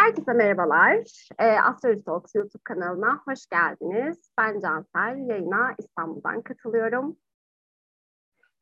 [0.00, 0.96] Herkese merhabalar.
[1.38, 4.18] E, Astroloji Talks YouTube kanalına hoş geldiniz.
[4.38, 5.28] Ben Cansel.
[5.28, 7.16] Yayına İstanbul'dan katılıyorum.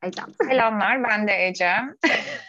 [0.03, 0.27] Ecem.
[0.43, 1.95] Selamlar, ben de Ecem.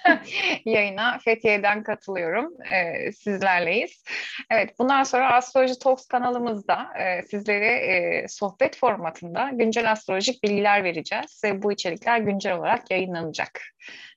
[0.65, 2.53] Yayına Fethiye'den katılıyorum.
[2.71, 4.03] Ee, sizlerleyiz.
[4.51, 11.41] Evet, bundan sonra Astroloji Talks kanalımızda e, sizlere e, sohbet formatında güncel astrolojik bilgiler vereceğiz
[11.43, 13.61] ve bu içerikler güncel olarak yayınlanacak.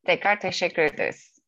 [0.07, 1.41] Tekrar teşekkür ederiz.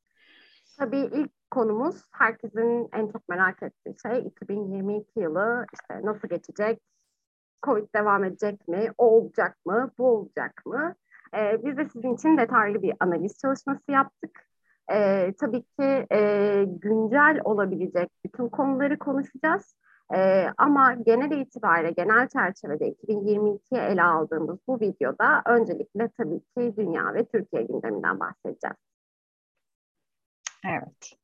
[0.78, 6.80] Tabii ilk konumuz herkesin en çok merak ettiği şey 2022 yılı işte nasıl geçecek,
[7.62, 10.94] Covid devam edecek mi, o olacak mı, bu olacak mı?
[11.36, 14.46] Ee, biz de sizin için detaylı bir analiz çalışması yaptık.
[14.92, 19.76] Ee, tabii ki e, güncel olabilecek bütün konuları konuşacağız.
[20.14, 27.14] Ee, ama genel itibariyle, genel çerçevede 2022'ye ele aldığımız bu videoda öncelikle tabii ki dünya
[27.14, 28.76] ve Türkiye gündeminden bahsedeceğiz.
[30.66, 31.23] Evet.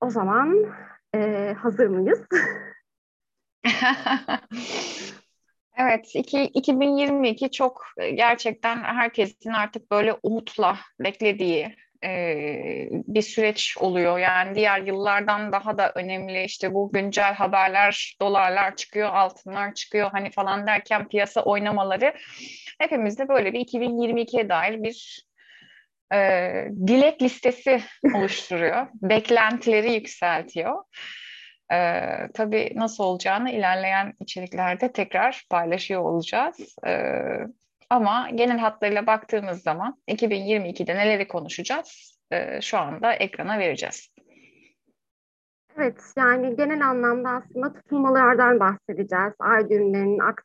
[0.00, 0.74] O zaman
[1.14, 2.20] e, hazır mıyız?
[5.76, 12.10] Evet, iki, 2022 çok e, gerçekten herkesin artık böyle umutla beklediği e,
[12.90, 14.18] bir süreç oluyor.
[14.18, 20.30] Yani diğer yıllardan daha da önemli işte bu güncel haberler, dolarlar çıkıyor, altınlar çıkıyor hani
[20.30, 22.14] falan derken piyasa oynamaları
[22.78, 25.26] hepimizde böyle bir 2022'ye dair bir
[26.14, 26.18] e,
[26.86, 27.82] dilek listesi
[28.14, 28.86] oluşturuyor.
[29.02, 30.82] Beklentileri yükseltiyor.
[31.72, 36.76] Ee, tabii nasıl olacağını ilerleyen içeriklerde tekrar paylaşıyor olacağız.
[36.86, 37.46] Ee,
[37.90, 44.14] ama genel hatlarıyla baktığımız zaman 2022'de neleri konuşacağız ee, şu anda ekrana vereceğiz.
[45.76, 49.32] Evet, yani genel anlamda aslında tutulmalardan bahsedeceğiz.
[49.38, 50.44] Ay düğümlerinin aks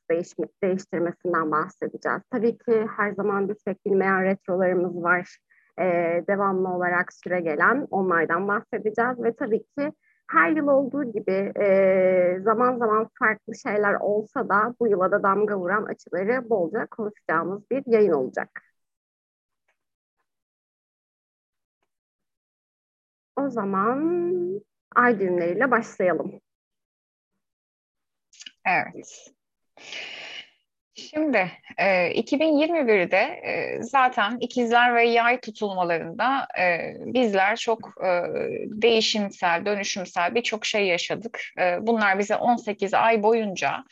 [0.63, 2.21] değiştirmesinden bahsedeceğiz.
[2.31, 5.37] Tabii ki her zaman bir tek bilmeyen retrolarımız var.
[5.79, 9.23] Ee, devamlı olarak süre gelen onlardan bahsedeceğiz.
[9.23, 9.93] Ve tabii ki
[10.31, 15.57] her yıl olduğu gibi e, zaman zaman farklı şeyler olsa da bu yıla da damga
[15.59, 18.61] vuran açıları bolca konuşacağımız bir yayın olacak.
[23.35, 23.99] O zaman
[24.95, 26.41] ay düğümleriyle başlayalım.
[28.65, 29.33] Evet.
[30.95, 38.09] Şimdi e, 2021'de e, zaten ikizler ve yay tutulmalarında e, bizler çok e,
[38.65, 41.41] değişimsel, dönüşümsel birçok şey yaşadık.
[41.59, 43.83] E, bunlar bize 18 ay boyunca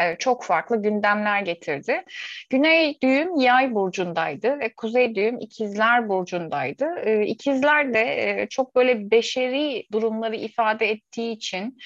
[0.00, 2.04] e, çok farklı gündemler getirdi.
[2.50, 6.86] Güney düğüm yay burcundaydı ve kuzey düğüm ikizler burcundaydı.
[7.04, 8.00] E, ikizler de
[8.42, 11.78] e, çok böyle beşeri durumları ifade ettiği için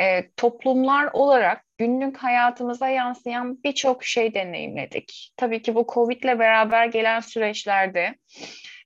[0.00, 5.32] e, toplumlar olarak günlük hayatımıza yansıyan birçok şey deneyimledik.
[5.36, 8.14] Tabii ki bu Covid ile beraber gelen süreçlerde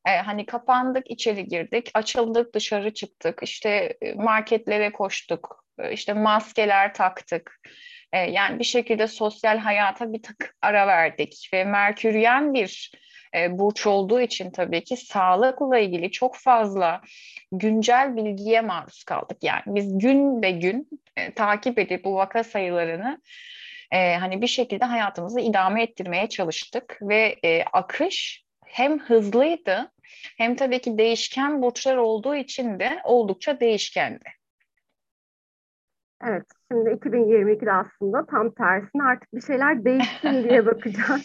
[0.09, 6.95] e, hani kapandık, içeri girdik, açıldık, dışarı çıktık, işte e, marketlere koştuk, e, işte maskeler
[6.95, 7.61] taktık.
[8.13, 12.93] E, yani bir şekilde sosyal hayata bir tık ara verdik ve Merküryen bir
[13.35, 17.01] e, burç olduğu için tabii ki sağlıkla ilgili çok fazla
[17.53, 19.39] güncel bilgiye maruz kaldık.
[19.43, 23.21] Yani biz gün ve gün e, takip edip bu vaka sayılarını
[23.93, 29.93] e, hani bir şekilde hayatımızı idame ettirmeye çalıştık ve e, akış hem hızlıydı
[30.37, 34.25] hem tabii ki değişken burçlar olduğu için de oldukça değişkendi.
[36.25, 41.23] Evet, şimdi 2022'de aslında tam tersine artık bir şeyler değişsin diye bakacağız.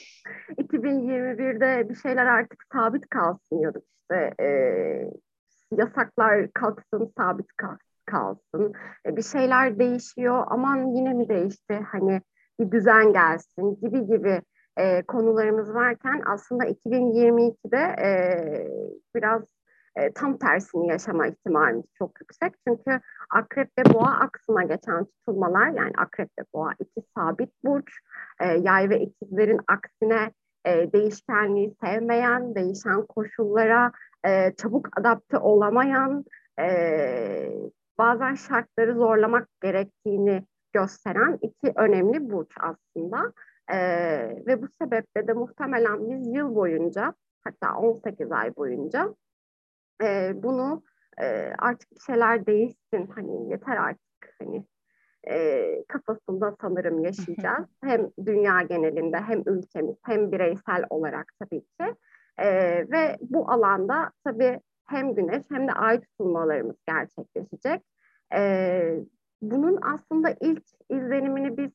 [0.58, 4.34] 2021'de bir şeyler artık sabit kalsın diyorduk işte.
[4.42, 4.48] E,
[5.72, 7.48] yasaklar kalksın, sabit
[8.06, 8.74] kalsın.
[9.06, 11.80] E, bir şeyler değişiyor, aman yine mi değişti?
[11.92, 12.22] Hani
[12.60, 14.42] bir düzen gelsin gibi gibi
[14.78, 18.10] e, konularımız varken aslında 2022'de e,
[19.16, 19.57] biraz
[19.98, 22.54] e, tam tersini yaşama ihtimalimiz çok yüksek.
[22.68, 23.00] Çünkü
[23.30, 28.00] akrep ve boğa aksına geçen tutulmalar yani akrep ve boğa iki sabit burç,
[28.40, 30.32] e, yay ve ikizlerin aksine
[30.66, 33.92] e, değişkenliği sevmeyen, değişen koşullara
[34.26, 36.26] e, çabuk adapte olamayan,
[36.60, 36.68] e,
[37.98, 40.44] bazen şartları zorlamak gerektiğini
[40.74, 43.34] gösteren iki önemli burç aslında.
[43.72, 43.78] E,
[44.48, 47.14] ve bu sebeple de muhtemelen biz yıl boyunca
[47.44, 49.16] hatta 18 ay boyunca
[50.04, 50.84] e, bunu
[51.22, 54.66] e, artık bir şeyler değişsin hani yeter artık hani
[55.30, 57.68] e, kafasında sanırım yaşayacağız.
[57.84, 61.96] hem dünya genelinde hem ülkemiz hem bireysel olarak tabii ki.
[62.38, 62.48] E,
[62.92, 67.82] ve bu alanda tabii hem güneş hem de ay tutulmalarımız gerçekleşecek.
[68.36, 69.00] E,
[69.42, 71.72] bunun aslında ilk izlenimini biz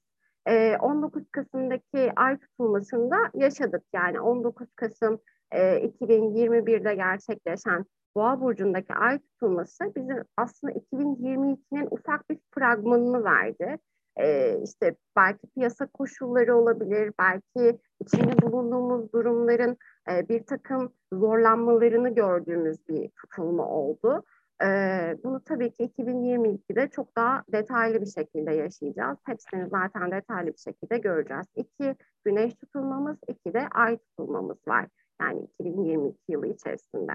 [0.47, 3.83] e, 19 Kasım'daki ay tutulmasında yaşadık.
[3.95, 5.21] Yani 19 Kasım
[5.51, 7.85] e, 2021'de gerçekleşen
[8.17, 13.79] Boğa burcundaki ay tutulması bize aslında 2022'nin ufak bir fragmanını verdi.
[14.17, 19.77] Ee, işte belki piyasa koşulları olabilir, belki içinde bulunduğumuz durumların
[20.11, 24.25] e, bir takım zorlanmalarını gördüğümüz bir tutulma oldu.
[24.65, 29.19] Ee, bunu tabii ki 2022'de çok daha detaylı bir şekilde yaşayacağız.
[29.25, 31.47] Hepsini zaten detaylı bir şekilde göreceğiz.
[31.57, 34.87] İki güneş tutulmamız, iki de ay tutulmamız var.
[35.21, 37.13] Yani 2022 yılı içerisinde.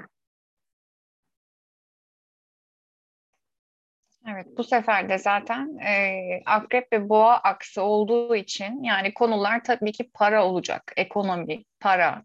[4.32, 9.92] Evet, bu sefer de zaten e, akrep ve boğa aksı olduğu için yani konular tabii
[9.92, 12.24] ki para olacak, ekonomi, para,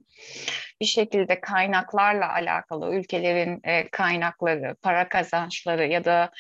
[0.81, 6.31] bir şekilde kaynaklarla alakalı ülkelerin e, kaynakları, para kazançları ya da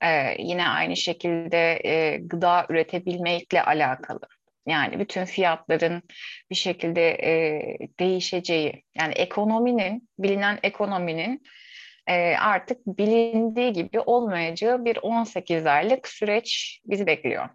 [0.00, 4.20] e, yine aynı şekilde e, gıda üretebilmekle alakalı.
[4.66, 6.02] Yani bütün fiyatların
[6.50, 7.62] bir şekilde e,
[8.00, 11.42] değişeceği, yani ekonominin, bilinen ekonominin
[12.06, 17.48] e, artık bilindiği gibi olmayacağı bir 18 aylık süreç bizi bekliyor.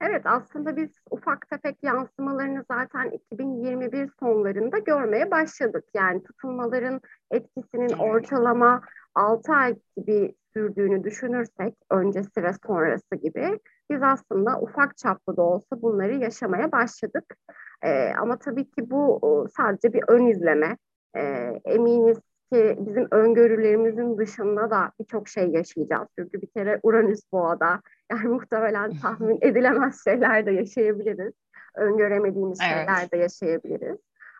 [0.00, 5.84] Evet aslında biz ufak tefek yansımalarını zaten 2021 sonlarında görmeye başladık.
[5.94, 7.00] Yani tutulmaların
[7.30, 8.82] etkisinin ortalama
[9.14, 13.58] 6 ay gibi sürdüğünü düşünürsek öncesi ve sonrası gibi
[13.90, 17.36] biz aslında ufak çaplı da olsa bunları yaşamaya başladık.
[17.82, 19.20] Ee, ama tabii ki bu
[19.56, 20.76] sadece bir ön izleme.
[21.16, 22.18] Ee, eminiz
[22.52, 26.08] ki bizim öngörülerimizin dışında da birçok şey yaşayacağız.
[26.18, 27.80] Çünkü bir kere Uranüs boğada
[28.10, 31.32] yani muhtemelen tahmin edilemez şeyler de yaşayabiliriz.
[31.74, 32.72] Öngöremediğimiz evet.
[32.72, 33.98] şeyler de yaşayabiliriz.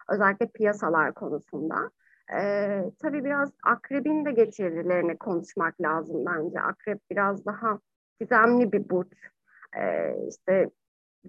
[0.09, 1.91] Özellikle piyasalar konusunda.
[2.35, 6.61] Ee, tabii biraz akrebin de getirilerini konuşmak lazım bence.
[6.61, 7.79] Akrep biraz daha
[8.21, 9.13] gizemli bir burç.
[9.77, 10.71] Ee, işte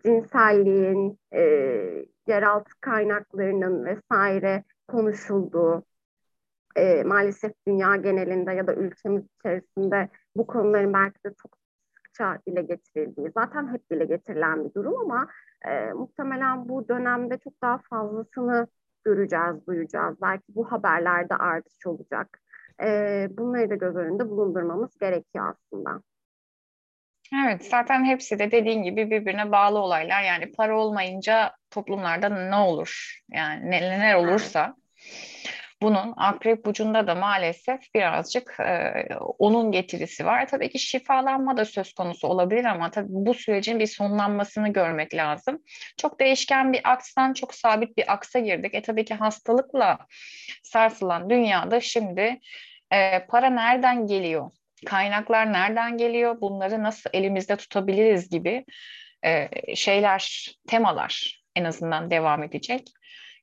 [0.06, 1.42] cinselliğin, e,
[2.28, 5.84] yeraltı kaynaklarının vesaire konuşulduğu,
[6.76, 11.58] e, maalesef dünya genelinde ya da ülkemiz içerisinde bu konuların belki de çok
[11.98, 15.28] sıkça dile getirildiği, zaten hep dile getirilen bir durum ama
[15.66, 18.68] e, muhtemelen bu dönemde çok daha fazlasını
[19.04, 20.22] göreceğiz, duyacağız.
[20.22, 22.42] Belki bu haberlerde artış olacak.
[22.84, 26.02] E, bunları da göz önünde bulundurmamız gerekiyor aslında.
[27.46, 30.24] Evet, zaten hepsi de dediğin gibi birbirine bağlı olaylar.
[30.24, 33.20] Yani para olmayınca toplumlarda ne olur?
[33.32, 34.76] Yani neler olursa
[35.82, 40.48] bunun akrep burcunda da maalesef birazcık e, onun getirisi var.
[40.48, 45.64] Tabii ki şifalanma da söz konusu olabilir ama tabii bu sürecin bir sonlanmasını görmek lazım.
[45.98, 48.76] Çok değişken bir akstan çok sabit bir aksa girdik.
[48.76, 49.98] E tabii ki hastalıkla
[50.64, 52.40] sarsılan dünyada şimdi
[52.92, 54.52] e, para nereden geliyor?
[54.86, 56.42] Kaynaklar nereden geliyor?
[56.42, 58.66] Bunları nasıl elimizde tutabiliriz gibi
[59.26, 62.88] e, şeyler, temalar en azından devam edecek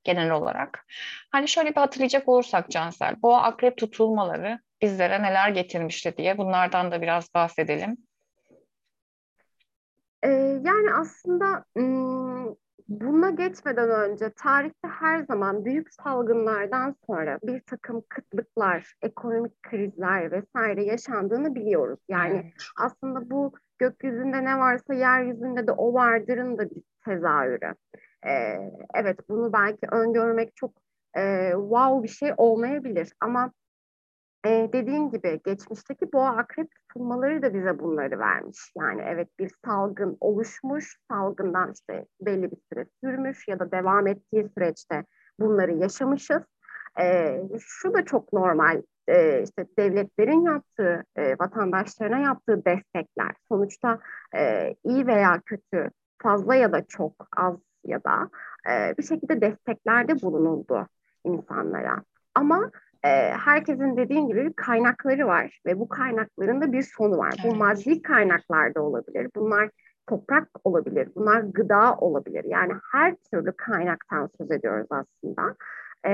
[0.07, 0.85] genel olarak.
[1.33, 7.03] Hani şöyle bir hatırlayacak olursak Cansel, boğa akrep tutulmaları bizlere neler getirmişti diye bunlardan da
[7.03, 7.97] biraz bahsedelim.
[10.23, 10.29] Ee,
[10.65, 11.65] yani aslında
[12.89, 20.85] buna geçmeden önce tarihte her zaman büyük salgınlardan sonra bir takım kıtlıklar, ekonomik krizler vesaire
[20.85, 21.99] yaşandığını biliyoruz.
[22.09, 22.53] Yani evet.
[22.77, 27.75] aslında bu gökyüzünde ne varsa yeryüzünde de o vardırın da bir tezahürü.
[28.27, 28.31] E,
[28.95, 30.71] evet bunu belki öngörmek çok
[31.17, 33.53] e, wow bir şey olmayabilir ama
[34.47, 38.73] e, dediğim gibi geçmişteki boğa akrep tutulmaları da bize bunları vermiş.
[38.77, 44.49] Yani evet bir salgın oluşmuş, salgından işte belli bir süre sürmüş ya da devam ettiği
[44.55, 45.05] süreçte
[45.41, 46.43] bunları yaşamışız.
[47.01, 53.99] E, şu da çok normal e, işte devletlerin yaptığı, e, vatandaşlarına yaptığı destekler sonuçta
[54.37, 55.91] e, iyi veya kötü,
[56.23, 58.31] fazla ya da çok az ya da
[58.71, 60.87] e, bir şekilde desteklerde bulunuldu
[61.25, 62.03] insanlara.
[62.35, 62.71] Ama
[63.05, 67.35] e, herkesin dediğim gibi bir kaynakları var ve bu kaynakların da bir sonu var.
[67.45, 69.31] Bu maddi kaynaklar da olabilir.
[69.37, 69.71] Bunlar
[70.07, 71.09] toprak olabilir.
[71.15, 72.45] Bunlar gıda olabilir.
[72.45, 75.57] Yani her türlü kaynaktan söz ediyoruz aslında.
[76.07, 76.13] E,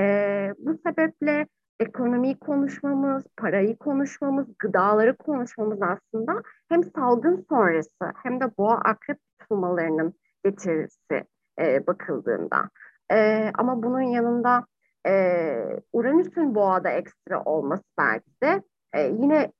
[0.57, 1.47] bu sebeple
[1.79, 10.13] ekonomiyi konuşmamız, parayı konuşmamız, gıdaları konuşmamız aslında hem salgın sonrası hem de boğa akrep tutulmalarının
[10.45, 11.23] getirisi
[11.59, 12.69] e, bakıldığında.
[13.11, 14.65] E, ama bunun yanında
[15.07, 15.55] e,
[15.93, 19.51] Uranüs'ün boğada ekstra olması belki de e, yine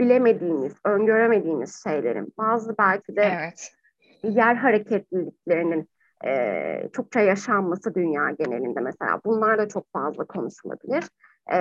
[0.00, 3.72] bilemediğimiz, öngöremediğimiz şeylerin bazı belki de evet.
[4.22, 5.88] yer hareketliliklerinin
[6.24, 11.04] e, çokça yaşanması dünya genelinde mesela bunlar da çok fazla konuşulabilir.
[11.52, 11.58] E,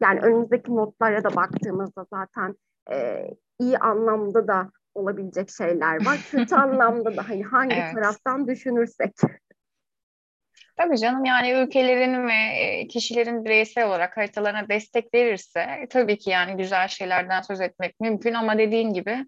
[0.00, 2.54] yani önümüzdeki notlara da baktığımızda zaten
[2.92, 3.26] e,
[3.58, 6.18] iyi anlamda da olabilecek şeyler var.
[6.30, 7.94] Kötü anlamda da hani hangi evet.
[7.94, 9.10] taraftan düşünürsek.
[10.76, 16.56] Tabii canım yani ülkelerin ve e, kişilerin bireysel olarak haritalarına destek verirse tabii ki yani
[16.56, 19.26] güzel şeylerden söz etmek mümkün ama dediğin gibi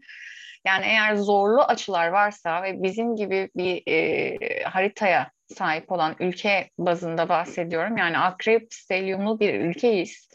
[0.66, 7.28] yani eğer zorlu açılar varsa ve bizim gibi bir e, haritaya sahip olan ülke bazında
[7.28, 7.97] bahsediyorum.
[7.97, 10.28] Yani akrep stelyumlu bir ülkeyiz.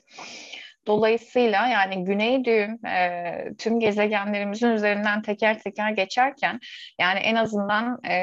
[0.88, 6.60] Dolayısıyla yani güney düğüm e, tüm gezegenlerimizin üzerinden teker teker geçerken
[7.00, 8.18] yani en azından e,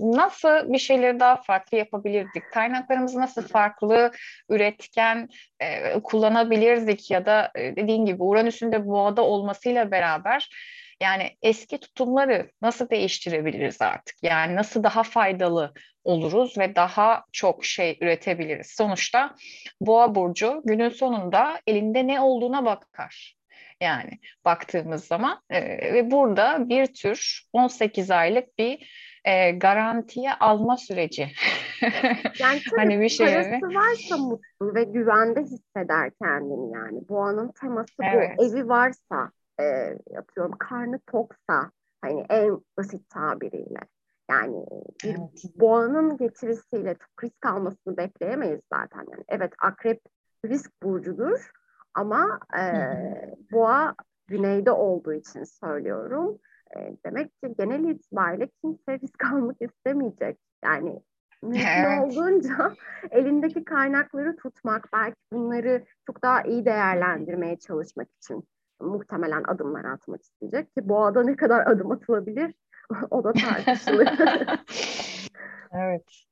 [0.00, 2.42] nasıl bir şeyleri daha farklı yapabilirdik?
[2.52, 4.10] Kaynaklarımızı nasıl farklı
[4.48, 5.28] üretken
[5.60, 10.48] e, kullanabilirdik ya da e, dediğin gibi Uranüs'ün de boğada olmasıyla beraber
[11.00, 14.16] yani eski tutumları nasıl değiştirebiliriz artık?
[14.22, 15.72] Yani nasıl daha faydalı
[16.04, 18.66] oluruz ve daha çok şey üretebiliriz?
[18.66, 19.34] Sonuçta
[19.80, 23.34] Boğa burcu günün sonunda elinde ne olduğuna bakar.
[23.80, 24.10] Yani
[24.44, 25.62] baktığımız zaman e,
[25.94, 28.90] ve burada bir tür 18 aylık bir
[29.24, 31.28] e, garantiye alma süreci.
[32.38, 37.08] yani hani bir şey parası varsa mutlu ve güvende hisseder kendini yani.
[37.08, 38.38] Boğanın teması evet.
[38.38, 38.44] bu.
[38.44, 39.30] Evi varsa
[39.60, 41.70] e, atıyorum karnı toksa
[42.02, 43.80] hani en basit tabiriyle
[44.30, 44.66] yani
[45.04, 45.60] bir evet.
[45.60, 49.06] boğanın getirisiyle çok risk almasını bekleyemeyiz zaten.
[49.10, 50.00] Yani evet akrep
[50.44, 51.50] risk burcudur
[51.94, 52.62] ama e,
[53.52, 53.94] boğa
[54.26, 56.38] güneyde olduğu için söylüyorum.
[56.76, 60.38] E, demek ki genel itibariyle kimse risk almak istemeyecek.
[60.64, 61.00] Yani
[61.42, 62.00] mümkün evet.
[62.00, 62.74] olduğunca
[63.10, 68.44] elindeki kaynakları tutmak, belki bunları çok daha iyi değerlendirmeye çalışmak için
[68.84, 72.54] muhtemelen adımlar atmak isteyecek ki boğada ne kadar adım atılabilir
[73.10, 74.08] o da tartışılır.
[75.72, 76.24] evet.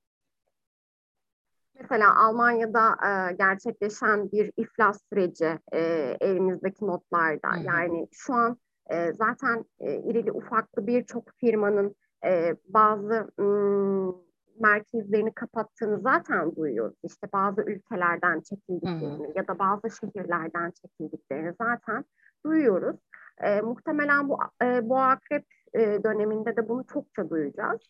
[1.80, 5.80] Mesela Almanya'da e, gerçekleşen bir iflas süreci e,
[6.21, 7.52] elimizdeki notlarda.
[7.52, 7.64] Hı-hı.
[7.64, 8.56] Yani şu an
[8.90, 11.94] e, zaten e, irili ufaklı birçok firmanın
[12.25, 14.12] e, bazı m,
[14.61, 16.97] merkezlerini kapattığını zaten duyuyoruz.
[17.02, 19.32] İşte bazı ülkelerden çekildiklerini Hı-hı.
[19.35, 22.04] ya da bazı şehirlerden çekildiklerini zaten
[22.44, 22.96] duyuyoruz.
[23.42, 25.44] E, muhtemelen bu e, bu akrep
[25.75, 27.80] e, döneminde de bunu çokça duyacağız.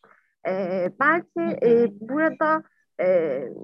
[0.48, 0.52] E,
[1.00, 2.62] belki e, burada
[3.00, 3.06] e,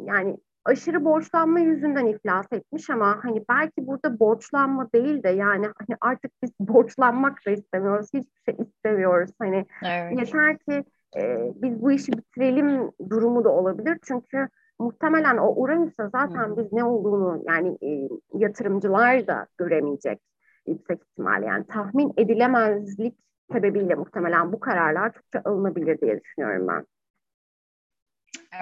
[0.05, 5.99] yani aşırı borçlanma yüzünden iflas etmiş ama hani belki burada borçlanma değil de yani hani
[6.01, 9.31] artık biz borçlanmak da istemiyoruz, hiçbir şey istemiyoruz.
[9.39, 10.19] Hani evet.
[10.19, 10.85] yeter ki
[11.17, 13.99] e, biz bu işi bitirelim durumu da olabilir.
[14.03, 20.21] Çünkü muhtemelen o Uranüs'e zaten biz ne olduğunu yani e, yatırımcılar da göremeyecek
[20.69, 21.43] yüksek ihtimal.
[21.43, 23.15] Yani tahmin edilemezlik
[23.53, 26.87] sebebiyle muhtemelen bu kararlar çokça alınabilir diye düşünüyorum ben.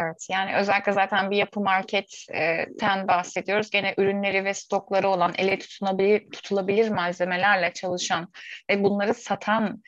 [0.00, 3.70] Evet yani özellikle zaten bir yapı marketten bahsediyoruz.
[3.70, 8.28] Gene ürünleri ve stokları olan ele tutunabilir, tutulabilir malzemelerle çalışan
[8.70, 9.82] ve bunları satan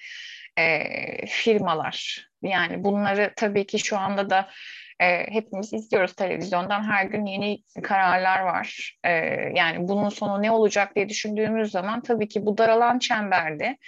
[0.58, 2.28] e, firmalar.
[2.42, 4.48] Yani bunları tabii ki şu anda da
[5.00, 8.98] e, hepimiz izliyoruz televizyondan her gün yeni kararlar var.
[9.04, 9.10] E,
[9.54, 13.78] yani bunun sonu ne olacak diye düşündüğümüz zaman tabii ki bu daralan çemberde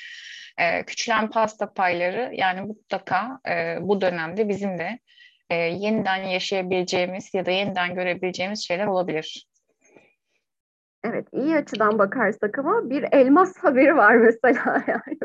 [0.58, 4.98] e, küçülen pasta payları yani mutlaka e, bu dönemde bizim de
[5.50, 9.46] e, yeniden yaşayabileceğimiz ya da yeniden görebileceğimiz şeyler olabilir.
[11.04, 15.18] Evet iyi açıdan bakarsak ama bir elmas haberi var mesela yani.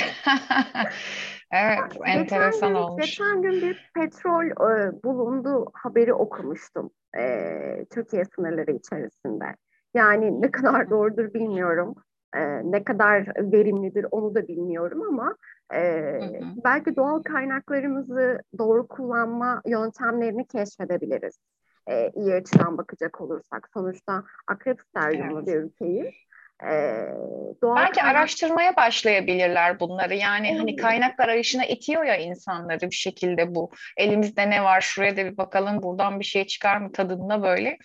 [1.52, 3.04] evet geçen enteresan gün, olmuş.
[3.04, 9.44] Geçen gün bir petrol e, bulundu haberi okumuştum e, Türkiye sınırları içerisinde.
[9.94, 11.94] Yani ne kadar doğrudur bilmiyorum.
[12.34, 12.40] E,
[12.72, 15.36] ne kadar verimlidir onu da bilmiyorum ama
[15.72, 16.44] e, hı hı.
[16.64, 21.38] belki doğal kaynaklarımızı doğru kullanma yöntemlerini keşfedebiliriz.
[21.90, 23.68] E, iyi açıdan bakacak olursak.
[23.74, 25.46] Sonuçta akrep steryumlu evet.
[25.46, 26.14] bir ülkeyiz.
[26.64, 27.08] Ee,
[27.62, 28.16] doğal Belki kaynak...
[28.16, 30.14] araştırmaya başlayabilirler bunları.
[30.14, 30.58] Yani hmm.
[30.58, 33.70] hani kaynak arayışına itiyor ya insanları bir şekilde bu.
[33.96, 37.78] Elimizde ne var şuraya da bir bakalım buradan bir şey çıkar mı tadında böyle.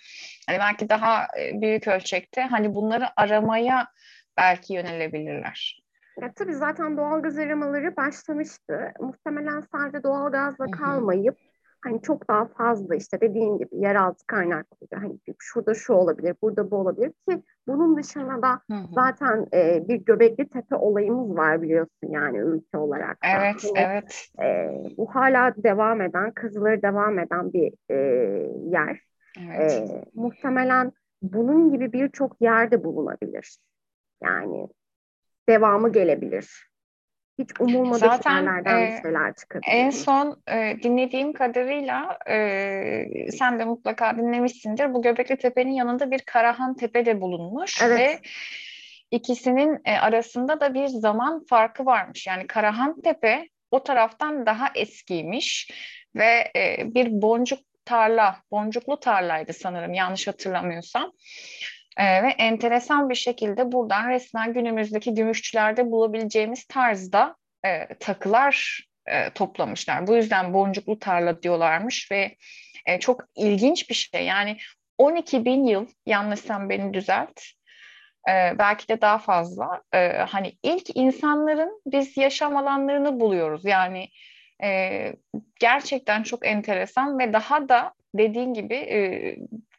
[0.46, 3.88] Hani belki daha büyük ölçekte hani bunları aramaya
[4.36, 5.84] belki yönelebilirler.
[6.20, 8.92] Ya tabii zaten doğal gaz aramaları başlamıştı.
[9.00, 11.38] Muhtemelen sadece doğal gazla kalmayıp
[11.84, 16.76] hani çok daha fazla işte dediğin gibi yeraltı kaynakları hani şurada şu olabilir, burada bu
[16.76, 18.86] olabilir ki bunun dışında da hı hı.
[18.94, 23.18] zaten e, bir Göbekli Tepe olayımız var biliyorsun yani ülke olarak.
[23.24, 24.28] Evet, yani, evet.
[24.42, 27.96] E, bu hala devam eden, kazıları devam eden bir e,
[28.70, 29.00] yer.
[29.40, 29.72] Evet.
[29.72, 33.58] E, muhtemelen bunun gibi birçok yerde bulunabilir.
[34.22, 34.68] Yani
[35.48, 36.73] devamı gelebilir.
[37.38, 39.72] Hiç umulmadık Zaten, yerlerden e, bir şeyler çıkabilir.
[39.72, 44.94] En son e, dinlediğim kadarıyla e, sen de mutlaka dinlemişsindir.
[44.94, 47.98] Bu Göbekli Tepe'nin yanında bir Karahan Tepe de bulunmuş evet.
[47.98, 48.18] ve
[49.10, 52.26] ikisinin e, arasında da bir zaman farkı varmış.
[52.26, 55.70] Yani Karahan Tepe o taraftan daha eskiymiş
[56.16, 61.12] ve e, bir boncuk tarla, boncuklu tarlaydı sanırım yanlış hatırlamıyorsam.
[61.96, 70.06] E, ve enteresan bir şekilde buradan resmen günümüzdeki gümüşçülerde bulabileceğimiz tarzda e, takılar e, toplamışlar.
[70.06, 72.36] Bu yüzden boncuklu tarla diyorlarmış ve
[72.86, 74.26] e, çok ilginç bir şey.
[74.26, 74.56] Yani
[74.98, 77.40] 12 bin yıl yanlışsam beni düzelt.
[78.28, 79.82] E, belki de daha fazla.
[79.94, 83.64] E, hani ilk insanların biz yaşam alanlarını buluyoruz.
[83.64, 84.08] Yani
[84.62, 85.12] e,
[85.60, 89.36] gerçekten çok enteresan ve daha da dediğin gibi e,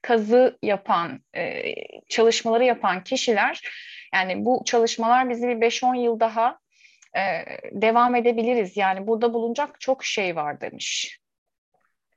[0.07, 1.61] kazı yapan, e,
[2.09, 3.61] çalışmaları yapan kişiler
[4.13, 6.59] yani bu çalışmalar bizi bir 5-10 yıl daha
[7.17, 7.21] e,
[7.71, 8.77] devam edebiliriz.
[8.77, 11.19] Yani burada bulunacak çok şey var demiş.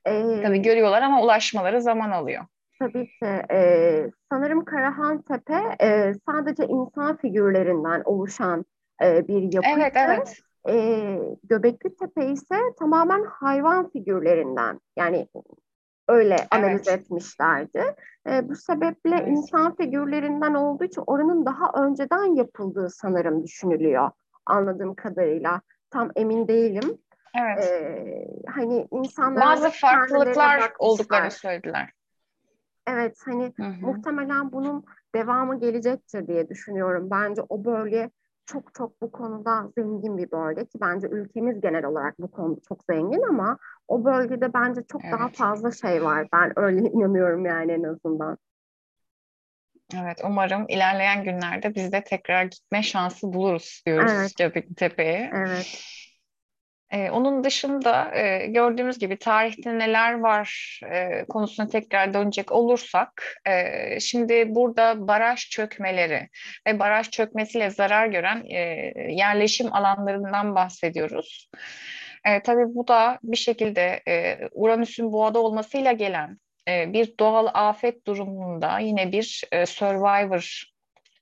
[0.05, 2.45] Ee, Tabii görüyorlar ama ulaşmaları zaman alıyor.
[2.79, 3.25] Tabii ki.
[3.51, 8.65] E, sanırım Karahan Tepe e, sadece insan figürlerinden oluşan
[9.03, 9.75] e, bir yapıydı.
[9.77, 10.39] Evet, evet.
[10.69, 10.75] E,
[11.43, 14.79] Göbekli Tepe ise tamamen hayvan figürlerinden.
[14.97, 15.27] Yani
[16.09, 17.01] öyle analiz evet.
[17.01, 17.95] etmişlerdi.
[18.29, 19.27] E, bu sebeple evet.
[19.27, 24.11] insan figürlerinden olduğu için oranın daha önceden yapıldığı sanırım düşünülüyor
[24.45, 25.61] anladığım kadarıyla.
[25.89, 26.97] Tam emin değilim.
[27.35, 27.63] Evet.
[27.63, 31.91] Ee, hani insanlar bazı farklılıklar olduklarını söylediler.
[32.87, 33.81] Evet hani Hı-hı.
[33.81, 34.85] muhtemelen bunun
[35.15, 37.07] devamı gelecektir diye düşünüyorum.
[37.11, 38.09] Bence o bölge
[38.45, 42.83] çok çok bu konuda zengin bir bölge ki bence ülkemiz genel olarak bu konuda çok
[42.83, 43.57] zengin ama
[43.89, 45.13] o bölgede bence çok evet.
[45.13, 46.27] daha fazla şey var.
[46.33, 48.37] Ben öyle inanıyorum yani en azından.
[49.95, 54.37] Evet, umarım ilerleyen günlerde biz de tekrar gitme şansı buluruz diyoruz evet.
[54.37, 55.31] Göbekli Tepe'ye.
[55.33, 55.83] Evet.
[56.91, 63.99] Ee, onun dışında e, gördüğümüz gibi tarihte neler var e, konusuna tekrar dönecek olursak, e,
[63.99, 66.29] şimdi burada baraj çökmeleri
[66.67, 68.59] ve baraj çökmesiyle zarar gören e,
[69.11, 71.49] yerleşim alanlarından bahsediyoruz.
[72.25, 78.07] E, tabii bu da bir şekilde e, Uranüs'ün boğada olmasıyla gelen e, bir doğal afet
[78.07, 80.63] durumunda yine bir e, survivor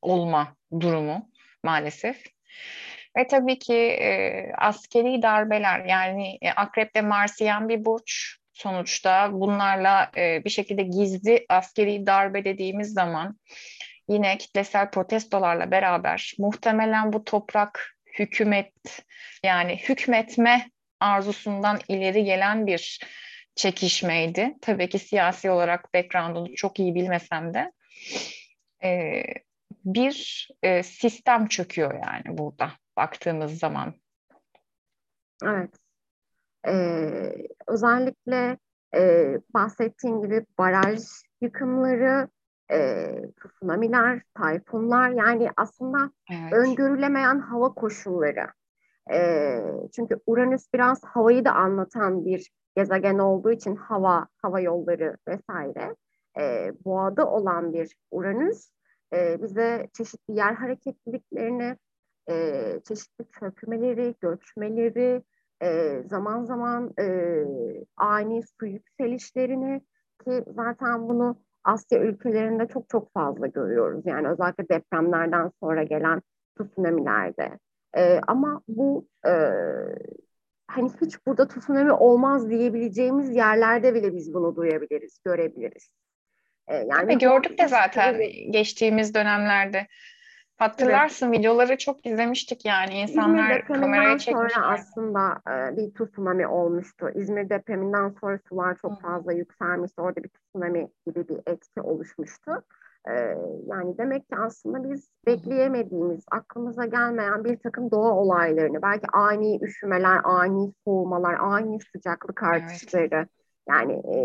[0.01, 1.29] olma durumu
[1.63, 2.23] maalesef.
[3.17, 10.45] Ve tabii ki e, askeri darbeler yani e, Akrep'te Marsiyen bir burç sonuçta bunlarla e,
[10.45, 13.39] bir şekilde gizli askeri darbe dediğimiz zaman
[14.09, 18.73] yine kitlesel protestolarla beraber muhtemelen bu toprak hükümet
[19.43, 22.99] yani hükmetme arzusundan ileri gelen bir
[23.55, 24.55] çekişmeydi.
[24.61, 27.71] Tabii ki siyasi olarak background'unu çok iyi bilmesem de
[28.83, 29.23] e,
[29.85, 33.93] bir e, sistem çöküyor yani burada baktığımız zaman.
[35.43, 35.69] Evet.
[36.67, 37.33] Ee,
[37.67, 38.57] özellikle
[38.95, 40.99] e, bahsettiğim gibi baraj
[41.41, 42.29] yıkımları,
[42.71, 43.07] e,
[43.43, 46.53] tsunamiler, tayfunlar yani aslında evet.
[46.53, 48.47] öngörülemeyen hava koşulları.
[49.11, 49.59] E,
[49.95, 55.95] çünkü Uranüs biraz havayı da anlatan bir gezegen olduğu için hava, hava yolları vesaire
[56.39, 58.69] e, boğada olan bir Uranüs
[59.13, 61.77] e, bize çeşitli yer hareketliliklerini,
[62.29, 62.33] e,
[62.87, 65.23] çeşitli çökmeleri, göçmeleri,
[65.61, 67.43] e, zaman zaman e,
[67.97, 69.81] ani su yükselişlerini
[70.25, 74.05] ki zaten bunu Asya ülkelerinde çok çok fazla görüyoruz.
[74.05, 76.21] Yani özellikle depremlerden sonra gelen
[76.59, 77.59] tsunamilerde.
[77.95, 79.31] E, ama bu e,
[80.67, 85.89] hani hiç burada tsunami olmaz diyebileceğimiz yerlerde bile biz bunu duyabiliriz, görebiliriz.
[86.67, 88.51] Ee, yani Tabii gördük de zaten tabii.
[88.51, 89.87] geçtiğimiz dönemlerde.
[90.57, 91.39] Hatırlarsın evet.
[91.39, 94.49] videoları çok izlemiştik yani insanlar kameraya çekmişler.
[94.49, 97.09] sonra aslında e, bir tsunami olmuştu.
[97.15, 100.01] İzmir depreminden sonra sular çok fazla yükselmişti.
[100.01, 102.63] Orada bir tsunami gibi bir etki oluşmuştu.
[103.09, 109.59] Ee, yani demek ki aslında biz bekleyemediğimiz, aklımıza gelmeyen bir takım doğa olaylarını, belki ani
[109.61, 113.27] üşümeler, ani soğumalar, ani sıcaklık artışları, evet.
[113.69, 114.17] yani e,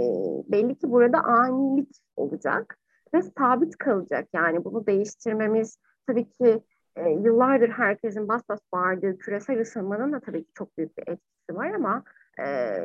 [0.53, 2.79] belli ki burada anilik olacak
[3.15, 4.29] ve sabit kalacak.
[4.33, 6.63] Yani bunu değiştirmemiz tabii ki
[6.97, 11.55] e, yıllardır herkesin bas bas bağırdığı küresel ısınmanın da tabii ki çok büyük bir etkisi
[11.55, 12.05] var ama
[12.41, 12.77] e,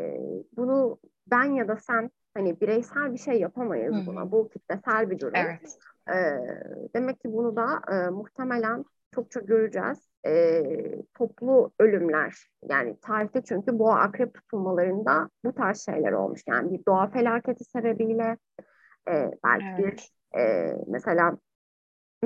[0.57, 4.05] bunu ben ya da sen Hani bireysel bir şey yapamayız Hı-hı.
[4.05, 4.31] buna.
[4.31, 5.33] Bu kitlesel bir durum.
[5.35, 5.77] Evet.
[6.09, 6.39] Ee,
[6.95, 10.09] demek ki bunu da e, muhtemelen çokça göreceğiz.
[10.25, 10.63] E,
[11.13, 16.41] toplu ölümler yani tarihte çünkü boğa akrep tutulmalarında bu tarz şeyler olmuş.
[16.47, 18.37] Yani bir doğa felaketi sebebiyle
[19.09, 20.11] e, belki evet.
[20.33, 21.37] bir e, mesela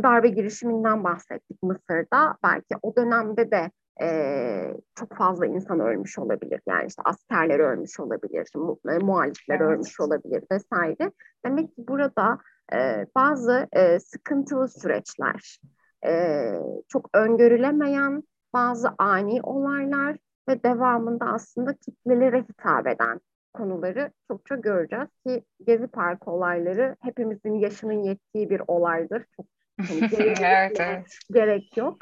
[0.04, 2.38] darbe girişiminden bahsettik Mısır'da.
[2.43, 6.62] Belki o dönemde de e, çok fazla insan ölmüş olabilir.
[6.67, 9.69] Yani işte askerler ölmüş olabilir, mu, muhalifler evet.
[9.69, 11.12] ölmüş olabilir vesaire.
[11.45, 12.38] Demek ki burada
[12.73, 15.60] e, bazı e, sıkıntılı süreçler,
[16.06, 16.54] e,
[16.88, 18.23] çok öngörülemeyen
[18.54, 20.17] bazı ani olaylar
[20.49, 23.19] ve devamında aslında kitlelere hitap eden
[23.54, 29.25] konuları çokça göreceğiz ki Gezi Parkı olayları hepimizin yaşının yettiği bir olaydır.
[29.36, 29.45] Çok
[29.88, 30.10] hani,
[30.41, 31.17] evet, evet.
[31.32, 31.97] gerek yok.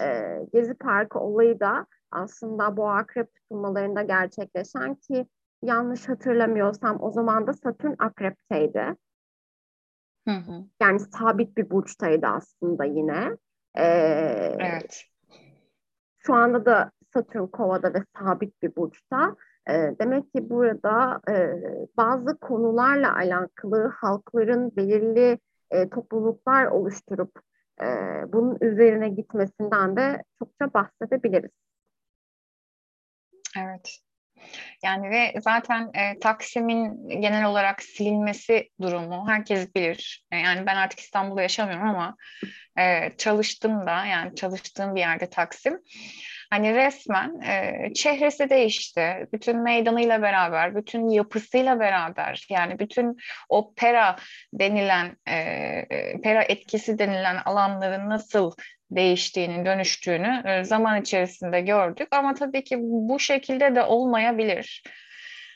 [0.00, 5.26] Ee, Gezi Parkı olayı da aslında bu akrep tutulmalarında gerçekleşen ki
[5.62, 8.96] yanlış hatırlamıyorsam o zaman da Satürn akrepteydi.
[10.28, 10.64] Hı hı.
[10.82, 13.36] Yani sabit bir burçtaydı aslında yine.
[13.78, 15.04] Ee, evet.
[16.18, 19.36] Şu anda da Satürn kovada ve sabit bir burçta.
[19.68, 21.62] E, demek ki burada e,
[21.96, 25.38] bazı konularla alakalı halkların belirli
[25.70, 27.40] e, topluluklar oluşturup
[27.82, 27.86] e,
[28.32, 31.50] bunun üzerine gitmesinden de çokça bahsedebiliriz.
[33.58, 33.98] Evet.
[34.82, 40.24] Yani ve zaten e, Taksim'in genel olarak silinmesi durumu herkes bilir.
[40.30, 42.16] E, yani ben artık İstanbul'da yaşamıyorum ama
[42.78, 45.80] e, çalıştım da yani çalıştığım bir yerde Taksim.
[46.50, 49.28] Hani resmen e, çehresi değişti.
[49.32, 53.16] Bütün meydanıyla beraber, bütün yapısıyla beraber yani bütün
[53.48, 54.16] o pera
[54.52, 58.52] denilen, e, pera etkisi denilen alanların nasıl
[58.90, 62.08] değiştiğini, dönüştüğünü e, zaman içerisinde gördük.
[62.10, 64.82] Ama tabii ki bu şekilde de olmayabilir.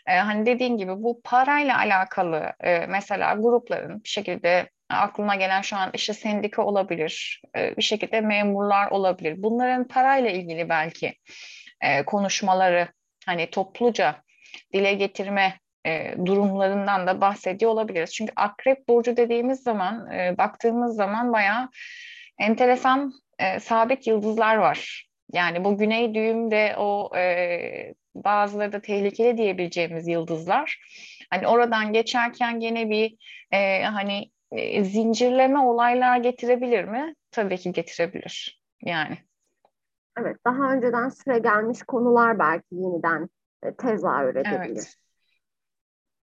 [0.07, 5.77] E, hani dediğin gibi bu parayla alakalı e, mesela grupların bir şekilde aklıma gelen şu
[5.77, 9.35] an işte sendika olabilir, e, bir şekilde memurlar olabilir.
[9.43, 11.15] Bunların parayla ilgili belki
[11.81, 12.89] e, konuşmaları
[13.27, 14.23] hani topluca
[14.73, 18.15] dile getirme e, durumlarından da bahsediyor olabiliriz.
[18.15, 21.69] Çünkü akrep burcu dediğimiz zaman, baktığımız zaman bayağı
[22.39, 23.13] enteresan
[23.61, 25.09] sabit yıldızlar var.
[25.33, 30.79] Yani bu güney düğümde o e, bazıları da tehlikeli diyebileceğimiz yıldızlar.
[31.31, 33.17] Hani oradan geçerken gene bir
[33.53, 37.15] e, hani e, zincirleme olaylar getirebilir mi?
[37.31, 38.63] Tabii ki getirebilir.
[38.83, 39.19] Yani.
[40.19, 43.29] Evet, daha önceden süre gelmiş konular belki yeniden
[43.63, 44.57] e, tezahür edebilir.
[44.57, 44.95] Evet.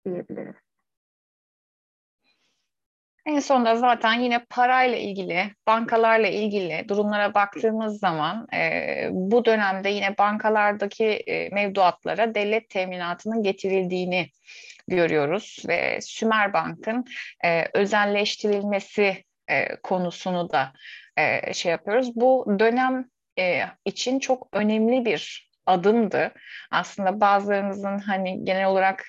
[0.05, 0.66] Diyebiliriz.
[3.27, 10.17] En sonunda zaten yine parayla ilgili, bankalarla ilgili durumlara baktığımız zaman e, bu dönemde yine
[10.17, 14.29] bankalardaki e, mevduatlara devlet teminatının getirildiğini
[14.87, 17.05] görüyoruz ve Sümer Bank'ın
[17.45, 20.73] e, özelleştirilmesi e, konusunu da
[21.17, 22.15] e, şey yapıyoruz.
[22.15, 23.05] Bu dönem
[23.39, 26.31] e, için çok önemli bir adımdı.
[26.71, 29.05] Aslında bazılarınızın hani genel olarak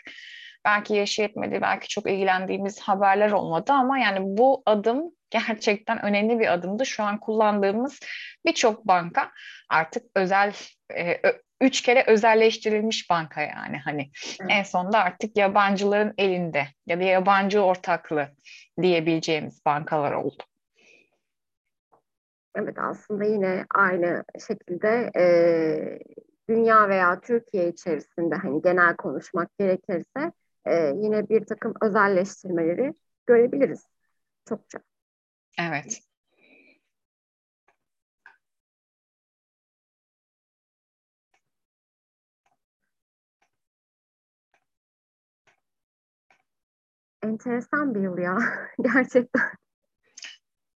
[0.65, 6.53] belki yaşı yetmedi, belki çok ilgilendiğimiz haberler olmadı ama yani bu adım gerçekten önemli bir
[6.53, 6.87] adımdı.
[6.87, 8.01] Şu an kullandığımız
[8.47, 9.31] birçok banka
[9.71, 10.53] artık özel
[10.97, 11.23] e,
[11.61, 14.51] üç kere özelleştirilmiş banka yani hani evet.
[14.51, 18.29] en sonunda artık yabancıların elinde ya da yabancı ortaklı
[18.83, 20.43] diyebileceğimiz bankalar oldu.
[22.55, 25.25] Evet aslında yine aynı şekilde e,
[26.49, 30.33] dünya veya Türkiye içerisinde hani genel konuşmak gerekirse
[30.71, 32.93] e, yine bir takım özelleştirmeleri
[33.27, 33.83] görebiliriz
[34.49, 34.79] çokça.
[35.59, 36.01] Evet.
[47.23, 48.39] Enteresan bir yıl ya
[48.83, 49.51] gerçekten.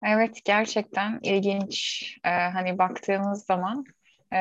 [0.04, 2.02] Evet gerçekten ilginç.
[2.24, 3.84] Ee, hani baktığımız zaman
[4.32, 4.40] e,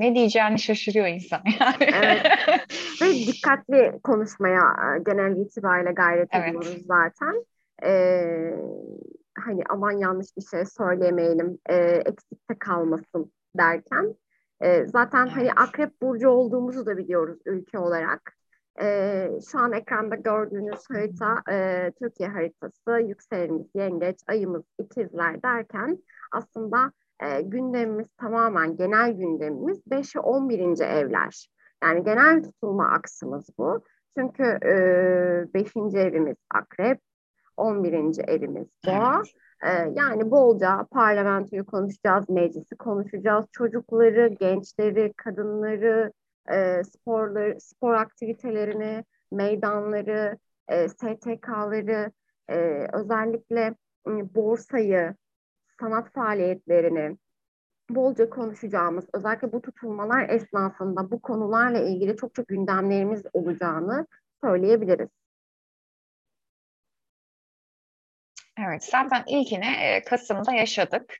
[0.00, 1.90] ne diyeceğini şaşırıyor insan yani.
[2.04, 2.26] Evet.
[3.02, 6.48] Ve dikkatli konuşmaya e, genel itibariyle gayret evet.
[6.48, 7.44] ediyoruz zaten.
[7.82, 8.54] Ee,
[9.44, 14.14] hani aman yanlış bir şey söylemeyelim, e, eksikte kalmasın derken.
[14.60, 15.52] E, zaten hani evet.
[15.56, 18.32] hani akrep burcu olduğumuzu da biliyoruz ülke olarak.
[18.82, 25.98] E, şu an ekranda gördüğünüz harita e, Türkiye haritası, yükselenimiz yengeç, ayımız ikizler derken
[26.32, 26.92] aslında
[27.22, 30.80] e, gündemimiz tamamen genel gündemimiz 5 ve 11.
[30.80, 31.48] evler.
[31.82, 33.84] Yani genel tutulma aksımız bu.
[34.18, 34.42] Çünkü
[35.54, 35.76] 5.
[35.76, 37.00] E, evimiz akrep,
[37.56, 38.28] 11.
[38.28, 39.22] evimiz boğa.
[39.62, 46.12] E, yani bolca parlamentoyu konuşacağız, meclisi konuşacağız, çocukları, gençleri, kadınları,
[46.50, 52.12] e, sporları, spor aktivitelerini, meydanları, e, STK'ları,
[52.48, 53.74] e, özellikle
[54.08, 55.14] e, borsayı,
[55.80, 57.16] sanat faaliyetlerini
[57.90, 64.06] bolca konuşacağımız, özellikle bu tutulmalar esnasında bu konularla ilgili çok çok gündemlerimiz olacağını
[64.44, 65.08] söyleyebiliriz.
[68.66, 71.14] Evet, zaten ilkini e, Kasım'da yaşadık.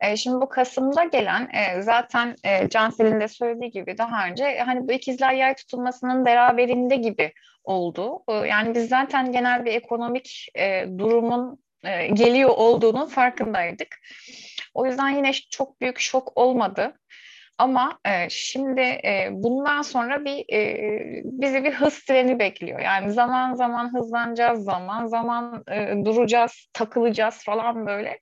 [0.00, 2.36] E, şimdi bu Kasım'da gelen e, zaten
[2.70, 7.32] Cansel'in de söylediği gibi daha önce hani bu ikizler yay tutulmasının beraberinde gibi
[7.64, 8.22] oldu.
[8.28, 10.48] Yani biz zaten genel bir ekonomik
[10.98, 13.98] durumun e, geliyor olduğunun farkındaydık.
[14.74, 16.94] O yüzden yine çok büyük şok olmadı.
[17.58, 22.80] Ama e, şimdi e, bundan sonra bir e, bizi bir hız treni bekliyor.
[22.80, 28.18] Yani zaman zaman hızlanacağız, zaman zaman e, duracağız, takılacağız falan böyle.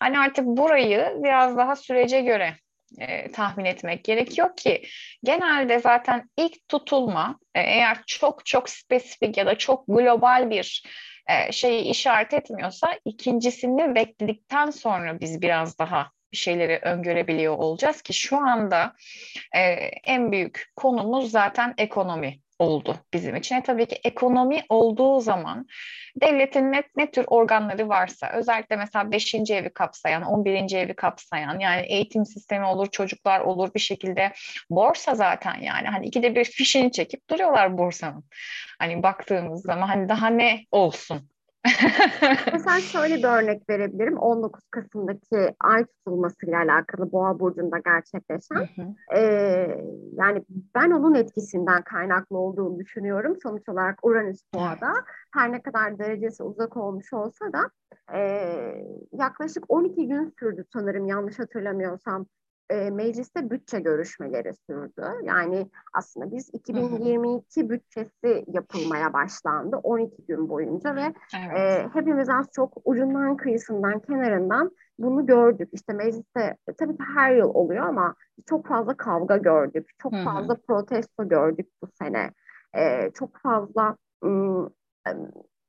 [0.00, 2.54] Hani artık burayı biraz daha sürece göre
[2.98, 4.82] e, tahmin etmek gerekiyor ki
[5.24, 10.84] genelde zaten ilk tutulma e, eğer çok çok spesifik ya da çok global bir
[11.28, 18.12] e, şeyi işaret etmiyorsa ikincisini bekledikten sonra biz biraz daha bir şeyleri öngörebiliyor olacağız ki
[18.12, 18.94] şu anda
[19.56, 19.60] e,
[20.04, 23.56] en büyük konumuz zaten ekonomi oldu bizim için.
[23.56, 25.66] E, tabii ki ekonomi olduğu zaman
[26.22, 29.34] devletin ne, ne tür organları varsa özellikle mesela 5.
[29.34, 30.76] evi kapsayan, 11.
[30.76, 34.32] evi kapsayan yani eğitim sistemi olur, çocuklar olur bir şekilde
[34.70, 38.24] borsa zaten yani hani ikide bir fişini çekip duruyorlar borsanın.
[38.78, 41.29] Hani baktığımız zaman hani daha ne olsun
[42.52, 44.18] Mesela şöyle bir örnek verebilirim.
[44.18, 48.68] 19 Kasım'daki ay tutulmasıyla alakalı Boğa Burcu'nda gerçekleşen.
[49.16, 49.20] E,
[50.12, 50.44] yani
[50.74, 53.36] ben onun etkisinden kaynaklı olduğunu düşünüyorum.
[53.42, 54.92] Sonuç olarak Uranüs Boğa'da
[55.34, 57.70] her ne kadar derecesi uzak olmuş olsa da
[58.16, 58.20] e,
[59.12, 62.26] yaklaşık 12 gün sürdü sanırım yanlış hatırlamıyorsam
[62.70, 65.02] e, mecliste bütçe görüşmeleri sürdü.
[65.22, 71.58] Yani aslında biz 2022 bütçesi yapılmaya başlandı 12 gün boyunca ve evet.
[71.58, 75.68] e, hepimiz az çok ucundan kıyısından kenarından bunu gördük.
[75.72, 78.14] İşte mecliste e, tabii ki her yıl oluyor ama
[78.48, 82.30] çok fazla kavga gördük, çok fazla protesto gördük bu sene.
[82.76, 84.74] E, çok fazla ım,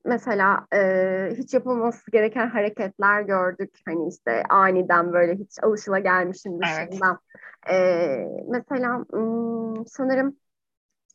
[0.05, 3.79] mesela e, hiç yapılması gereken hareketler gördük.
[3.85, 7.19] Hani işte aniden böyle hiç alışılagelmişin dışında.
[7.65, 7.71] Evet.
[7.71, 10.35] E, mesela m, sanırım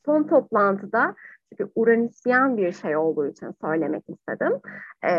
[0.07, 1.14] son toplantıda
[1.49, 4.53] çünkü Uranüsyen bir şey olduğu için söylemek istedim.
[5.05, 5.11] E,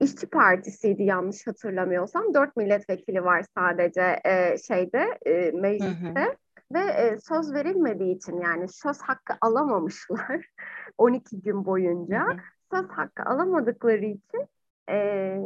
[0.00, 2.34] İşçi Partisi'ydi yanlış hatırlamıyorsam.
[2.34, 6.20] Dört milletvekili var sadece e, şeyde e, mecliste.
[6.20, 6.36] Hı hı.
[6.72, 10.46] Ve e, söz verilmediği için yani söz hakkı alamamışlar
[10.98, 12.26] 12 gün boyunca.
[12.72, 14.48] Söz hakkı alamadıkları için
[14.90, 15.38] e,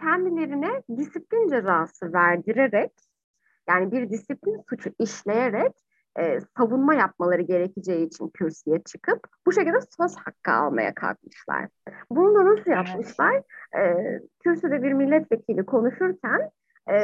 [0.00, 2.92] kendilerine disiplin cezası verdirerek
[3.68, 5.72] yani bir disiplin suçu işleyerek
[6.18, 11.68] e, savunma yapmaları gerekeceği için kürsüye çıkıp bu şekilde söz hakkı almaya kalkmışlar.
[12.10, 13.42] Bunu da nasıl yapmışlar?
[13.76, 13.94] E,
[14.40, 16.50] kürsüde bir milletvekili konuşurken
[16.90, 16.96] e,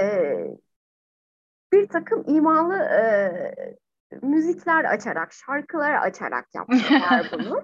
[1.73, 3.77] bir takım imalı e,
[4.23, 7.63] müzikler açarak, şarkılar açarak yaptılar bunu.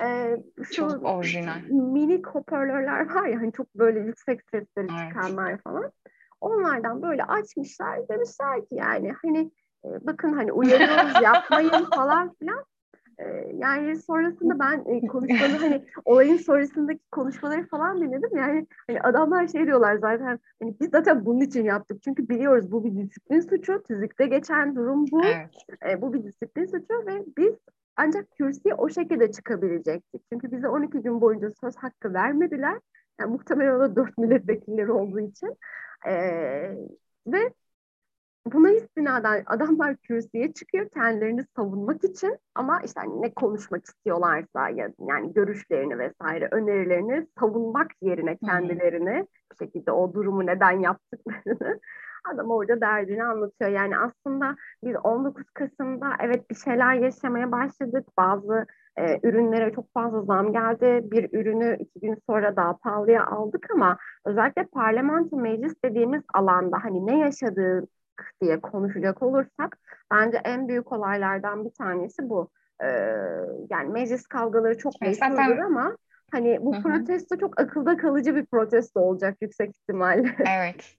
[0.00, 1.60] ee, şu çok orijinal.
[1.68, 5.08] Mini hoparlörler var ya hani çok böyle yüksek sesleri evet.
[5.08, 5.92] çıkanlar falan.
[6.40, 9.50] Onlardan böyle açmışlar demişler ki yani hani
[9.84, 12.64] bakın hani uyarıyoruz yapmayın falan filan.
[13.18, 18.36] Ee, yani sonrasında ben e, konuşmaları hani olayın sonrasındaki konuşmaları falan dinledim.
[18.36, 22.02] Yani hani adamlar şey diyorlar zaten hani biz zaten bunun için yaptık.
[22.02, 23.82] Çünkü biliyoruz bu bir disiplin suçu.
[23.82, 25.24] Tüzükte geçen durum bu.
[25.24, 25.50] Evet.
[25.90, 27.54] E, bu bir disiplin suçu ve biz
[27.96, 30.22] ancak kürsüye o şekilde çıkabilecektik.
[30.32, 32.78] Çünkü bize 12 gün boyunca söz hakkı vermediler.
[33.20, 35.56] Yani muhtemelen o da 4 milletvekilleri olduğu için.
[36.06, 36.12] E,
[37.26, 37.52] ve
[38.52, 44.90] Buna istinaden adamlar kürsüye çıkıyor kendilerini savunmak için ama işte hani ne konuşmak istiyorlarsa ya
[45.08, 51.80] yani görüşlerini vesaire önerilerini savunmak yerine kendilerini bir şekilde o durumu neden yaptıklarını
[52.32, 53.70] adam orada derdini anlatıyor.
[53.70, 58.06] Yani aslında biz 19 Kasım'da evet bir şeyler yaşamaya başladık.
[58.18, 61.00] Bazı e, ürünlere çok fazla zam geldi.
[61.10, 67.06] Bir ürünü iki gün sonra daha pahalıya aldık ama özellikle parlamento meclis dediğimiz alanda hani
[67.06, 67.86] ne yaşadığı
[68.42, 69.78] diye konuşacak olursak
[70.10, 72.50] bence en büyük olaylardan bir tanesi bu.
[72.82, 72.86] Ee,
[73.70, 75.58] yani meclis kavgaları çok meşhurdur Zaten...
[75.58, 75.96] ama
[76.32, 76.82] hani bu Hı-hı.
[76.82, 80.36] protesto çok akılda kalıcı bir protesto olacak yüksek ihtimalle.
[80.48, 80.94] Evet.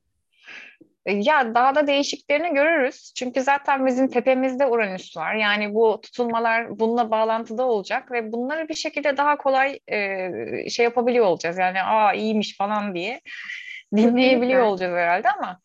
[1.05, 3.13] Ya daha da değişiklerini görürüz.
[3.15, 5.35] Çünkü zaten bizim tepemizde Uranüs var.
[5.35, 11.25] Yani bu tutulmalar bununla bağlantıda olacak ve bunları bir şekilde daha kolay e, şey yapabiliyor
[11.25, 11.57] olacağız.
[11.57, 13.21] Yani aa iyiymiş falan diye
[13.95, 15.59] dinleyebiliyor olacağız herhalde ama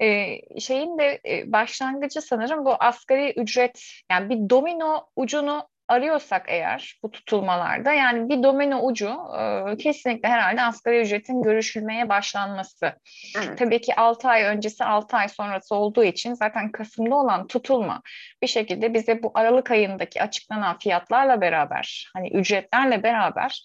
[0.00, 6.98] e, şeyin de e, başlangıcı sanırım bu asgari ücret yani bir domino ucunu arıyorsak eğer
[7.02, 12.92] bu tutulmalarda yani bir domino ucu e, kesinlikle herhalde asgari ücretin görüşülmeye başlanması.
[13.38, 13.58] Evet.
[13.58, 18.02] Tabii ki 6 ay öncesi 6 ay sonrası olduğu için zaten Kasım'da olan tutulma
[18.42, 23.64] bir şekilde bize bu Aralık ayındaki açıklanan fiyatlarla beraber hani ücretlerle beraber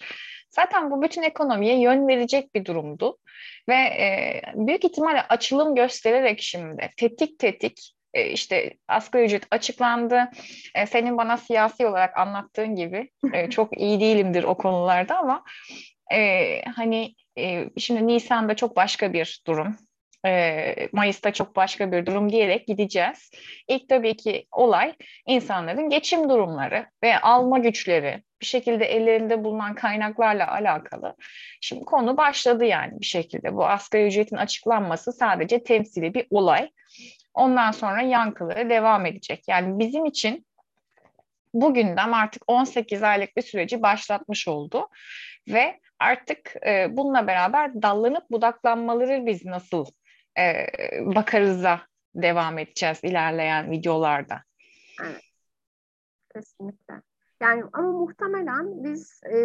[0.56, 3.18] zaten bu bütün ekonomiye yön verecek bir durumdu.
[3.70, 10.30] Ve e, büyük ihtimalle açılım göstererek şimdi tetik tetik e, işte asgari ücret açıklandı.
[10.76, 15.44] E, senin bana siyasi olarak anlattığın gibi e, çok iyi değilimdir o konularda ama
[16.14, 19.76] e, hani e, şimdi Nisan'da çok başka bir durum.
[20.26, 23.32] E, Mayıs'ta çok başka bir durum diyerek gideceğiz.
[23.68, 24.94] İlk tabii ki olay
[25.28, 31.16] insanların geçim durumları ve alma güçleri bir şekilde ellerinde bulunan kaynaklarla alakalı.
[31.62, 33.56] Şimdi konu başladı yani bir şekilde.
[33.56, 36.70] Bu asgari ücretin açıklanması sadece temsili bir olay.
[37.34, 39.44] Ondan sonra yankıları devam edecek.
[39.48, 40.46] Yani bizim için
[41.54, 44.90] bu gündem artık 18 aylık bir süreci başlatmış oldu
[45.48, 49.86] ve artık e, bununla beraber dallanıp budaklanmaları biz nasıl
[50.40, 50.68] e,
[51.16, 51.82] bakarız da
[52.16, 54.42] devam edeceğiz ilerleyen videolarda.
[55.04, 55.22] Evet.
[56.34, 57.02] Kesinlikle.
[57.42, 59.38] Yani ama muhtemelen biz e,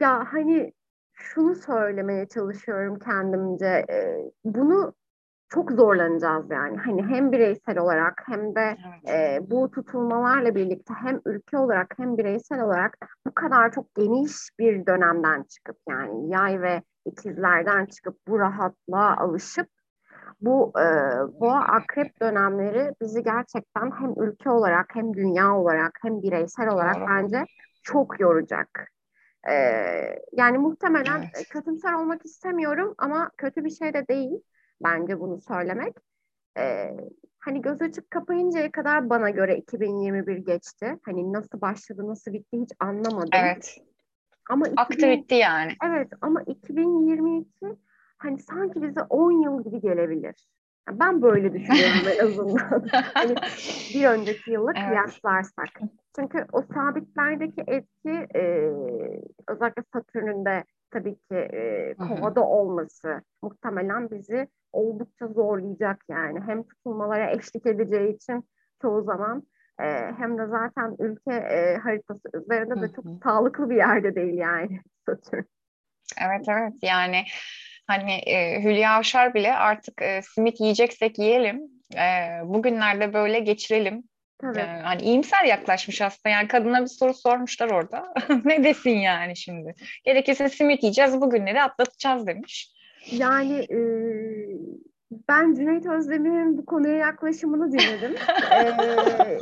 [0.00, 0.72] ya hani
[1.14, 4.94] şunu söylemeye çalışıyorum kendimce e, bunu
[5.48, 6.76] çok zorlanacağız yani.
[6.76, 8.76] Hani hem bireysel olarak hem de
[9.08, 14.86] e, bu tutulmalarla birlikte hem ülke olarak hem bireysel olarak bu kadar çok geniş bir
[14.86, 19.68] dönemden çıkıp yani yay ve ikizlerden çıkıp bu rahatlığa alışıp
[20.40, 20.86] bu e,
[21.40, 27.44] boğa akrep dönemleri bizi gerçekten hem ülke olarak hem dünya olarak hem bireysel olarak bence
[27.82, 28.90] çok yoracak.
[29.50, 29.54] E,
[30.32, 31.48] yani muhtemelen evet.
[31.50, 34.40] kötümser olmak istemiyorum ama kötü bir şey de değil
[34.84, 35.94] bence bunu söylemek.
[36.58, 36.96] Ee,
[37.38, 40.98] hani göz açıp kapayıncaya kadar bana göre 2021 geçti.
[41.04, 43.30] Hani nasıl başladı, nasıl bitti hiç anlamadım.
[43.32, 43.78] Evet.
[44.50, 45.72] Ama Aktı bitti yani.
[45.84, 47.48] Evet ama 2022
[48.18, 50.46] hani sanki bize 10 yıl gibi gelebilir.
[50.88, 52.86] Yani ben böyle düşünüyorum en azından.
[53.14, 53.34] hani
[53.94, 54.88] bir önceki yılla evet.
[54.88, 55.68] kıyaslarsak.
[56.16, 58.72] Çünkü o sabitlerdeki etki e,
[59.48, 66.40] özellikle Satürn'ün de tabii ki e, kovada olması muhtemelen bizi oldukça zorlayacak yani.
[66.46, 68.48] Hem tutulmalara eşlik edeceği için
[68.82, 69.42] çoğu zaman
[69.80, 69.84] e,
[70.18, 75.42] hem de zaten ülke e, haritası üzerinde de çok sağlıklı bir yerde değil yani Satürn.
[76.22, 77.24] Evet evet yani
[77.86, 81.60] hani e, Hülya Avşar bile artık e, simit yiyeceksek yiyelim.
[81.96, 84.02] E, bugünlerde böyle geçirelim.
[84.44, 86.28] Yani, hani iyimser yaklaşmış aslında.
[86.28, 88.14] Yani kadına bir soru sormuşlar orada.
[88.44, 89.74] ne desin yani şimdi?
[90.04, 92.74] Gerekirse simit yiyeceğiz bugünleri atlatacağız demiş.
[93.10, 93.78] Yani e,
[95.28, 98.14] ben Cüneyt Özdemir'in bu konuya yaklaşımını dinledim.
[98.52, 99.38] e,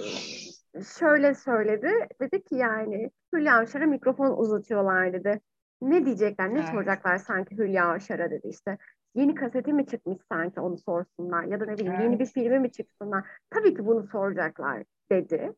[0.99, 1.91] şöyle söyledi.
[2.21, 5.41] Dedi ki yani Hülya Avşar'a mikrofon uzatıyorlar dedi.
[5.83, 6.69] Ne diyecekler, ne evet.
[6.69, 8.79] soracaklar sanki Hülya Avşar'a dedi işte.
[9.15, 12.05] Yeni kaseti mi çıkmış sanki onu sorsunlar ya da ne bileyim evet.
[12.05, 13.25] yeni bir filmi mi çıksınlar.
[13.51, 15.53] Tabii ki bunu soracaklar dedi.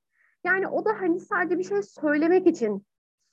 [0.44, 2.86] Yani o da hani sadece bir şey söylemek için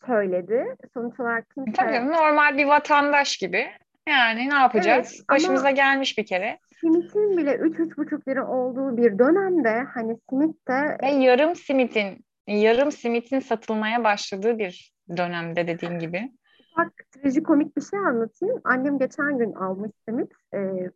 [0.05, 0.75] söyledi.
[0.93, 1.71] Sonuç olarak kimse...
[1.71, 3.67] Tabii normal bir vatandaş gibi.
[4.09, 5.13] Yani ne yapacağız?
[5.15, 6.59] Evet, Başımıza gelmiş bir kere.
[6.79, 10.97] Simitin bile 3-3,5 lira olduğu bir dönemde hani simit de...
[11.03, 16.31] Ve yarım simitin, yarım simitin satılmaya başladığı bir dönemde dediğin gibi.
[16.77, 18.61] Bak trajikomik bir şey anlatayım.
[18.63, 20.31] Annem geçen gün almış simit.
[20.53, 20.91] Ee,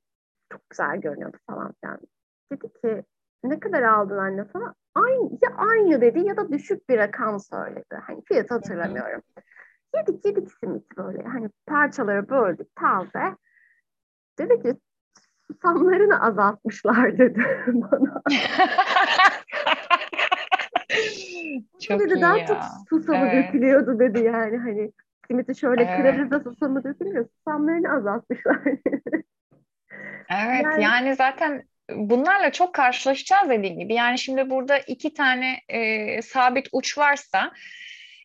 [0.52, 2.00] çok güzel görünüyordu falan filan.
[2.52, 3.04] Dedi ki
[3.44, 4.76] ne kadar aldın anne falan.
[4.96, 7.96] Aynı, ya aynı dedi ya da düşük bir rakam söyledi.
[8.08, 9.22] Hani fiyatı hatırlamıyorum.
[9.96, 11.24] Yedik yedik simit böyle.
[11.24, 13.36] Hani parçaları böldük taze.
[14.40, 14.76] Dedi ki
[15.48, 18.22] susamlarını azaltmışlar dedi bana.
[21.82, 22.46] çok dedi, iyi daha ya.
[22.46, 22.58] çok
[22.90, 23.48] susamı evet.
[23.48, 24.92] dökülüyordu dedi yani hani
[25.28, 25.98] simiti şöyle evet.
[25.98, 27.28] kırarız da susamı dökülmüyor.
[27.38, 28.60] Susamlarını azaltmışlar.
[30.30, 33.94] Evet yani, yani zaten bunlarla çok karşılaşacağız dediğim gibi.
[33.94, 37.52] Yani şimdi burada iki tane e, sabit uç varsa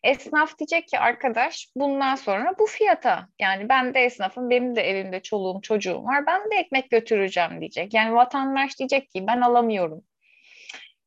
[0.03, 5.21] esnaf diyecek ki arkadaş bundan sonra bu fiyata yani ben de esnafım benim de evimde
[5.21, 7.93] çoluğum çocuğum var ben de ekmek götüreceğim diyecek.
[7.93, 10.01] Yani vatandaş diyecek ki ben alamıyorum.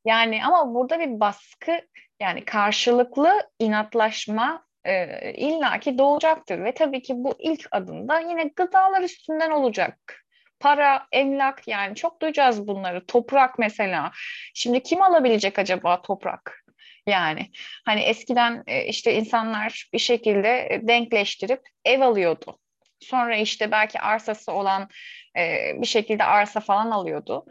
[0.05, 1.81] Yani ama burada bir baskı
[2.21, 9.51] yani karşılıklı inatlaşma e, illaki doğacaktır ve tabii ki bu ilk adımda yine gıdalar üstünden
[9.51, 10.25] olacak
[10.65, 13.07] para, emlak yani çok duyacağız bunları.
[13.07, 14.11] Toprak mesela.
[14.55, 16.65] Şimdi kim alabilecek acaba toprak?
[17.07, 17.51] Yani
[17.85, 22.59] hani eskiden e, işte insanlar bir şekilde e, denkleştirip ev alıyordu.
[23.05, 24.89] Sonra işte belki arsası olan
[25.37, 27.47] e, bir şekilde arsa falan alıyordu.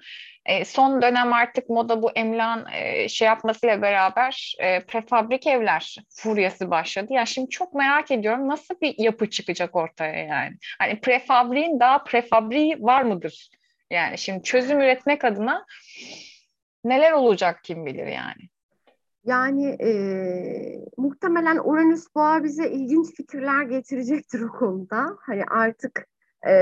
[0.45, 6.71] E, son dönem artık moda bu emlak e, şey yapmasıyla beraber e, prefabrik evler furyası
[6.71, 7.13] başladı.
[7.13, 10.55] Ya şimdi çok merak ediyorum nasıl bir yapı çıkacak ortaya yani.
[10.79, 13.49] Hani prefabriğin daha prefabriği var mıdır?
[13.91, 15.65] Yani şimdi çözüm üretmek adına
[16.83, 18.49] neler olacak kim bilir yani.
[19.25, 19.91] Yani e,
[20.97, 25.17] muhtemelen Uranüs Boğa bize ilginç fikirler getirecektir o konuda.
[25.21, 26.07] Hani artık
[26.47, 26.53] e,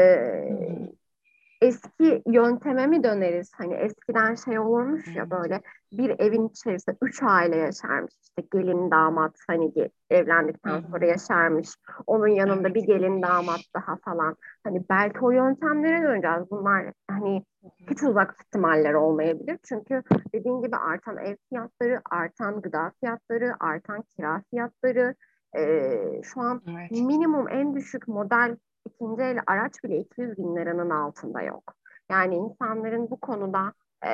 [1.61, 3.51] eski yönteme mi döneriz?
[3.57, 8.13] Hani eskiden şey olurmuş ya böyle bir evin içerisinde üç aile yaşarmış.
[8.21, 9.71] İşte gelin damat hani
[10.09, 11.69] evlendikten sonra yaşarmış.
[12.07, 14.35] Onun yanında bir gelin damat daha falan.
[14.63, 16.51] Hani belki o yöntemlere döneceğiz.
[16.51, 17.43] Bunlar hani
[17.89, 19.57] hiç uzak ihtimaller olmayabilir.
[19.63, 20.03] Çünkü
[20.33, 25.15] dediğin gibi artan ev fiyatları, artan gıda fiyatları, artan kira fiyatları,
[25.57, 26.91] e, şu an evet.
[26.91, 31.73] minimum en düşük model ikinci el araç bile 200 bin liranın altında yok.
[32.11, 33.73] Yani insanların bu konuda
[34.05, 34.11] e,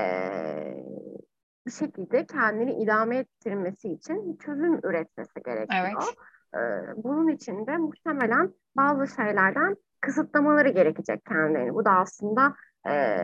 [1.66, 5.88] bir şekilde kendini idame ettirmesi için çözüm üretmesi gerekiyor.
[5.94, 6.16] Evet.
[6.56, 6.60] E,
[7.04, 11.74] bunun için de muhtemelen bazı şeylerden kısıtlamaları gerekecek kendilerini.
[11.74, 12.54] Bu da aslında
[12.90, 13.18] e,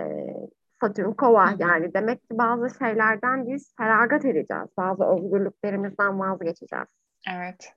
[0.81, 4.69] Satürn kova yani demek ki bazı şeylerden biz feragat edeceğiz.
[4.77, 6.87] Bazı özgürlüklerimizden vazgeçeceğiz.
[7.35, 7.73] Evet.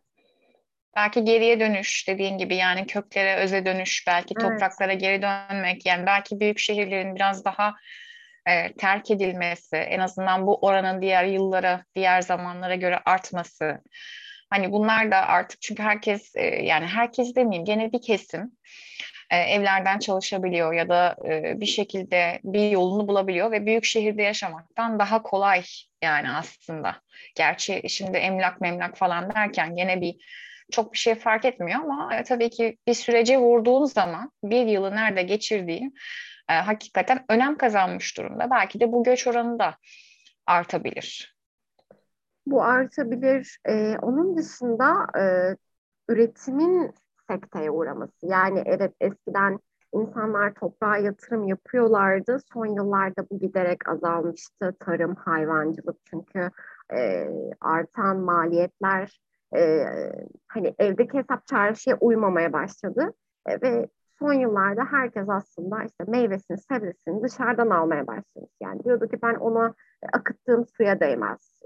[0.97, 4.51] Belki geriye dönüş dediğin gibi yani köklere öze dönüş, belki evet.
[4.51, 7.75] topraklara geri dönmek yani belki büyük şehirlerin biraz daha
[8.47, 13.83] e, terk edilmesi, en azından bu oranın diğer yıllara, diğer zamanlara göre artması.
[14.51, 18.53] Hani bunlar da artık çünkü herkes e, yani herkes demeyeyim gene bir kesim
[19.31, 24.99] e, evlerden çalışabiliyor ya da e, bir şekilde bir yolunu bulabiliyor ve büyük şehirde yaşamaktan
[24.99, 25.63] daha kolay
[26.03, 26.97] yani aslında.
[27.35, 30.17] Gerçi şimdi emlak memlak falan derken gene bir
[30.71, 34.91] çok bir şey fark etmiyor ama e, tabii ki bir sürece vurduğun zaman bir yılı
[34.91, 35.95] nerede geçirdiğin
[36.51, 38.51] e, hakikaten önem kazanmış durumda.
[38.51, 39.77] Belki de bu göç oranı da
[40.47, 41.37] artabilir.
[42.47, 43.59] Bu artabilir.
[43.69, 45.23] Ee, onun dışında e,
[46.09, 46.95] üretimin
[47.31, 48.27] sekteye uğraması.
[48.27, 49.59] Yani evet eskiden
[49.93, 52.39] insanlar toprağa yatırım yapıyorlardı.
[52.53, 54.77] Son yıllarda bu giderek azalmıştı.
[54.81, 56.51] Tarım, hayvancılık çünkü
[56.95, 57.29] e,
[57.61, 59.21] artan maliyetler
[59.57, 59.85] e,
[60.49, 63.13] hani evdeki hesap çarşıya uymamaya başladı
[63.47, 63.89] e, ve
[64.19, 68.51] son yıllarda herkes aslında işte meyvesini, sebzesini dışarıdan almaya başlamış.
[68.61, 69.75] Yani diyordu ki ben ona
[70.13, 71.63] akıttığım suya değmez.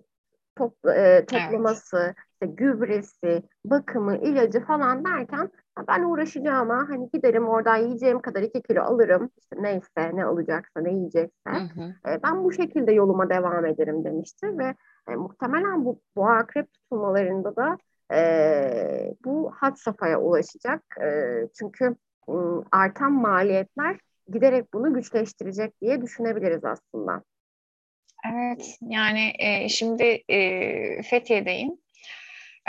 [0.56, 2.16] Top, e, toplaması, evet.
[2.32, 5.50] işte gübresi, bakımı, ilacı falan derken
[5.88, 9.30] ben uğraşacağım ama hani giderim oradan yiyeceğim kadar iki kilo alırım.
[9.38, 11.50] İşte neyse ne alacaksa ne yiyecekse.
[11.50, 12.10] Hı hı.
[12.10, 14.74] E, ben bu şekilde yoluma devam ederim demişti ve
[15.08, 17.78] e, muhtemelen bu boğa akrep tutulmalarında da
[18.14, 20.82] e, bu had safhaya ulaşacak.
[21.02, 21.08] E,
[21.58, 21.96] çünkü
[22.28, 22.32] e,
[22.72, 23.96] artan maliyetler
[24.32, 27.22] giderek bunu güçleştirecek diye düşünebiliriz aslında.
[28.32, 31.70] Evet, yani e, şimdi e, Fethiye'deyim.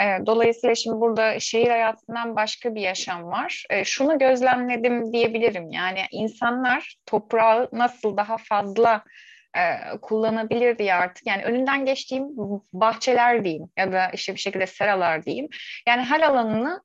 [0.00, 3.64] E, dolayısıyla şimdi burada şehir hayatından başka bir yaşam var.
[3.70, 5.70] E, şunu gözlemledim diyebilirim.
[5.70, 9.04] Yani insanlar toprağı nasıl daha fazla
[9.56, 11.26] e, kullanabilir diye artık.
[11.26, 12.24] Yani önünden geçtiğim
[12.72, 15.48] bahçeler diyeyim ya da işte bir şekilde seralar diyeyim.
[15.86, 16.82] Yani her alanını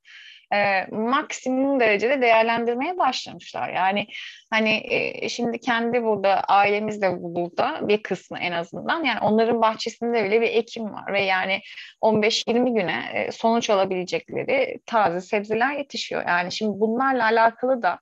[0.54, 3.72] e, maksimum derecede değerlendirmeye başlamışlar.
[3.72, 4.06] Yani
[4.50, 10.24] hani e, şimdi kendi burada ailemiz de burada bir kısmı en azından yani onların bahçesinde
[10.24, 11.60] bile bir ekim var ve yani
[12.02, 16.24] 15-20 güne e, sonuç alabilecekleri taze sebzeler yetişiyor.
[16.28, 17.98] Yani şimdi bunlarla alakalı da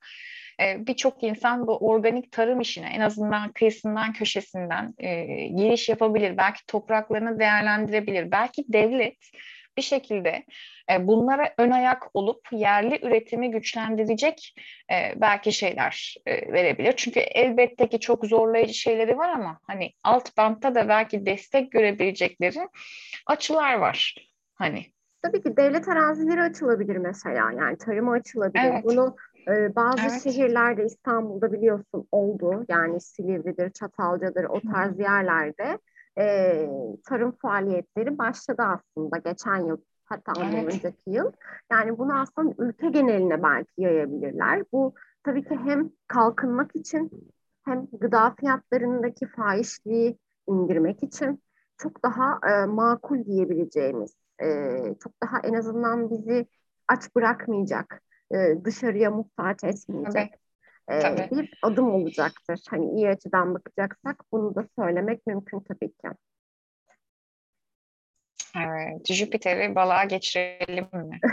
[0.61, 6.37] e, birçok insan bu organik tarım işine en azından kıyısından köşesinden e, giriş yapabilir.
[6.37, 8.31] Belki topraklarını değerlendirebilir.
[8.31, 9.17] Belki devlet
[9.77, 10.43] bir şekilde
[10.91, 14.55] e, bunlara ön ayak olup yerli üretimi güçlendirecek
[14.91, 16.93] e, belki şeyler e, verebilir.
[16.97, 22.69] Çünkü elbette ki çok zorlayıcı şeyleri var ama hani alt bantta da belki destek görebilecekleri
[23.27, 24.15] açılar var.
[24.55, 24.85] Hani
[25.21, 28.63] Tabii ki devlet arazileri açılabilir mesela yani tarıma açılabilir.
[28.63, 28.83] Evet.
[28.83, 29.15] Bunu
[29.47, 30.23] ee, bazı evet.
[30.23, 32.65] şehirlerde İstanbul'da biliyorsun oldu.
[32.69, 35.79] Yani Silivri'dir, Çatalca'dır o tarz yerlerde
[36.19, 36.69] e,
[37.05, 40.73] tarım faaliyetleri başladı aslında geçen yıl hatta ondan evet.
[40.73, 41.31] önceki yıl.
[41.71, 44.63] Yani bunu aslında ülke geneline belki yayabilirler.
[44.71, 44.93] Bu
[45.23, 47.11] tabii ki hem kalkınmak için
[47.65, 50.17] hem gıda fiyatlarındaki fahişliği
[50.47, 51.43] indirmek için
[51.77, 54.47] çok daha e, makul diyebileceğimiz, e,
[55.03, 56.47] çok daha en azından bizi
[56.87, 58.01] aç bırakmayacak
[58.33, 60.33] e, dışarıya muhtaç etmeyecek
[60.87, 61.29] e, tabii.
[61.31, 62.59] bir adım olacaktır.
[62.69, 66.07] Hani iyi açıdan bakacaksak bunu da söylemek mümkün tabii ki.
[68.55, 71.19] Evet, Jüpiter'i balığa geçirelim mi?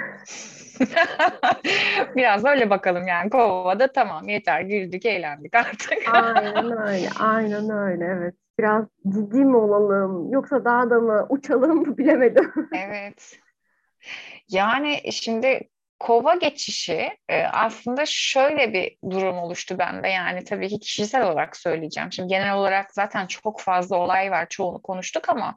[2.17, 3.31] Biraz öyle bakalım yani.
[3.31, 5.99] Kovada tamam yeter güldük eğlendik artık.
[6.13, 8.35] aynen öyle, aynen öyle evet.
[8.59, 12.53] Biraz ciddi mi olalım yoksa daha da mı uçalım mı bilemedim.
[12.77, 13.39] evet.
[14.49, 15.69] Yani şimdi
[16.05, 22.13] kova geçişi e, aslında şöyle bir durum oluştu bende yani tabii ki kişisel olarak söyleyeceğim.
[22.13, 25.57] Şimdi genel olarak zaten çok fazla olay var çoğunu konuştuk ama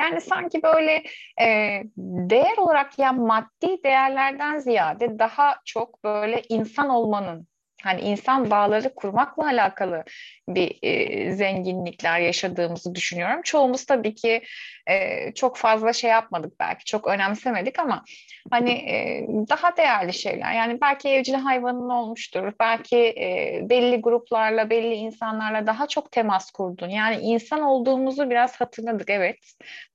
[0.00, 1.02] yani sanki böyle
[1.40, 7.48] e, değer olarak ya maddi değerlerden ziyade daha çok böyle insan olmanın
[7.82, 10.04] hani insan bağları kurmakla alakalı
[10.48, 13.40] bir e, zenginlikler yaşadığımızı düşünüyorum.
[13.42, 14.42] Çoğumuz tabii ki
[14.86, 18.04] e, çok fazla şey yapmadık belki, çok önemsemedik ama
[18.50, 20.52] hani e, daha değerli şeyler.
[20.52, 26.88] Yani belki evcil hayvanın olmuştur, belki e, belli gruplarla, belli insanlarla daha çok temas kurdun.
[26.88, 29.38] Yani insan olduğumuzu biraz hatırladık, evet.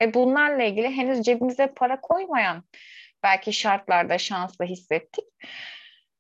[0.02, 2.64] Ve bunlarla ilgili henüz cebimize para koymayan
[3.24, 5.26] belki şartlarda şansla hissettik.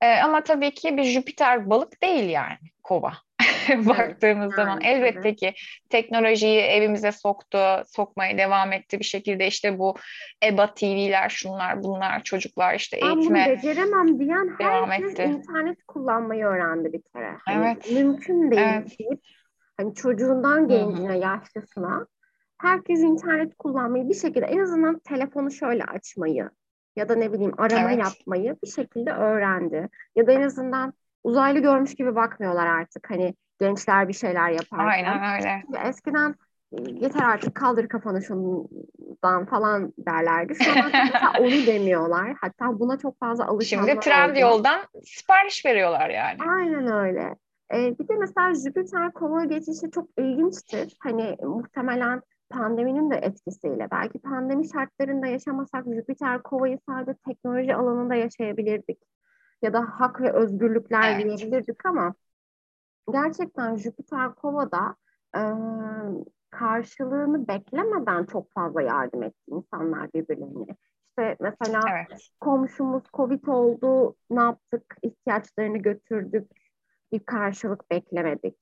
[0.03, 3.13] E, ama tabii ki bir Jüpiter balık değil yani kova.
[3.69, 5.35] Baktığımız evet, zaman elbette tabii.
[5.35, 5.53] ki
[5.89, 9.95] teknolojiyi evimize soktu, sokmaya devam etti bir şekilde işte bu
[10.45, 15.23] EBA TV'ler, şunlar bunlar, çocuklar işte eğitime Ben bunu beceremem diyen devam herkes etti.
[15.23, 17.37] internet kullanmayı öğrendi bir kere.
[17.45, 17.91] Hani evet.
[17.91, 18.99] Mümkün değil evet.
[18.99, 19.19] deyip
[19.77, 21.17] hani çocuğundan gencine, Hı-hı.
[21.17, 22.07] yaşlısına
[22.57, 26.49] herkes internet kullanmayı bir şekilde en azından telefonu şöyle açmayı,
[26.95, 28.05] ya da ne bileyim arama evet.
[28.05, 29.89] yapmayı bir şekilde öğrendi.
[30.15, 33.09] Ya da en azından uzaylı görmüş gibi bakmıyorlar artık.
[33.09, 35.05] Hani gençler bir şeyler yaparken.
[35.05, 35.63] Aynen öyle.
[35.87, 36.35] Eskiden
[36.71, 40.55] e, yeter artık kaldır kafanı şundan falan derlerdi.
[40.63, 40.91] Şu an
[41.39, 42.35] onu demiyorlar.
[42.41, 46.37] Hatta buna çok fazla alışanlar Şimdi trend yoldan sipariş veriyorlar yani.
[46.49, 47.35] Aynen öyle.
[47.73, 50.97] Ee, bir de mesela Jüpiter kova geçişi çok ilginçtir.
[50.99, 52.21] Hani muhtemelen
[52.53, 58.99] pandeminin de etkisiyle belki pandemi şartlarında yaşamasak Jüpiter kovayı sadece teknoloji alanında yaşayabilirdik.
[59.61, 61.39] Ya da hak ve özgürlükler evet.
[61.39, 62.13] diyebilirdik ama
[63.11, 64.95] gerçekten Jüpiter kovada
[65.35, 65.41] e,
[66.51, 70.75] karşılığını beklemeden çok fazla yardım etti insanlar birbirlerine.
[71.09, 72.29] İşte mesela evet.
[72.39, 74.95] komşumuz Covid oldu, ne yaptık?
[75.03, 76.51] İhtiyaçlarını götürdük,
[77.11, 78.57] bir karşılık beklemedik.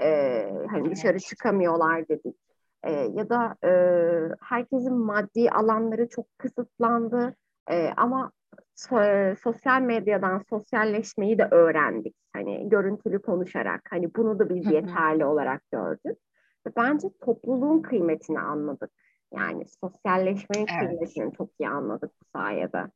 [0.00, 2.43] Ee, hani dışarı çıkamıyorlar dedik
[2.84, 3.70] e, ya da e,
[4.40, 7.34] herkesin maddi alanları çok kısıtlandı
[7.70, 8.32] e, ama
[8.74, 8.96] so,
[9.42, 12.16] sosyal medyadan sosyalleşmeyi de öğrendik.
[12.32, 16.18] Hani görüntülü konuşarak hani bunu da biz yeterli olarak gördük.
[16.66, 18.90] Ve bence topluluğun kıymetini anladık.
[19.32, 20.88] Yani sosyalleşmenin evet.
[20.88, 22.86] kıymetini çok iyi anladık bu sayede.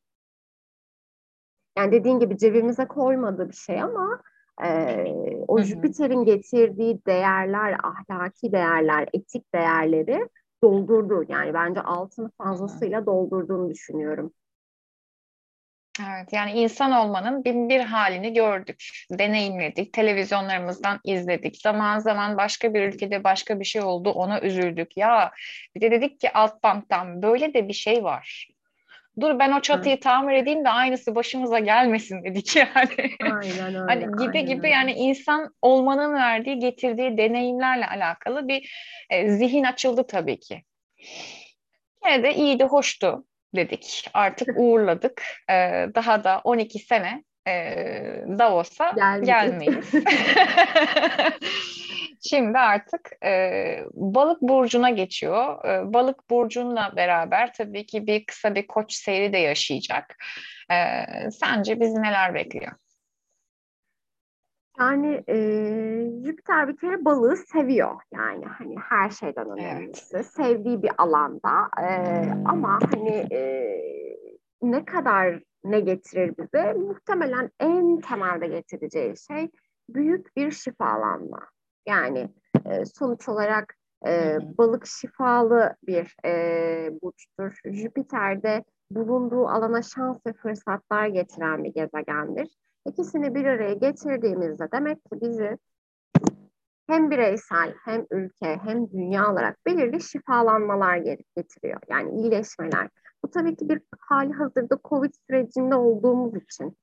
[1.77, 4.21] Yani dediğin gibi cebimize koymadı bir şey ama
[4.63, 5.05] e,
[5.47, 10.29] o Jüpiter'in getirdiği değerler, ahlaki değerler, etik değerleri
[10.63, 11.25] doldurdu.
[11.29, 14.33] Yani bence altını fazlasıyla doldurduğunu düşünüyorum.
[16.01, 21.57] Evet, yani insan olmanın bin bir halini gördük, deneyimledik, televizyonlarımızdan izledik.
[21.61, 24.97] Zaman zaman başka bir ülkede başka bir şey oldu, ona üzüldük.
[24.97, 25.31] Ya
[25.75, 28.47] bir de dedik ki alt banktan böyle de bir şey var.
[29.19, 29.99] Dur ben o çatıyı Hı.
[29.99, 33.11] tamir edeyim de aynısı başımıza gelmesin dedik yani.
[33.21, 33.77] Aynen öyle.
[33.77, 34.69] hani gibi aynen gibi öyle.
[34.69, 38.71] yani insan olmanın verdiği, getirdiği deneyimlerle alakalı bir
[39.09, 40.63] e, zihin açıldı tabii ki.
[42.05, 44.09] Yine de iyiydi, hoştu dedik.
[44.13, 45.23] Artık uğurladık.
[45.49, 47.53] Ee, daha da 12 sene e,
[48.39, 48.91] Davos'a
[49.23, 49.91] gelmeyiz.
[52.29, 53.31] Şimdi artık e,
[53.93, 55.65] balık burcuna geçiyor.
[55.65, 60.15] E, balık burcunla beraber tabii ki bir kısa bir koç seyri de yaşayacak.
[60.71, 60.77] E,
[61.31, 62.71] sence bizi neler bekliyor?
[64.79, 65.35] Yani e,
[66.25, 68.01] Jüpiter bir kere balığı seviyor.
[68.13, 70.15] Yani hani her şeyden önemlisi.
[70.15, 70.25] Evet.
[70.25, 71.69] Sevdiği bir alanda.
[71.81, 71.87] E,
[72.45, 73.41] ama hani e,
[74.61, 76.73] ne kadar ne getirir bize?
[76.73, 79.49] Muhtemelen en temelde getireceği şey
[79.89, 81.39] büyük bir şifalanma.
[81.89, 82.29] Yani
[82.65, 83.75] e, sonuç olarak
[84.07, 86.31] e, balık şifalı bir e,
[87.01, 87.59] burçtur.
[87.65, 92.47] Jüpiter'de bulunduğu alana şans ve fırsatlar getiren bir gezegendir.
[92.85, 95.57] İkisini bir araya getirdiğimizde demek ki bizi
[96.87, 100.97] hem bireysel hem ülke hem dünya olarak belirli şifalanmalar
[101.35, 101.81] getiriyor.
[101.89, 102.89] Yani iyileşmeler.
[103.23, 106.77] Bu tabii ki bir hali hazırda Covid sürecinde olduğumuz için.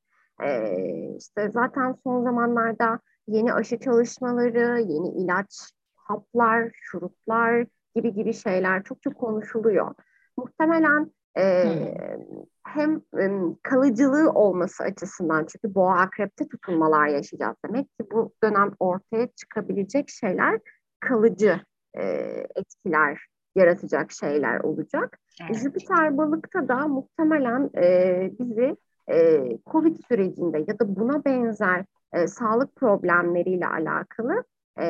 [0.45, 8.83] Ee, işte zaten son zamanlarda yeni aşı çalışmaları, yeni ilaç, haplar, şuruplar gibi gibi şeyler
[8.83, 9.95] çok çok konuşuluyor.
[10.37, 11.65] Muhtemelen e,
[12.65, 13.31] hem e,
[13.63, 20.61] kalıcılığı olması açısından çünkü boğa akrepte tutulmalar yaşayacağız demek ki bu dönem ortaya çıkabilecek şeyler
[21.01, 21.61] kalıcı
[21.95, 22.03] e,
[22.57, 23.27] etkiler
[23.57, 25.19] yaratacak şeyler olacak.
[25.43, 25.57] Evet.
[25.63, 28.77] Jüpiter balıkta da muhtemelen e, bizi
[29.11, 34.45] e, Covid sürecinde ya da buna benzer e, sağlık problemleriyle alakalı
[34.79, 34.85] e,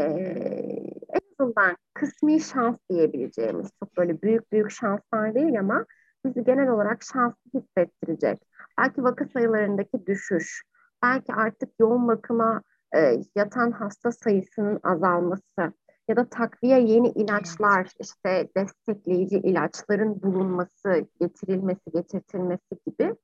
[1.08, 5.86] en azından kısmi şans diyebileceğimiz çok böyle büyük büyük şanslar değil ama
[6.24, 8.42] bizi genel olarak şanslı hissettirecek.
[8.78, 10.62] Belki vaka sayılarındaki düşüş,
[11.02, 12.62] belki artık yoğun bakıma
[12.96, 15.72] e, yatan hasta sayısının azalması
[16.08, 23.14] ya da takviye yeni ilaçlar, işte destekleyici ilaçların bulunması, getirilmesi, getirtilmesi gibi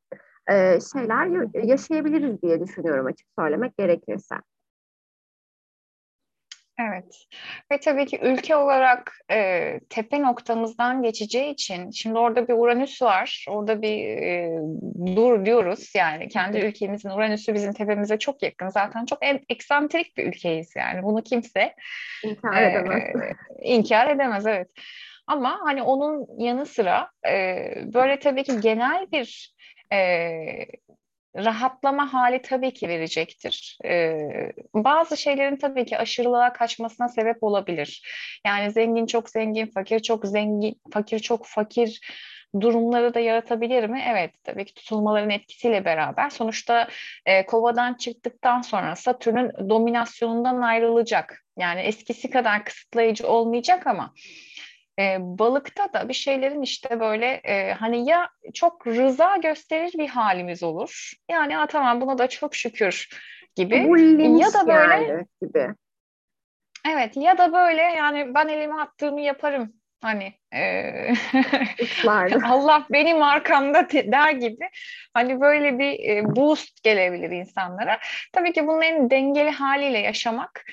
[0.50, 4.34] e, şeyler yaşayabiliriz diye düşünüyorum açık söylemek gerekirse.
[6.80, 7.26] Evet
[7.72, 13.46] ve tabii ki ülke olarak e, tepe noktamızdan geçeceği için şimdi orada bir Uranüs var
[13.48, 14.58] orada bir e,
[15.16, 19.18] dur diyoruz yani kendi ülkemizin Uranüs'ü bizim tepemize çok yakın zaten çok
[19.48, 21.74] eksantrik bir ülkeyiz yani bunu kimse
[22.24, 23.02] inkar edemez.
[23.02, 24.68] E, inkar edemez evet
[25.26, 27.64] ama hani onun yanı sıra e,
[27.94, 29.54] böyle tabii ki genel bir
[29.92, 30.66] e,
[31.36, 33.78] rahatlama hali tabii ki verecektir.
[33.84, 38.02] Ee, bazı şeylerin tabii ki aşırılığa kaçmasına sebep olabilir.
[38.46, 42.00] Yani zengin çok zengin, fakir çok zengin, fakir çok fakir
[42.60, 44.04] durumları da yaratabilir mi?
[44.08, 46.30] Evet, tabii ki tutulmaların etkisiyle beraber.
[46.30, 46.88] Sonuçta
[47.26, 51.44] e, kovadan çıktıktan sonra Satürn'ün dominasyonundan ayrılacak.
[51.58, 54.14] Yani eskisi kadar kısıtlayıcı olmayacak ama
[54.98, 60.62] e, balıkta da bir şeylerin işte böyle e, hani ya çok rıza gösterir bir halimiz
[60.62, 61.12] olur.
[61.30, 63.08] Yani ha, tamam buna da çok şükür
[63.54, 63.76] gibi.
[64.40, 65.68] ya da böyle yani gibi.
[66.88, 71.14] Evet ya da böyle yani ben elimi attığımı yaparım hani e,
[72.44, 74.68] Allah benim arkamda der gibi
[75.14, 77.98] hani böyle bir e, boost gelebilir insanlara.
[78.32, 80.64] Tabii ki bunun en dengeli haliyle yaşamak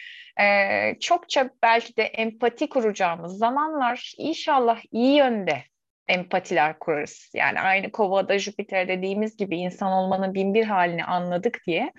[0.41, 5.63] e, çokça belki de empati kuracağımız zamanlar inşallah iyi yönde
[6.07, 7.29] empatiler kurarız.
[7.33, 11.93] Yani aynı kovada Jüpiter dediğimiz gibi insan olmanın bin bir halini anladık diye.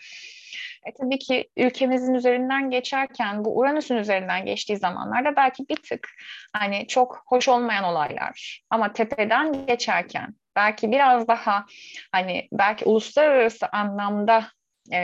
[0.86, 6.08] E, tabii ki ülkemizin üzerinden geçerken bu Uranüs'ün üzerinden geçtiği zamanlarda belki bir tık
[6.52, 11.66] hani çok hoş olmayan olaylar ama tepeden geçerken belki biraz daha
[12.12, 14.46] hani belki uluslararası anlamda
[14.92, 14.98] e,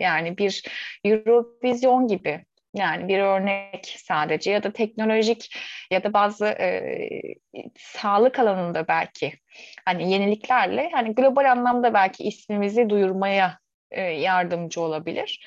[0.00, 0.64] yani bir
[1.04, 5.56] Eurovision gibi yani bir örnek sadece ya da teknolojik
[5.90, 6.98] ya da bazı e,
[7.78, 9.32] sağlık alanında belki
[9.84, 13.58] hani yeniliklerle hani global anlamda belki ismimizi duyurmaya
[13.90, 15.46] e, yardımcı olabilir.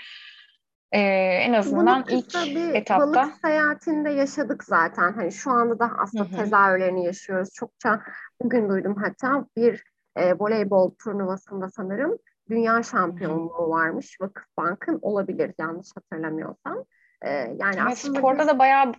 [0.91, 0.99] E,
[1.41, 3.07] en azından Bunu ilk bir etapta.
[3.07, 5.13] balık seyahatinde yaşadık zaten.
[5.13, 6.35] Hani şu anda da aslında Hı-hı.
[6.35, 7.49] tezahürlerini yaşıyoruz.
[7.53, 8.01] Çokça
[8.41, 9.83] bugün duydum hatta bir
[10.15, 12.17] e, voleybol turnuvasında sanırım
[12.49, 14.17] dünya şampiyonluğu varmış.
[14.21, 16.85] Vakıfbank'ın olabilir yanlış hatırlamıyorsam.
[17.23, 18.93] Ee, yani evet, aslında sporda da bayağı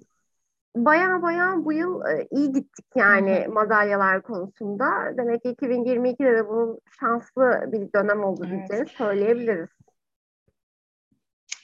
[0.77, 4.87] baya baya bu yıl e, iyi gittik yani madalyalar konusunda.
[5.17, 8.59] Demek ki 2022'de de bunun şanslı bir dönem oldu evet.
[8.59, 9.69] diyeceğiz söyleyebiliriz.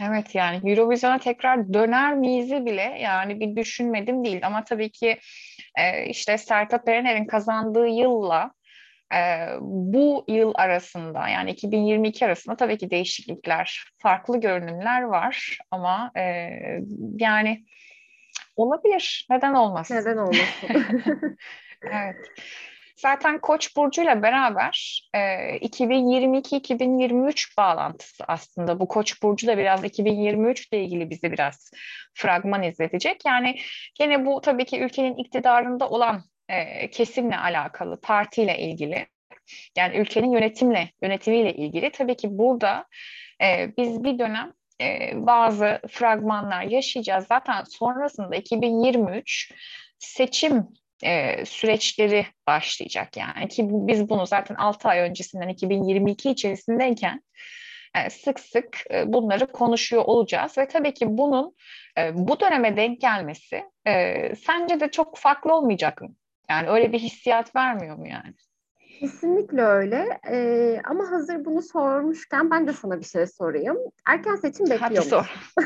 [0.02, 5.18] Evet yani Eurovision'a tekrar döner miyiz bile yani bir düşünmedim değil ama tabii ki
[5.78, 8.50] e, işte Sertab Erener'in kazandığı yılla
[9.14, 16.50] e, bu yıl arasında yani 2022 arasında tabii ki değişiklikler, farklı görünümler var ama e,
[17.18, 17.64] yani
[18.56, 19.26] olabilir.
[19.30, 19.96] Neden olmasın?
[19.96, 20.68] Neden olmasın?
[21.82, 22.16] evet.
[23.00, 25.20] Zaten Koç burcuyla beraber e,
[25.56, 31.70] 2022-2023 bağlantısı aslında bu Koç burcu da biraz 2023 ile ilgili bize biraz
[32.14, 33.24] fragman izletecek.
[33.26, 33.58] Yani
[33.94, 39.06] gene bu tabii ki ülkenin iktidarında olan e, kesimle alakalı, partiyle ilgili.
[39.76, 41.90] Yani ülkenin yönetimle, yönetimiyle ilgili.
[41.90, 42.86] Tabii ki burada
[43.42, 47.26] e, biz bir dönem e, bazı fragmanlar yaşayacağız.
[47.26, 49.52] Zaten sonrasında 2023
[49.98, 50.68] seçim
[51.04, 57.22] e, süreçleri başlayacak yani ki biz bunu zaten 6 ay öncesinden 2022 içerisindeyken
[57.94, 61.54] e, sık sık e, bunları konuşuyor olacağız ve tabii ki bunun
[61.98, 66.14] e, bu döneme denk gelmesi e, sence de çok farklı olmayacak mı?
[66.50, 68.34] Yani öyle bir hissiyat vermiyor mu yani?
[69.00, 70.20] Kesinlikle öyle.
[70.30, 73.76] Ee, ama hazır bunu sormuşken ben de sana bir şey sorayım.
[74.06, 75.10] Erken seçim bekliyor musun?
[75.10, 75.34] sor.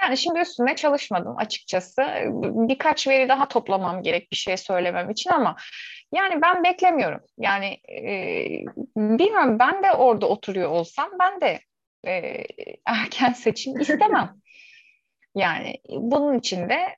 [0.00, 2.02] yani şimdi üstüne çalışmadım açıkçası.
[2.68, 5.56] Birkaç veri daha toplamam gerek bir şey söylemem için ama
[6.12, 7.20] yani ben beklemiyorum.
[7.38, 8.04] Yani e,
[8.96, 11.60] bilmiyorum ben de orada oturuyor olsam ben de
[12.06, 12.44] e,
[12.86, 14.34] erken seçim istemem.
[15.34, 16.96] Yani bunun için de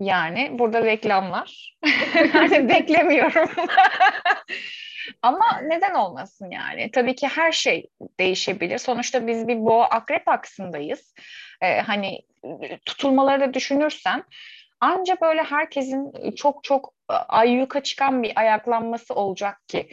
[0.00, 1.76] yani burada reklamlar.
[2.34, 3.50] yani beklemiyorum.
[5.22, 6.90] Ama neden olmasın yani?
[6.90, 7.86] Tabii ki her şey
[8.20, 8.78] değişebilir.
[8.78, 11.14] Sonuçta biz bir boğa akrep aksındayız.
[11.62, 12.20] Ee, hani
[12.86, 14.24] tutulmaları da düşünürsen
[14.80, 16.94] anca böyle herkesin çok çok
[17.28, 19.88] ayyuka çıkan bir ayaklanması olacak ki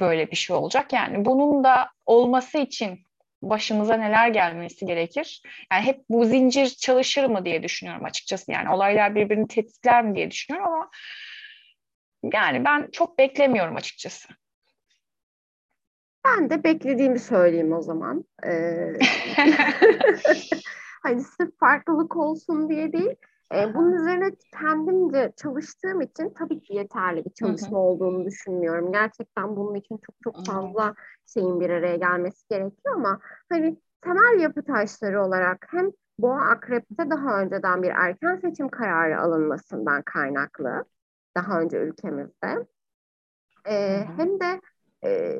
[0.00, 0.92] böyle bir şey olacak.
[0.92, 3.05] Yani bunun da olması için
[3.50, 5.42] başımıza neler gelmesi gerekir?
[5.72, 8.52] Yani hep bu zincir çalışır mı diye düşünüyorum açıkçası.
[8.52, 10.90] Yani olaylar birbirini tetikler mi diye düşünüyorum ama
[12.32, 14.28] yani ben çok beklemiyorum açıkçası.
[16.24, 18.24] Ben de beklediğimi söyleyeyim o zaman.
[18.46, 18.92] Ee,
[21.02, 23.16] hani sırf farklılık olsun diye değil.
[23.54, 24.30] E, bunun üzerine
[24.60, 28.92] kendimce çalıştığım için tabii ki yeterli bir çalışma olduğunu düşünmüyorum.
[28.92, 30.94] Gerçekten bunun için çok çok fazla
[31.26, 37.40] şeyin bir araya gelmesi gerekiyor ama hani temel yapı taşları olarak hem Boğa Akrep'te daha
[37.40, 40.84] önceden bir erken seçim kararı alınmasından kaynaklı
[41.36, 42.66] daha önce ülkemizde.
[43.68, 44.60] E, hem de
[45.04, 45.38] e,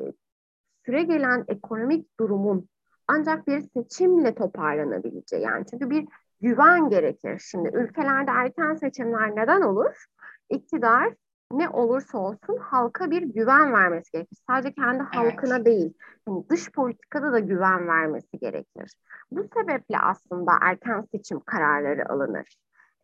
[0.87, 2.69] süre gelen ekonomik durumun
[3.09, 6.09] ancak bir seçimle toparlanabileceği yani çünkü bir
[6.41, 7.43] güven gerekir.
[7.51, 10.05] Şimdi ülkelerde erken seçimler neden olur?
[10.51, 11.15] İktidar
[11.53, 14.39] ne olursa olsun halka bir güven vermesi gerekir.
[14.47, 15.67] Sadece kendi halkına evet.
[15.67, 15.95] değil,
[16.29, 18.95] yani dış politikada da güven vermesi gerekir.
[19.31, 22.57] Bu sebeple aslında erken seçim kararları alınır.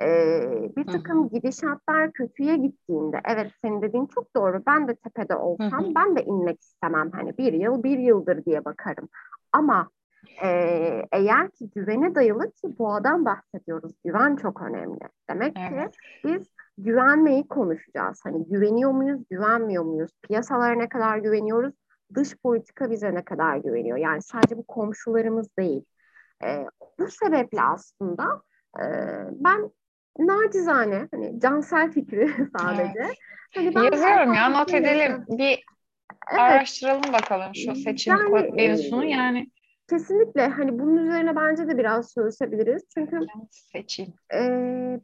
[0.03, 1.29] Ee, bir takım Hı-hı.
[1.29, 4.63] gidişatlar kötüye gittiğinde, evet senin dediğin çok doğru.
[4.67, 5.95] Ben de tepede olsam Hı-hı.
[5.95, 7.11] ben de inmek istemem.
[7.11, 9.09] Hani bir yıl bir yıldır diye bakarım.
[9.53, 9.91] Ama
[10.43, 10.49] e,
[11.13, 13.93] eğer ki güvene dayalı ki boğadan bahsediyoruz.
[14.05, 14.99] Güven çok önemli.
[15.31, 15.93] Demek evet.
[15.93, 16.49] ki biz
[16.79, 18.21] güvenmeyi konuşacağız.
[18.25, 20.11] Hani güveniyor muyuz, güvenmiyor muyuz?
[20.23, 21.75] Piyasalara ne kadar güveniyoruz?
[22.15, 23.99] Dış politika bize ne kadar güveniyor?
[23.99, 25.85] Yani sadece bu komşularımız değil.
[26.45, 26.67] E,
[26.99, 28.43] bu sebeple aslında
[28.81, 28.85] e,
[29.31, 29.71] ben
[30.19, 32.93] nacizane hani cansel fikri sadece.
[32.97, 33.17] Evet.
[33.55, 35.25] Hani ben Yazıyorum ya not edelim.
[35.29, 35.65] Bir
[36.31, 36.41] evet.
[36.41, 39.51] araştıralım bakalım şu seçim yani, mevzusunu yani.
[39.91, 42.83] Kesinlikle hani bunun üzerine bence de biraz çalışabiliriz.
[42.95, 43.21] Çünkü
[43.51, 44.07] seçim.
[44.35, 44.41] E,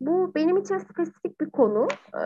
[0.01, 1.89] bu benim için spesifik bir konu.
[2.15, 2.23] E,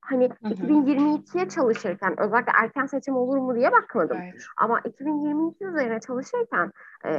[0.00, 0.54] hani hı hı.
[0.54, 4.18] 2022'ye çalışırken özellikle erken seçim olur mu diye bakmadım.
[4.22, 4.42] Evet.
[4.56, 6.72] Ama 2022 üzerine çalışırken
[7.04, 7.10] e,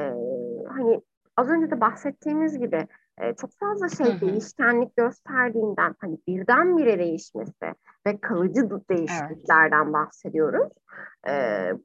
[0.70, 1.02] hani
[1.38, 2.88] az önce de bahsettiğimiz gibi
[3.22, 7.74] e, çok fazla şey değişkenlik gösterdiğinden hani birdenbire değişmesi
[8.07, 9.93] ve kalıcı değişikliklerden evet.
[9.93, 10.72] bahsediyoruz.
[11.28, 11.32] E,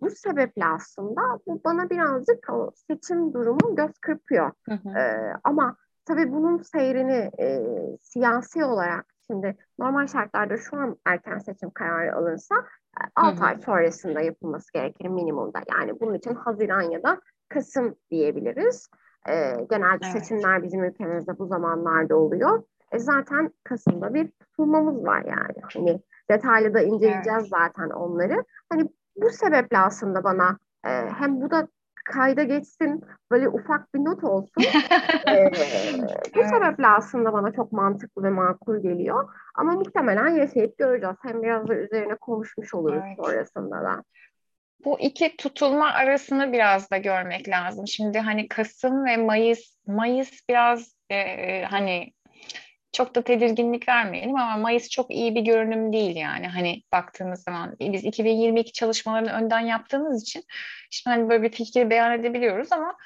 [0.00, 4.50] bu sebeple aslında bu bana birazcık o seçim durumu göz kırpıyor.
[4.68, 4.98] Hı hı.
[4.98, 7.62] E, ama tabii bunun seyrini e,
[8.00, 12.54] siyasi olarak şimdi normal şartlarda şu an erken seçim kararı alınsa
[13.16, 15.60] 6 ay sonrasında yapılması gerekir minimumda.
[15.70, 18.88] Yani bunun için Haziran ya da Kasım diyebiliriz.
[19.28, 20.12] E, genelde evet.
[20.12, 22.62] seçimler bizim ülkemizde bu zamanlarda oluyor.
[22.92, 25.62] E, zaten Kasım'da bir tutulmamız var yani.
[25.74, 27.48] Hani detaylı da inceleyeceğiz evet.
[27.48, 28.44] zaten onları.
[28.70, 31.68] Hani bu sebeple aslında bana e, hem bu da
[32.08, 34.62] kayda geçsin böyle ufak bir not olsun.
[35.28, 35.50] ee,
[36.34, 36.50] bu evet.
[36.50, 39.28] sebeple aslında bana çok mantıklı ve makul geliyor.
[39.54, 41.16] Ama muhtemelen yaşayıp göreceğiz.
[41.22, 43.16] Hem biraz da üzerine konuşmuş oluruz evet.
[43.16, 44.02] sonrasında da
[44.84, 47.88] bu iki tutulma arasını biraz da görmek lazım.
[47.88, 52.12] Şimdi hani Kasım ve Mayıs, Mayıs biraz e, hani
[52.92, 56.46] çok da tedirginlik vermeyelim ama Mayıs çok iyi bir görünüm değil yani.
[56.48, 60.44] Hani baktığımız zaman biz 2022 çalışmalarını önden yaptığımız için
[60.90, 62.96] şimdi hani böyle bir fikir beyan edebiliyoruz ama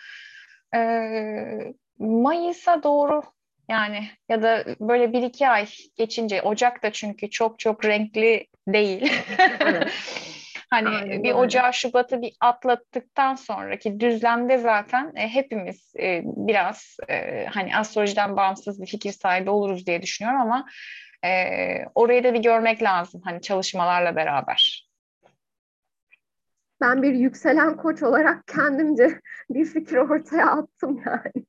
[0.75, 3.23] e, Mayıs'a doğru
[3.69, 5.67] yani ya da böyle bir iki ay
[5.97, 9.13] geçince Ocak da çünkü çok çok renkli değil.
[10.73, 11.23] Hani Aynen.
[11.23, 18.37] bir Ocağı, Şubat'ı bir atlattıktan sonraki düzlemde zaten e, hepimiz e, biraz e, hani astrolojiden
[18.37, 20.67] bağımsız bir fikir sahibi oluruz diye düşünüyorum ama
[21.95, 24.89] orayı da bir görmek lazım hani çalışmalarla beraber.
[26.81, 29.21] Ben bir yükselen koç olarak kendimce
[29.51, 31.47] bir fikir ortaya attım yani.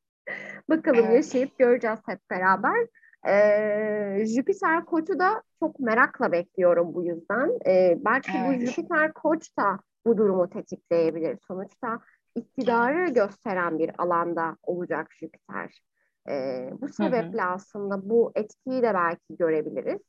[0.70, 1.16] Bakalım evet.
[1.16, 2.88] yaşayıp göreceğiz hep beraber.
[3.28, 7.52] Ee, Jüpiter koçu da çok merakla bekliyorum bu yüzden.
[7.68, 8.62] Ee, belki evet.
[8.62, 11.38] bu Jüpiter koç da bu durumu tetikleyebilir.
[11.48, 12.00] Sonuçta
[12.36, 15.82] iktidarı gösteren bir alanda olacak Jüpiter.
[16.30, 17.50] Ee, bu sebeple hı hı.
[17.50, 20.02] aslında bu etkiyi de belki görebiliriz.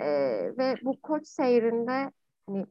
[0.00, 2.10] Ee, ve bu koç seyrinde
[2.46, 2.66] hani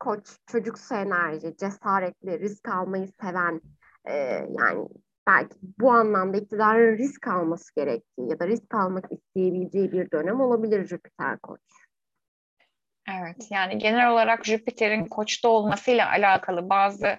[0.00, 3.60] koç çocuksu enerji, cesaretli, risk almayı seven
[4.04, 4.14] e,
[4.58, 4.88] yani
[5.26, 10.86] belki bu anlamda iktidarın risk alması gerektiği ya da risk almak isteyebileceği bir dönem olabilir
[10.86, 11.60] Jüpiter Koç.
[13.10, 17.18] Evet yani genel olarak Jüpiter'in Koç'ta olmasıyla alakalı bazı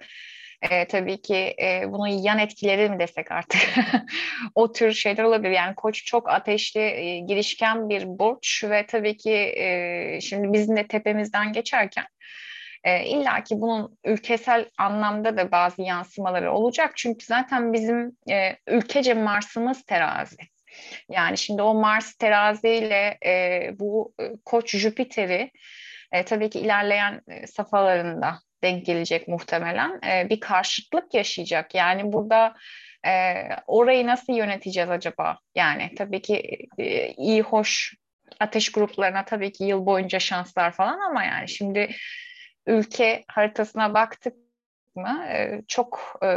[0.61, 3.61] e, tabii ki e, bunun yan etkileri mi desek artık
[4.55, 5.51] o tür şeyler olabilir.
[5.51, 10.87] Yani koç çok ateşli, e, girişken bir burç ve tabii ki e, şimdi bizim de
[10.87, 12.05] tepemizden geçerken
[12.87, 16.91] e, İlla ki bunun ülkesel anlamda da bazı yansımaları olacak.
[16.95, 20.37] Çünkü zaten bizim e, ülkece Mars'ımız terazi.
[21.09, 25.51] Yani şimdi o Mars teraziyle e, bu e, Koç Jüpiter'i
[26.11, 29.99] e, tabii ki ilerleyen e, safhalarında denk gelecek muhtemelen.
[30.07, 31.75] E, bir karşıtlık yaşayacak.
[31.75, 32.55] Yani burada
[33.07, 35.37] e, orayı nasıl yöneteceğiz acaba?
[35.55, 37.93] Yani tabii ki e, iyi hoş
[38.39, 41.89] ateş gruplarına tabii ki yıl boyunca şanslar falan ama yani şimdi
[42.67, 44.33] ülke haritasına baktık
[44.95, 46.27] mı e, çok e,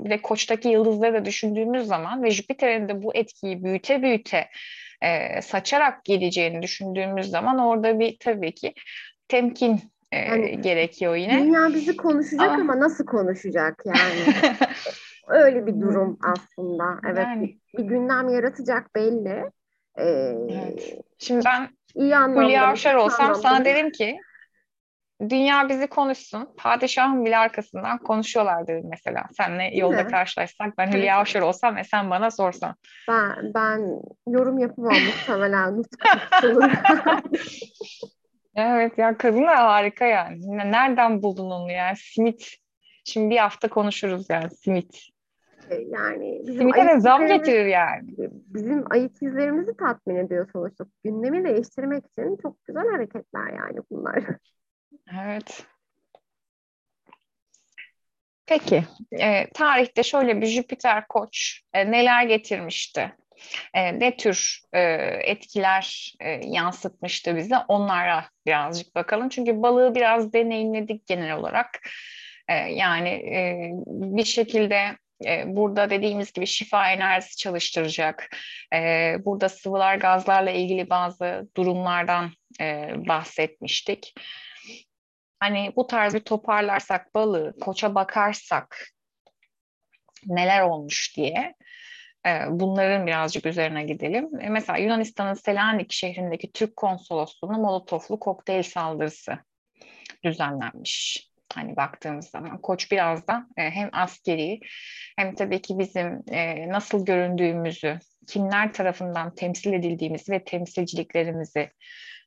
[0.00, 4.48] de koçtaki yıldızları da düşündüğümüz zaman ve Jüpiter'in de bu etkiyi büyüte büyüte
[5.02, 8.74] e, saçarak geleceğini düşündüğümüz zaman orada bir tabii ki
[9.28, 9.80] temkin
[10.12, 11.42] e, yani, gerekiyor yine.
[11.42, 14.34] Dünya bizi konuşacak ama, ama nasıl konuşacak yani?
[15.28, 16.84] Öyle bir durum aslında.
[17.06, 19.50] Evet yani, bir gündem yaratacak belli.
[19.98, 20.98] Ee, evet.
[21.18, 24.18] Şimdi ben iyi Hülya Avşar olsam sana derim ki
[25.20, 26.48] dünya bizi konuşsun.
[26.56, 29.24] Padişahın bile arkasından konuşuyorlar dedim mesela.
[29.36, 30.10] Senle yolda mi?
[30.10, 32.74] karşılaşsak ben Hülya Avşar olsam ve sen bana sorsan.
[33.08, 35.82] Ben, ben yorum yapamam muhtemelen.
[38.56, 40.40] evet ya kadın da harika yani.
[40.46, 41.96] Nereden buldun onu yani?
[41.96, 42.56] Simit.
[43.04, 45.08] Şimdi bir hafta konuşuruz yani simit.
[45.70, 48.08] E, yani bizim Simit'e zam getirir yani.
[48.46, 50.84] Bizim ayık izlerimizi tatmin ediyor sonuçta.
[51.04, 54.24] Gündemi değiştirmek için çok güzel hareketler yani bunlar.
[55.16, 55.66] Evet.
[58.46, 58.84] Peki,
[59.20, 63.12] e, tarihte şöyle bir Jüpiter koç e, neler getirmişti?
[63.74, 64.80] E, ne tür e,
[65.24, 67.56] etkiler e, yansıtmıştı bize?
[67.68, 69.28] Onlara birazcık bakalım.
[69.28, 71.88] Çünkü balığı biraz deneyimledik genel olarak.
[72.48, 74.96] E, yani e, bir şekilde
[75.26, 78.36] e, burada dediğimiz gibi şifa enerjisi çalıştıracak.
[78.74, 84.14] E, burada sıvılar, gazlarla ilgili bazı durumlardan e, bahsetmiştik
[85.40, 88.88] hani bu tarz bir toparlarsak balığı, koça bakarsak
[90.26, 91.54] neler olmuş diye
[92.26, 94.40] e, bunların birazcık üzerine gidelim.
[94.40, 99.38] E, mesela Yunanistan'ın Selanik şehrindeki Türk konsolosluğuna molotoflu kokteyl saldırısı
[100.24, 101.28] düzenlenmiş.
[101.54, 104.60] Hani baktığımız zaman Koç biraz da e, hem askeri
[105.16, 106.22] hem tabii ki bizim
[106.72, 111.70] nasıl göründüğümüzü, kimler tarafından temsil edildiğimizi ve temsilciliklerimizi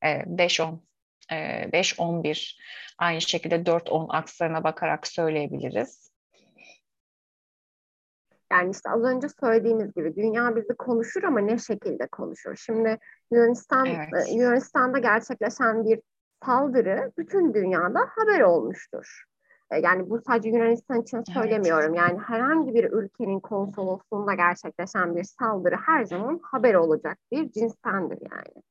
[0.03, 0.79] 5-10
[1.29, 2.59] 5-11
[2.97, 6.11] aynı şekilde 4-10 akslarına bakarak söyleyebiliriz.
[8.51, 12.55] Yani işte az önce söylediğimiz gibi dünya bizi konuşur ama ne şekilde konuşur?
[12.55, 12.97] Şimdi
[13.31, 14.33] Yunanistan evet.
[14.33, 15.99] Yunanistan'da gerçekleşen bir
[16.45, 19.23] saldırı bütün dünyada haber olmuştur.
[19.81, 21.95] Yani bu sadece Yunanistan için söylemiyorum.
[21.95, 21.97] Evet.
[21.97, 28.63] Yani herhangi bir ülkenin konsolosluğunda gerçekleşen bir saldırı her zaman haber olacak bir cinstendir yani.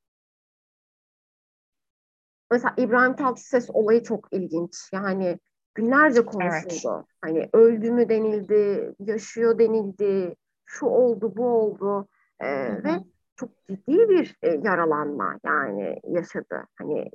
[2.51, 4.91] Mesela İbrahim Tatlıses olayı çok ilginç.
[4.93, 5.39] Yani
[5.75, 6.97] günlerce konuşuldu.
[6.97, 7.07] Evet.
[7.23, 10.35] Hani öldü mü denildi, yaşıyor denildi,
[10.67, 12.09] şu oldu, bu oldu.
[12.41, 12.91] Ee, ve
[13.37, 16.65] çok ciddi bir e, yaralanma yani yaşadı.
[16.79, 17.11] Hani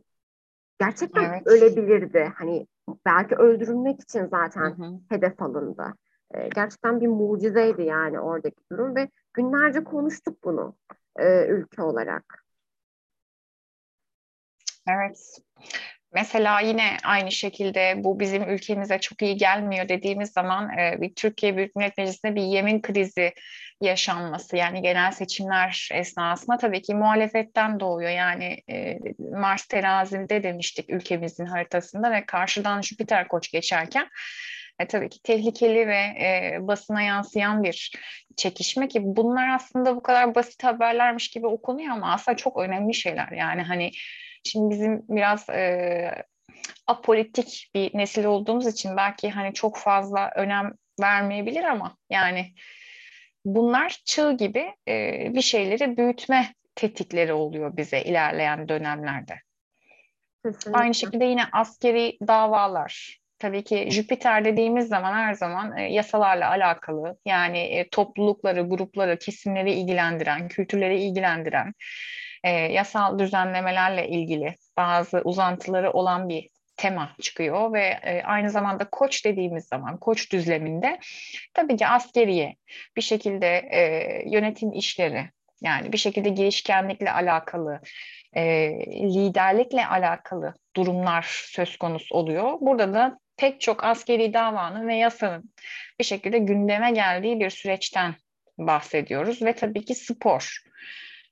[0.79, 1.47] gerçekten evet.
[1.47, 2.31] ölebilirdi.
[2.35, 2.67] Hani
[3.05, 4.99] belki öldürülmek için zaten hı hı.
[5.09, 5.93] hedef alındı.
[6.33, 10.75] Ee, gerçekten bir mucizeydi yani oradaki durum ve günlerce konuştuk bunu
[11.19, 12.44] e, ülke olarak.
[14.87, 15.39] Evet.
[16.13, 21.57] Mesela yine aynı şekilde bu bizim ülkemize çok iyi gelmiyor dediğimiz zaman e, bir Türkiye
[21.57, 23.33] Büyük Millet Meclisi'nde bir yemin krizi
[23.81, 28.09] yaşanması yani genel seçimler esnasında tabii ki muhalefetten doğuyor.
[28.09, 34.07] Yani e, Mars terazinde demiştik ülkemizin haritasında ve karşıdan Jüpiter koç geçerken
[34.79, 37.91] e, tabii ki tehlikeli ve e, basına yansıyan bir
[38.37, 43.31] çekişme ki bunlar aslında bu kadar basit haberlermiş gibi okunuyor ama aslında çok önemli şeyler.
[43.31, 43.91] Yani hani
[44.45, 46.25] Şimdi bizim biraz e,
[46.87, 52.53] apolitik bir nesil olduğumuz için belki hani çok fazla önem vermeyebilir ama yani
[53.45, 59.41] bunlar çığ gibi e, bir şeyleri büyütme tetikleri oluyor bize ilerleyen dönemlerde.
[60.45, 60.79] Kesinlikle.
[60.79, 63.19] Aynı şekilde yine askeri davalar.
[63.39, 69.73] Tabii ki Jüpiter dediğimiz zaman her zaman e, yasalarla alakalı yani e, toplulukları, grupları, kesimleri
[69.73, 71.73] ilgilendiren, kültürleri ilgilendiren
[72.45, 79.25] e, yasal düzenlemelerle ilgili bazı uzantıları olan bir tema çıkıyor ve e, aynı zamanda koç
[79.25, 80.99] dediğimiz zaman koç düzleminde
[81.53, 82.55] tabii ki askeriye
[82.95, 83.81] bir şekilde e,
[84.29, 85.29] yönetim işleri
[85.61, 87.81] yani bir şekilde girişkenlikle alakalı
[88.33, 88.43] e,
[88.91, 92.57] liderlikle alakalı durumlar söz konusu oluyor.
[92.61, 95.53] Burada da pek çok askeri davanın ve yasanın
[95.99, 98.15] bir şekilde gündeme geldiği bir süreçten
[98.57, 100.59] bahsediyoruz ve tabii ki spor.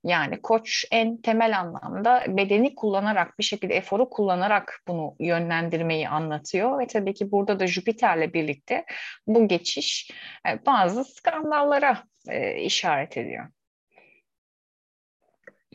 [0.04, 6.88] Yani koç en temel anlamda bedeni kullanarak bir şekilde eforu kullanarak bunu yönlendirmeyi anlatıyor ve
[6.88, 8.86] tabii ki burada da Jüpiter'le birlikte
[9.28, 10.12] bu geçiş
[10.48, 13.48] e, bazı skandallara e, işaret ediyor.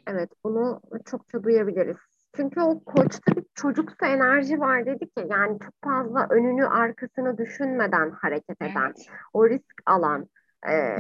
[0.07, 1.97] Evet bunu çokça duyabiliriz.
[2.37, 8.11] Çünkü o koçta bir çocuksu enerji var dedik ya yani çok fazla önünü arkasını düşünmeden
[8.11, 9.07] hareket eden, evet.
[9.33, 10.29] o risk alan,
[10.69, 10.97] ee,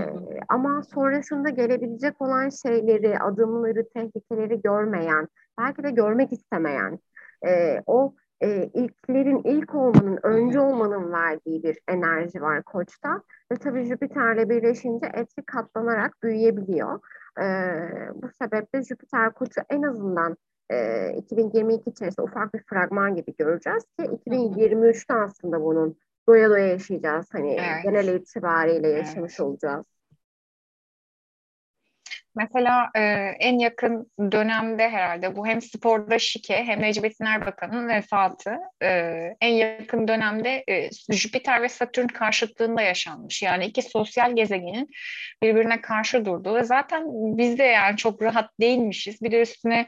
[0.48, 5.28] ama sonrasında gelebilecek olan şeyleri, adımları, tehlikeleri görmeyen,
[5.58, 6.98] belki de görmek istemeyen,
[7.46, 13.22] e, o e, ilklerin ilk olmanın, önce olmanın verdiği bir enerji var koçta.
[13.52, 17.00] Ve tabii Jüpiter'le birleşince etki katlanarak büyüyebiliyor.
[17.40, 17.44] E,
[18.14, 20.36] bu sebeple Jüpiter koçu en azından
[20.70, 25.96] e, 2022 içerisinde ufak bir fragman gibi göreceğiz ki 2023'te aslında bunun
[26.28, 27.26] doya doya yaşayacağız.
[27.32, 27.82] Hani evet.
[27.84, 29.40] genel itibariyle yaşamış evet.
[29.40, 29.86] olacağız.
[32.38, 33.00] Mesela e,
[33.40, 38.88] en yakın dönemde herhalde bu hem sporda şike hem Necmettin Erbakan'ın vefatı e,
[39.40, 43.42] en yakın dönemde e, Jüpiter ve Satürn karşıtlığında yaşanmış.
[43.42, 44.88] Yani iki sosyal gezegenin
[45.42, 47.04] birbirine karşı durduğu ve zaten
[47.38, 49.22] biz de yani çok rahat değilmişiz.
[49.22, 49.86] Bir de üstüne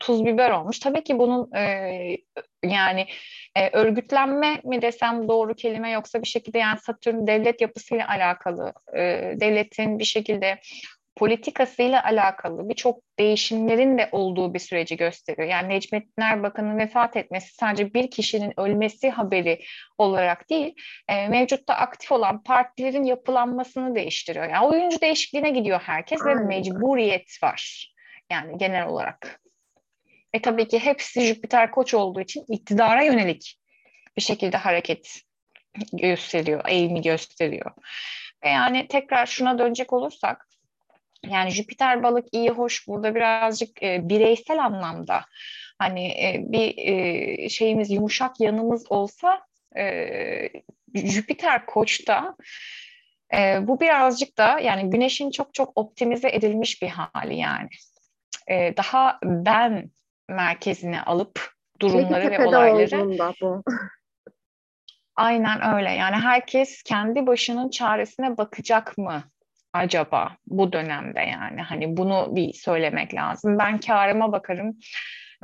[0.00, 0.78] tuz biber olmuş.
[0.78, 1.62] Tabii ki bunun e,
[2.64, 3.06] yani
[3.56, 9.00] e, örgütlenme mi desem doğru kelime yoksa bir şekilde yani Satürn devlet yapısıyla alakalı e,
[9.40, 10.58] devletin bir şekilde
[11.16, 15.48] politikasıyla alakalı birçok değişimlerin de olduğu bir süreci gösteriyor.
[15.48, 19.60] Yani Necmettin Erbakan'ın vefat etmesi sadece bir kişinin ölmesi haberi
[19.98, 20.74] olarak değil,
[21.08, 24.48] e, mevcutta aktif olan partilerin yapılanmasını değiştiriyor.
[24.48, 27.92] Yani oyuncu değişikliğine gidiyor herkes ve mecburiyet var.
[28.30, 29.40] Yani genel olarak.
[30.32, 33.58] E tabii ki hepsi Jüpiter koç olduğu için iktidara yönelik
[34.16, 35.20] bir şekilde hareket
[35.92, 37.70] gösteriyor, eğimi gösteriyor.
[38.44, 40.49] Ve yani tekrar şuna dönecek olursak
[41.26, 45.24] yani Jüpiter balık iyi hoş burada birazcık e, bireysel anlamda
[45.78, 49.40] hani e, bir e, şeyimiz yumuşak yanımız olsa
[49.76, 49.84] e,
[50.94, 52.36] Jüpiter koçta
[53.34, 57.68] e, bu birazcık da yani güneşin çok çok optimize edilmiş bir hali yani.
[58.48, 59.90] E, daha ben
[60.28, 63.34] merkezine alıp durumları ve olayları.
[63.40, 63.62] Bu.
[65.16, 65.90] Aynen öyle.
[65.90, 69.24] Yani herkes kendi başının çaresine bakacak mı
[69.72, 73.58] acaba bu dönemde yani hani bunu bir söylemek lazım.
[73.58, 74.76] Ben karıma bakarım.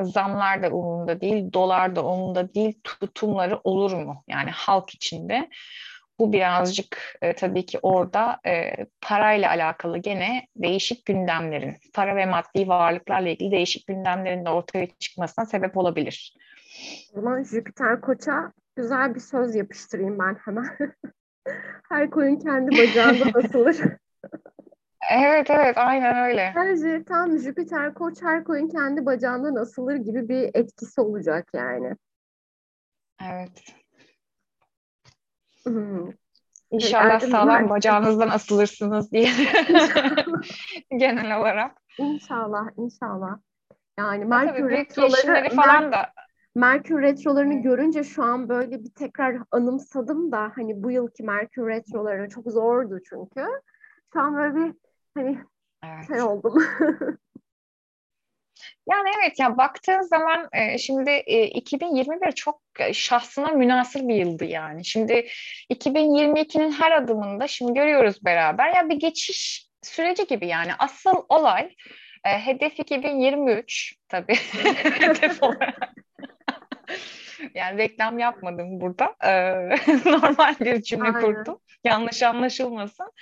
[0.00, 4.24] Zamlar da umurumda değil, dolar da umurumda değil, tutumları olur mu?
[4.28, 5.48] Yani halk içinde.
[6.18, 12.68] Bu birazcık e, tabii ki orada e, parayla alakalı gene değişik gündemlerin, para ve maddi
[12.68, 16.34] varlıklarla ilgili değişik gündemlerin de ortaya çıkmasına sebep olabilir.
[17.12, 20.66] O zaman Jüpiter Koç'a güzel bir söz yapıştırayım ben hemen.
[21.88, 23.76] Her koyun kendi bacağında asılır.
[25.10, 26.52] Evet evet aynen öyle.
[26.56, 31.96] Bence tam Jüpiter koç her koyun kendi bacağından asılır gibi bir etkisi olacak yani.
[33.30, 33.62] Evet.
[35.64, 36.10] Hmm.
[36.70, 37.70] İnşallah Erdem sağlam mi?
[37.70, 39.30] bacağınızdan asılırsınız diye.
[40.96, 41.76] Genel olarak.
[41.98, 43.38] İnşallah, inşallah.
[43.98, 46.12] Yani Merkür retroları falan da
[46.54, 52.28] Merkür retrolarını görünce şu an böyle bir tekrar anımsadım da hani bu yılki Merkür retroları
[52.28, 53.46] çok zordu çünkü.
[54.12, 54.74] Şu an böyle bir
[55.14, 55.38] hani
[55.84, 56.06] evet.
[56.08, 56.64] şey oldum.
[58.90, 64.44] Yani evet ya baktığın zaman e, şimdi e, 2021 çok e, şahsına münasır bir yıldı
[64.44, 64.84] yani.
[64.84, 65.28] Şimdi
[65.70, 71.74] 2022'nin her adımında şimdi görüyoruz beraber ya bir geçiş süreci gibi yani asıl olay
[72.24, 74.34] e, hedef 2023 tabii
[75.00, 75.92] hedef olarak.
[77.54, 79.14] yani reklam yapmadım burada.
[79.24, 79.68] Ee,
[80.10, 81.20] normal bir cümle Aynen.
[81.20, 81.58] kurdum.
[81.84, 83.12] Yanlış anlaşılmasın.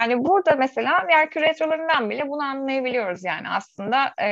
[0.00, 4.14] Yani burada mesela Merkür retrolarından bile bunu anlayabiliyoruz yani aslında.
[4.22, 4.28] E,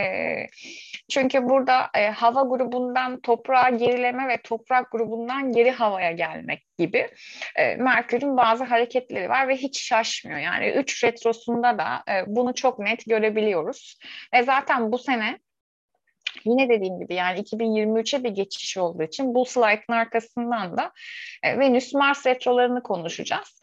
[1.08, 7.08] çünkü burada e, hava grubundan toprağa gerileme ve toprak grubundan geri havaya gelmek gibi
[7.56, 10.38] e, Merkür'ün bazı hareketleri var ve hiç şaşmıyor.
[10.38, 13.98] Yani 3 retrosunda da e, bunu çok net görebiliyoruz.
[14.34, 15.38] Ve zaten bu sene
[16.44, 20.92] Yine dediğim gibi yani 2023'e bir geçiş olduğu için bu slide'ın arkasından da
[21.42, 23.60] e, Venüs-Mars retrolarını konuşacağız.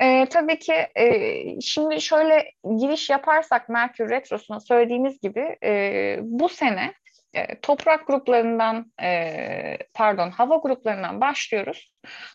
[0.00, 6.94] E, tabii ki e, şimdi şöyle giriş yaparsak Merkür Retrosu'na söylediğimiz gibi e, bu sene
[7.34, 11.92] e, toprak gruplarından e, pardon hava gruplarından başlıyoruz.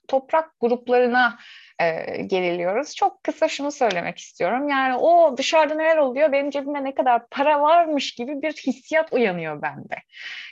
[0.08, 1.38] Toprak gruplarına
[1.80, 2.96] e, geriliyoruz.
[2.96, 4.70] Çok kısa şunu söylemek istiyorum.
[4.70, 9.62] Yani o dışarıda neler oluyor, benim cebimde ne kadar para varmış gibi bir hissiyat uyanıyor
[9.62, 9.96] bende.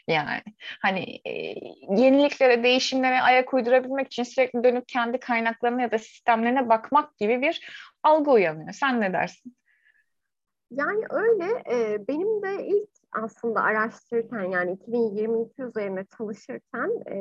[0.08, 0.42] Yani
[0.82, 1.32] hani e,
[2.02, 7.68] yeniliklere, değişimlere ayak uydurabilmek için sürekli dönüp kendi kaynaklarına ya da sistemlerine bakmak gibi bir
[8.04, 8.72] algı uyanıyor.
[8.74, 9.56] Sen ne dersin?
[10.72, 11.64] Yani öyle.
[11.72, 17.18] E, benim de ilk aslında araştırırken yani 2022 üzerine çalışırken e,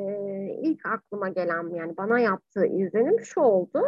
[0.62, 3.82] ilk aklıma gelen yani bana yaptığı izlenim şu oldu.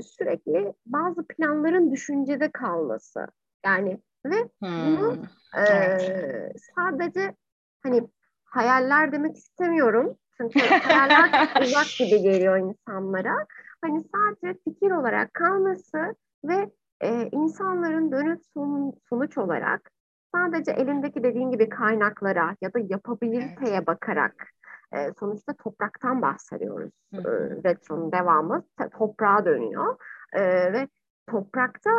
[0.00, 3.26] Sürekli bazı planların düşüncede kalması.
[3.64, 5.62] Yani ve bunu hmm.
[5.62, 5.98] e,
[6.76, 7.34] sadece
[7.82, 8.08] hani
[8.44, 10.16] hayaller demek istemiyorum.
[10.36, 13.46] Çünkü hayaller uzak gibi geliyor insanlara.
[13.80, 16.70] Hani sadece fikir olarak kalması ve
[17.00, 19.90] e, insanların dönüp son, sonuç olarak
[20.34, 23.86] sadece elindeki dediğin gibi kaynaklara ya da yapabiliteye evet.
[23.86, 24.48] bakarak
[24.92, 26.92] e, sonuçta topraktan bahsediyoruz.
[27.12, 27.20] E,
[27.64, 28.64] retronun devamı
[28.98, 29.96] toprağa dönüyor
[30.32, 30.88] e, ve
[31.30, 31.90] toprakta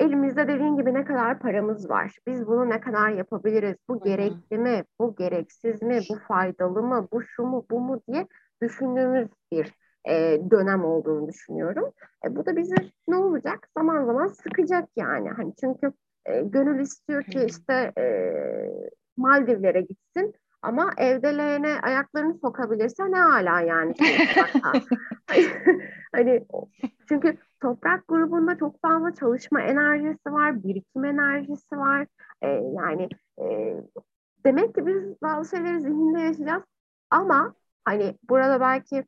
[0.00, 2.16] elimizde dediğin gibi ne kadar paramız var?
[2.26, 3.76] Biz bunu ne kadar yapabiliriz?
[3.88, 4.84] Bu gerekli mi?
[5.00, 6.00] Bu gereksiz mi?
[6.10, 7.08] Bu faydalı mı?
[7.12, 7.66] Bu şu mu?
[7.70, 8.26] Bu mu diye
[8.62, 9.74] düşündüğümüz bir
[10.08, 11.92] e, dönem olduğunu düşünüyorum.
[12.26, 12.74] E, bu da bizi
[13.08, 13.68] ne olacak?
[13.78, 15.30] Zaman zaman sıkacak yani.
[15.30, 15.92] Hani çünkü
[16.26, 18.04] e, gönül istiyor ki işte e,
[19.16, 23.94] Maldivlere gitsin ama evde leğene ayaklarını sokabilirse ne hala yani.
[26.12, 26.46] hani
[27.08, 32.06] çünkü toprak grubunda çok fazla çalışma enerjisi var, birikim enerjisi var.
[32.42, 33.08] E, yani
[33.40, 33.76] e,
[34.44, 36.62] demek ki biz bazı şeyleri zihinde yaşayacağız
[37.10, 37.54] ama
[37.84, 39.04] hani burada belki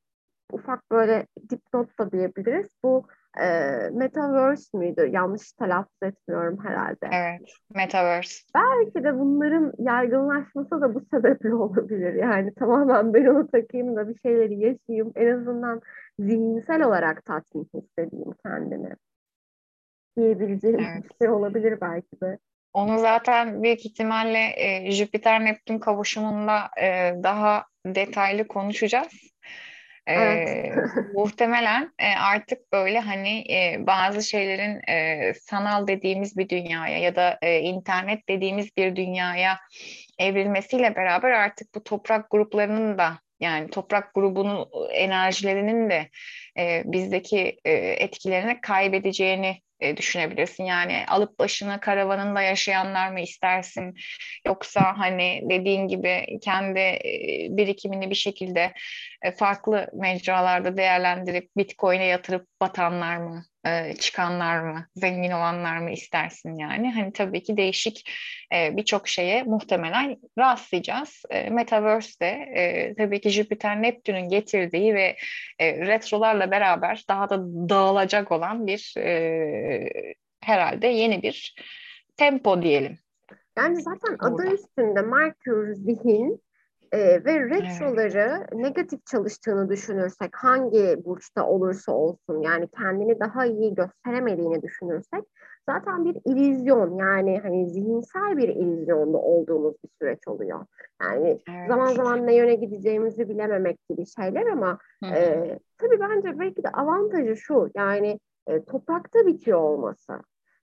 [0.53, 2.69] ufak böyle dipnot da diyebiliriz.
[2.85, 3.07] Bu
[3.41, 3.47] e,
[3.93, 5.09] Metaverse müydü?
[5.13, 7.09] Yanlış telaffuz etmiyorum herhalde.
[7.13, 8.45] Evet, Metaverse.
[8.55, 12.15] Belki de bunların yaygınlaşması da bu sebeple olabilir.
[12.15, 15.13] Yani tamamen ben onu takayım da bir şeyleri yaşayayım.
[15.17, 15.81] En azından
[16.19, 18.97] zihinsel olarak tatmin hissedeyim kendimi.
[20.17, 21.05] Diyebileceğim evet.
[21.05, 22.39] bir şey olabilir belki de.
[22.73, 29.13] Onu zaten büyük ihtimalle e, Jüpiter-Neptün kavuşumunda e, daha detaylı konuşacağız.
[30.09, 30.75] Evet.
[31.15, 37.39] muhtemelen e, artık böyle hani e, bazı şeylerin e, sanal dediğimiz bir dünyaya ya da
[37.43, 39.59] e, internet dediğimiz bir dünyaya
[40.19, 46.09] evrilmesiyle beraber artık bu toprak gruplarının da yani toprak grubunun enerjilerinin de
[46.59, 50.65] e, bizdeki e, etkilerini kaybedeceğini e, düşünebilirsin.
[50.65, 53.95] Yani alıp başına karavanında yaşayanlar mı istersin?
[54.47, 58.73] Yoksa hani dediğin gibi kendi e, birikimini bir şekilde
[59.23, 63.45] e, farklı mecralarda değerlendirip Bitcoin'e yatırıp batanlar mı?
[63.67, 66.93] E, çıkanlar mı, zengin olanlar mı istersin yani?
[66.93, 68.11] Hani tabii ki değişik
[68.55, 71.23] e, birçok şeye muhtemelen rastlayacağız.
[71.31, 75.17] E, Metaverse'de tabii ki Jüpiter Neptün'ün getirdiği ve
[75.61, 77.39] retrolarla beraber daha da
[77.69, 78.95] dağılacak olan bir
[80.41, 81.55] herhalde yeni bir
[82.17, 82.99] tempo diyelim.
[83.59, 86.43] Yani zaten adı üstünde Merkür zihin
[86.93, 88.53] e, ve retroları evet.
[88.53, 95.25] negatif çalıştığını düşünürsek hangi burçta olursa olsun yani kendini daha iyi gösteremediğini düşünürsek
[95.69, 100.67] zaten bir illüzyon yani hani zihinsel bir illüzyonda olduğumuz bir süreç oluyor.
[101.03, 101.69] Yani evet.
[101.69, 107.37] zaman zaman ne yöne gideceğimizi bilememek gibi şeyler ama e, tabii bence belki de avantajı
[107.37, 110.13] şu yani e, toprakta bitiyor olması.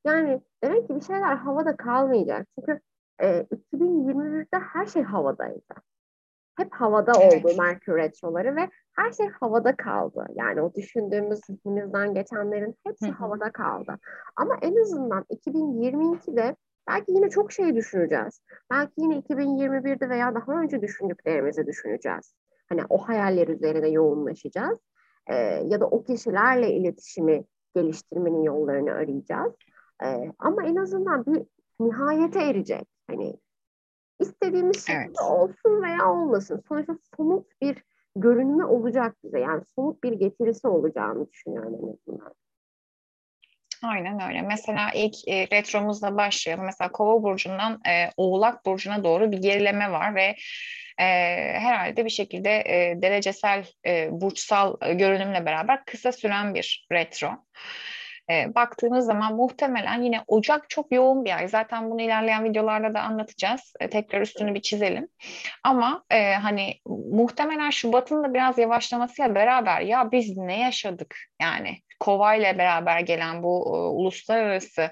[0.06, 2.48] Yani demek ki bir şeyler havada kalmayacak.
[2.60, 2.80] Çünkü
[3.22, 5.76] e, 2021'de her şey havadaydı
[6.58, 7.46] hep havada evet.
[7.46, 10.26] oldu Merkür Retroları ve her şey havada kaldı.
[10.36, 14.00] Yani o düşündüğümüz zihnimizden geçenlerin hepsi havada kaldı.
[14.36, 16.56] Ama en azından 2022'de
[16.88, 18.42] belki yine çok şey düşüneceğiz.
[18.72, 22.34] Belki yine 2021'de veya daha önce düşündüklerimizi düşüneceğiz.
[22.70, 24.80] Hani o hayaller üzerine yoğunlaşacağız.
[25.28, 25.36] Ee,
[25.66, 27.44] ya da o kişilerle iletişimi
[27.76, 29.54] geliştirmenin yollarını arayacağız.
[30.04, 31.44] Ee, ama en azından bir
[31.80, 32.88] nihayete erecek.
[33.08, 33.36] Hani
[34.20, 35.22] İstediğimiz şekilde evet.
[35.22, 36.64] olsun veya olmasın.
[36.68, 37.84] Sonuçta somut bir
[38.16, 39.40] görünümü olacak bize.
[39.40, 42.34] Yani somut bir getirisi olacağını düşünüyorum en azından.
[43.84, 44.42] Aynen öyle.
[44.42, 46.66] Mesela ilk e, retromuzla başlayalım.
[46.66, 50.36] Mesela Kova burcundan e, Oğlak burcuna doğru bir gerileme var ve
[51.00, 51.06] e,
[51.60, 57.30] herhalde bir şekilde e, derecesel e, burçsal e, görünümle beraber kısa süren bir retro
[58.32, 61.48] e, baktığınız zaman muhtemelen yine Ocak çok yoğun bir ay.
[61.48, 63.74] Zaten bunu ilerleyen videolarda da anlatacağız.
[63.80, 65.08] E, tekrar üstünü bir çizelim.
[65.64, 66.74] Ama e, hani
[67.12, 73.44] muhtemelen Şubat'ın da biraz yavaşlamasıyla beraber ya biz ne yaşadık yani Kova ile beraber gelen
[73.44, 74.90] bu e, uluslararası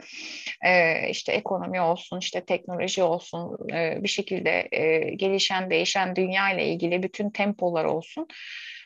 [0.66, 6.68] e, işte ekonomi olsun, işte teknoloji olsun, e, bir şekilde e, gelişen, değişen dünya ile
[6.68, 8.28] ilgili bütün tempolar olsun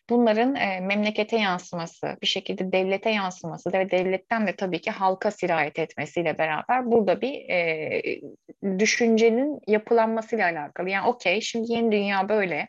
[0.10, 5.80] bunların e, memlekete yansıması, bir şekilde devlete yansıması ve devletten de tabii ki halka sirayet
[5.80, 8.02] etmesiyle beraber burada bir e,
[8.80, 10.90] düşüncenin yapılanmasıyla alakalı.
[10.90, 12.68] Yani okey şimdi yeni dünya böyle.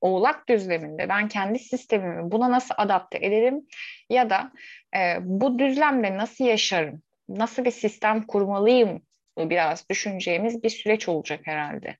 [0.00, 3.66] Oğlak düzleminde ben kendi sistemimi buna nasıl adapte ederim
[4.10, 4.52] ya da
[4.96, 9.02] e, bu düzlemde nasıl yaşarım, nasıl bir sistem kurmalıyım
[9.38, 11.96] biraz düşüneceğimiz bir süreç olacak herhalde.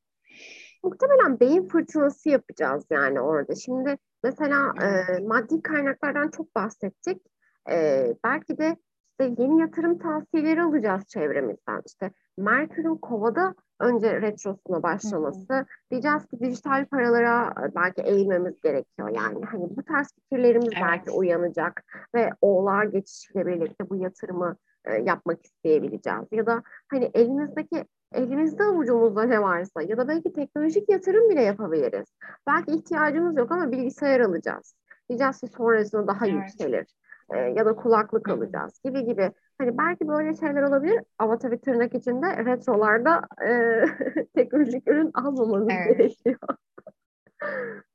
[0.83, 3.55] Muhtemelen beyin fırtınası yapacağız yani orada.
[3.55, 7.23] Şimdi Mesela e, maddi kaynaklardan çok bahsettik.
[7.71, 8.77] E, belki de
[9.11, 11.83] işte yeni yatırım tavsiyeleri alacağız çevremizden.
[11.87, 15.67] İşte Merkür'ün kovada önce retrosuna başlaması.
[15.91, 19.09] Diyeceğiz ki dijital paralara belki eğilmemiz gerekiyor.
[19.09, 20.83] Yani hani bu tarz fikirlerimiz evet.
[20.83, 21.85] belki uyanacak
[22.15, 26.27] ve oğlar geçişiyle birlikte bu yatırımı e, yapmak isteyebileceğiz.
[26.33, 27.85] Ya da hani elimizdeki
[28.15, 32.09] elimizde avucumuzda ne varsa ya da belki teknolojik yatırım bile yapabiliriz.
[32.47, 34.75] Belki ihtiyacımız yok ama bilgisayar alacağız.
[35.09, 36.37] Diyeceğiz ki sonrasında daha evet.
[36.37, 36.87] yükselir.
[37.35, 39.31] Ee, ya da kulaklık alacağız gibi gibi.
[39.59, 43.81] Hani belki böyle şeyler olabilir ama tabii tırnak içinde retrolarda e,
[44.35, 45.99] teknolojik ürün almamamız evet.
[45.99, 46.39] gerekiyor.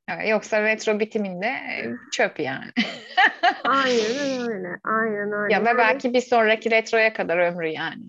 [0.10, 2.72] Evet, yoksa retro bitiminde e, çöp yani.
[3.64, 4.80] aynen öyle.
[4.84, 5.54] Aynen öyle.
[5.54, 8.04] Ya ve belki bir sonraki retroya kadar ömrü yani.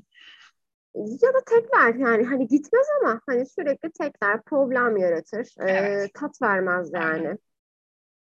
[0.96, 5.54] Ya da tekrar yani hani gitmez ama hani sürekli tekrar problem yaratır.
[5.58, 6.08] Evet.
[6.08, 7.38] E, tat vermez yani.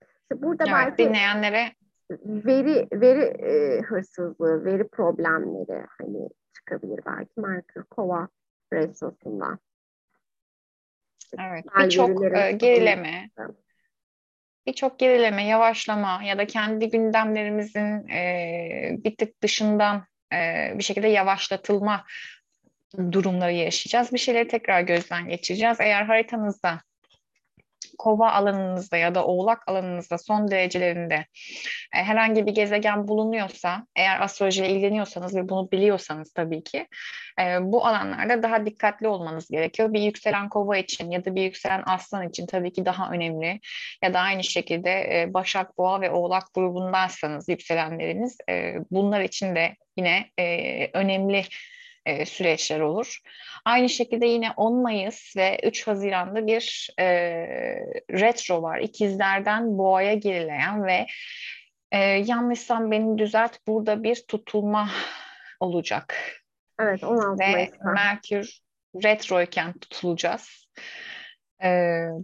[0.03, 1.73] İşte burada evet, belki dinleyenlere
[2.25, 8.29] veri veri e, hırsızlığı, veri problemleri hani çıkabilir belki Merkür Kova
[8.73, 9.59] retrosundan.
[11.39, 13.31] Evet, birçok e, gerileme,
[14.67, 22.05] birçok gerileme, yavaşlama ya da kendi gündemlerimizin e, bir tık dışından e, bir şekilde yavaşlatılma
[23.13, 24.13] durumları yaşayacağız.
[24.13, 25.81] Bir şeyleri tekrar gözden geçireceğiz.
[25.81, 26.81] Eğer haritanızda
[27.99, 31.15] kova alanınızda ya da oğlak alanınızda son derecelerinde
[31.95, 36.87] e, herhangi bir gezegen bulunuyorsa, eğer astrolojiyle ilgileniyorsanız ve bunu biliyorsanız tabii ki
[37.41, 39.93] e, bu alanlarda daha dikkatli olmanız gerekiyor.
[39.93, 43.61] Bir yükselen kova için ya da bir yükselen aslan için tabii ki daha önemli.
[44.03, 49.77] Ya da aynı şekilde e, Başak, Boğa ve Oğlak grubundaysanız yükselenleriniz e, bunlar için de
[49.97, 51.45] yine e, önemli
[52.07, 53.19] e, süreçler olur.
[53.65, 57.07] Aynı şekilde yine 10 Mayıs ve 3 Haziran'da bir e,
[58.11, 58.79] retro var.
[58.79, 61.07] İkizlerden boğaya gerileyen ve
[61.93, 64.91] e, yanlışsam beni düzelt burada bir tutulma
[65.61, 66.17] olacak.
[66.81, 67.91] Evet 16 Ve Mayıs'ta.
[67.93, 68.59] Merkür
[69.05, 70.69] retroyken tutulacağız.
[71.63, 71.69] E,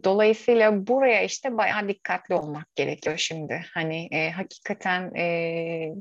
[0.05, 3.63] dolayısıyla buraya işte bayağı dikkatli olmak gerekiyor şimdi.
[3.75, 5.95] Hani e, hakikaten e,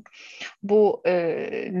[0.62, 1.10] bu e,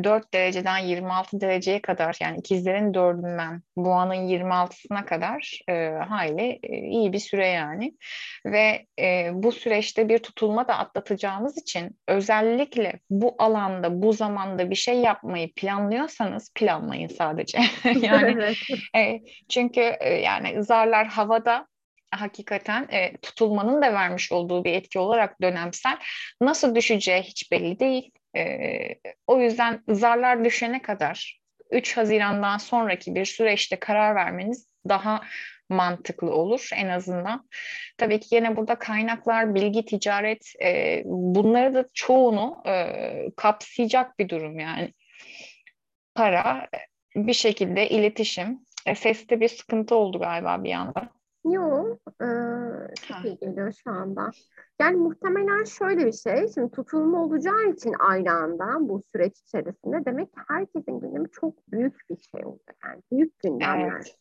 [0.04, 7.12] 4 dereceden 26 dereceye kadar yani ikizlerin dördünden boğanın 26'sına kadar e, hayli e, iyi
[7.12, 7.92] bir süre yani.
[8.46, 14.74] Ve e, bu süreçte bir tutulma da atlatacağımız için özellikle bu alanda bu zamanda bir
[14.74, 17.58] şey yapmayı planlıyorsanız planlayın sadece.
[18.02, 18.44] yani
[18.96, 21.08] e, çünkü e, yani zarlar
[21.40, 21.66] havada
[22.10, 25.98] hakikaten e, tutulmanın da vermiş olduğu bir etki olarak dönemsel
[26.40, 28.10] nasıl düşeceği hiç belli değil.
[28.36, 28.78] E,
[29.26, 31.40] o yüzden zarlar düşene kadar
[31.70, 35.20] 3 Haziran'dan sonraki bir süreçte karar vermeniz daha
[35.68, 37.48] mantıklı olur en azından.
[37.98, 42.94] Tabii ki yine burada kaynaklar, bilgi, ticaret e, bunları da çoğunu e,
[43.36, 44.94] kapsayacak bir durum yani.
[46.14, 46.68] Para,
[47.16, 48.58] bir şekilde iletişim.
[48.86, 51.19] E, seste bir sıkıntı oldu galiba bir anda.
[51.44, 52.26] Yok, e,
[52.94, 54.30] çok iyi geliyor şu anda.
[54.80, 60.32] Yani muhtemelen şöyle bir şey, şimdi tutulma olacağı için aynı anda bu süreç içerisinde demek
[60.32, 62.76] ki herkesin gündemi çok büyük bir şey olacak.
[62.84, 64.16] Yani büyük gündemler.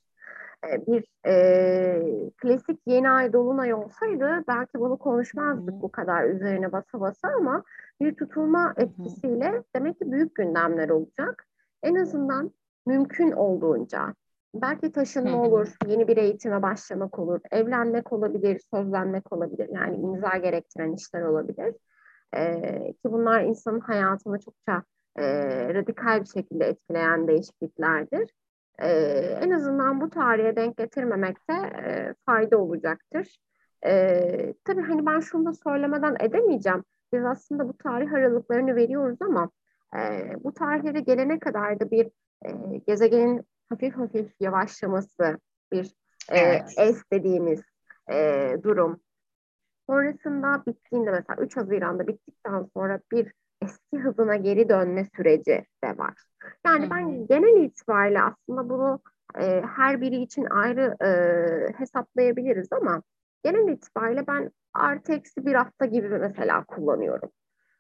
[0.64, 0.88] Evet.
[0.88, 5.82] bir e, klasik yeni ay dolunay olsaydı belki bunu konuşmazdık Hı-hı.
[5.82, 7.64] bu kadar üzerine basa basa ama
[8.02, 9.64] bir tutulma etkisiyle Hı-hı.
[9.76, 11.48] demek ki büyük gündemler olacak.
[11.84, 12.52] En azından
[12.86, 14.14] mümkün olduğunca
[14.54, 19.70] Belki taşınma olur, yeni bir eğitime başlamak olur, evlenmek olabilir, sözlenmek olabilir.
[19.74, 21.76] Yani imza gerektiren işler olabilir.
[22.36, 24.84] Ee, ki bunlar insanın hayatını çokça
[25.16, 25.24] e,
[25.74, 28.32] radikal bir şekilde etkileyen değişikliklerdir.
[28.80, 28.90] Ee,
[29.42, 33.38] en azından bu tarihe denk getirmemekte e, fayda olacaktır.
[33.86, 36.84] Ee, tabii hani ben şunu da söylemeden edemeyeceğim.
[37.14, 39.50] Biz aslında bu tarih aralıklarını veriyoruz ama
[39.98, 42.06] e, bu tarihlere gelene kadar da bir
[42.46, 45.40] e, gezegenin hafif hafif yavaşlaması
[45.72, 45.86] bir
[46.30, 46.74] e, evet.
[46.78, 47.62] e, es dediğimiz
[48.12, 49.00] e, durum.
[49.90, 56.14] Sonrasında bittiğinde mesela 3 Haziran'da bittikten sonra bir eski hızına geri dönme süreci de var.
[56.66, 59.02] Yani ben genel itibariyle aslında bunu
[59.40, 61.10] e, her biri için ayrı e,
[61.78, 63.02] hesaplayabiliriz ama
[63.44, 67.30] genel itibariyle ben artı eksi bir hafta gibi mesela kullanıyorum.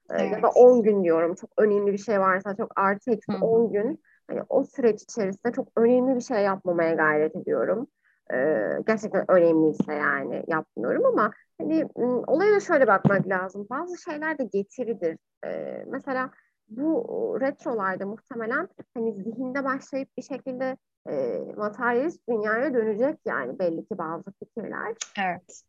[0.09, 0.31] Evet.
[0.31, 1.35] Ya da 10 gün diyorum.
[1.35, 5.67] Çok önemli bir şey varsa çok artı eksi 10 gün Hani o süreç içerisinde çok
[5.75, 7.87] önemli bir şey yapmamaya gayret ediyorum.
[8.33, 11.31] Ee, gerçekten önemliyse yani yapmıyorum ama
[11.61, 11.85] hani
[12.27, 13.67] olaya şöyle bakmak lazım.
[13.69, 15.17] Bazı şeyler de getiridir.
[15.45, 16.29] Ee, mesela
[16.69, 20.77] bu retrolarda muhtemelen hani zihinde başlayıp bir şekilde
[21.09, 24.95] e, materyalist dünyaya dönecek yani belli ki bazı fikirler.
[25.19, 25.63] Evet.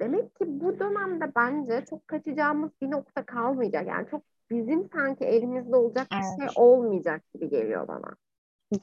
[0.00, 3.86] Demek ki bu dönemde bence çok kaçacağımız bir nokta kalmayacak.
[3.86, 6.22] Yani çok bizim sanki elimizde olacak evet.
[6.38, 8.16] bir şey olmayacak gibi geliyor bana.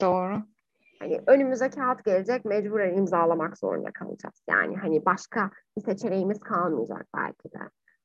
[0.00, 0.42] Doğru.
[0.98, 4.42] Hani önümüze kağıt gelecek mecburen imzalamak zorunda kalacağız.
[4.50, 7.58] Yani hani başka bir seçeneğimiz kalmayacak belki de.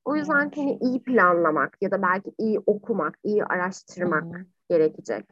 [0.06, 0.58] O yüzden evet.
[0.58, 4.46] hani iyi planlamak ya da belki iyi okumak, iyi araştırmak Hı-hı.
[4.70, 5.26] gerekecek.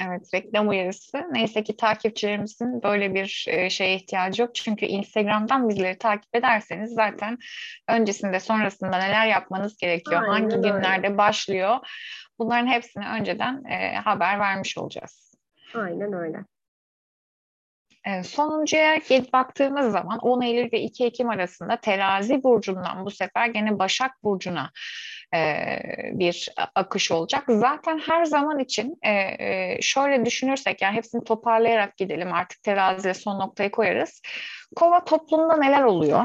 [0.00, 1.24] Evet, reklam uyarısı.
[1.32, 4.54] Neyse ki takipçilerimizin böyle bir e, şeye ihtiyacı yok.
[4.54, 7.38] Çünkü Instagram'dan bizleri takip ederseniz zaten
[7.88, 10.68] öncesinde sonrasında neler yapmanız gerekiyor, Aynen hangi öyle.
[10.68, 11.76] günlerde başlıyor.
[12.38, 15.34] Bunların hepsini önceden e, haber vermiş olacağız.
[15.74, 16.38] Aynen öyle.
[18.04, 19.00] E, sonuncuya
[19.32, 24.70] baktığımız zaman 10 Eylül ve 2 Ekim arasında Terazi burcundan bu sefer gene Başak burcuna
[25.34, 25.78] e,
[26.12, 27.44] bir akış olacak.
[27.48, 33.38] Zaten her zaman için e, e, şöyle düşünürsek yani hepsini toparlayarak gidelim artık teraziye son
[33.38, 34.22] noktayı koyarız.
[34.76, 36.24] Kova toplumda neler oluyor?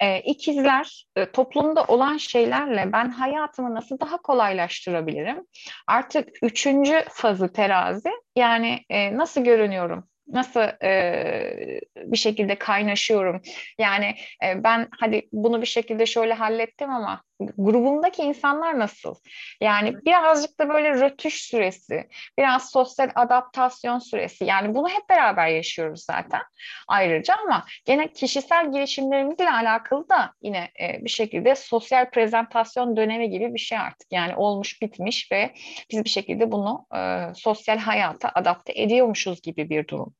[0.00, 5.46] E, ikizler e, toplumda olan şeylerle ben hayatımı nasıl daha kolaylaştırabilirim?
[5.86, 8.80] Artık üçüncü fazı terazi yani
[9.12, 10.08] nasıl görünüyorum?
[10.32, 13.42] nasıl e, bir şekilde kaynaşıyorum.
[13.78, 14.14] Yani
[14.44, 17.22] e, ben hadi bunu bir şekilde şöyle hallettim ama
[17.58, 19.14] grubumdaki insanlar nasıl?
[19.60, 22.08] Yani birazcık da böyle rötuş süresi,
[22.38, 24.44] biraz sosyal adaptasyon süresi.
[24.44, 26.42] Yani bunu hep beraber yaşıyoruz zaten
[26.88, 33.54] ayrıca ama gene kişisel gelişimlerimizle alakalı da yine e, bir şekilde sosyal prezentasyon dönemi gibi
[33.54, 34.12] bir şey artık.
[34.12, 35.50] Yani olmuş bitmiş ve
[35.90, 40.14] biz bir şekilde bunu e, sosyal hayata adapte ediyormuşuz gibi bir durum.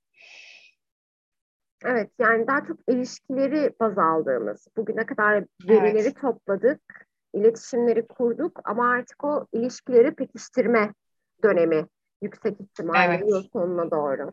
[1.84, 6.20] Evet yani daha çok ilişkileri baz aldığımız, bugüne kadar verileri evet.
[6.20, 10.94] topladık, iletişimleri kurduk ama artık o ilişkileri pekiştirme
[11.42, 11.86] dönemi
[12.22, 13.28] yüksek ihtimalle evet.
[13.28, 14.32] yıl sonuna doğru.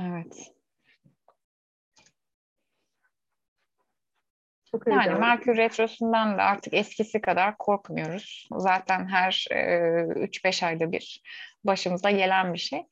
[0.00, 0.52] Evet.
[4.70, 8.48] Çok yani Merkür Retrosu'ndan da artık eskisi kadar korkmuyoruz.
[8.56, 11.22] Zaten her e, 3-5 ayda bir
[11.64, 12.82] başımıza gelen bir şey.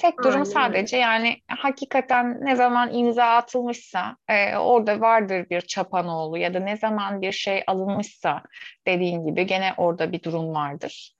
[0.00, 0.44] Tek durum Aynen.
[0.44, 6.76] sadece yani hakikaten ne zaman imza atılmışsa e, orada vardır bir çapanoğlu ya da ne
[6.76, 8.42] zaman bir şey alınmışsa
[8.86, 11.14] dediğin gibi gene orada bir durum vardır.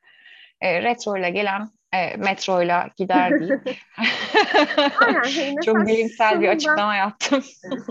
[0.61, 3.53] E, retro ile gelen e, metro ile gider değil.
[5.01, 5.61] Aynen.
[5.61, 7.43] Çok bilimsel bir açıklama yaptım.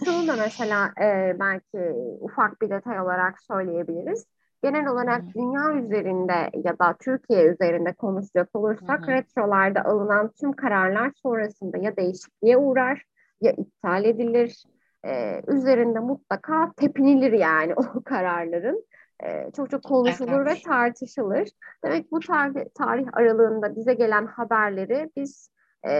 [0.05, 1.77] şunu da mesela e, belki
[2.19, 4.25] ufak bir detay olarak söyleyebiliriz
[4.63, 11.11] genel olarak dünya üzerinde ya da Türkiye üzerinde konuşacak olursak hı retrolarda alınan tüm kararlar
[11.15, 13.03] sonrasında ya değişikliğe uğrar
[13.41, 14.63] ya iptal edilir.
[15.05, 18.85] Ee, üzerinde mutlaka tepinilir yani o kararların.
[19.23, 20.57] Ee, çok çok konuşulur evet.
[20.57, 21.49] ve tartışılır.
[21.83, 25.49] Demek bu tarih, tarih aralığında bize gelen haberleri biz
[25.83, 25.91] e,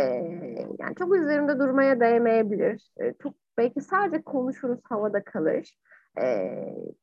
[0.79, 2.91] yani çok üzerinde durmaya değmeyebilir.
[2.97, 5.73] E, çok belki sadece konuşuruz havada kalır
[6.21, 6.25] e,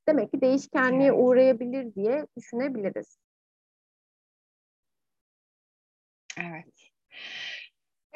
[0.08, 3.18] demek ki değişkenliğe uğrayabilir diye düşünebiliriz.
[6.38, 6.90] Evet.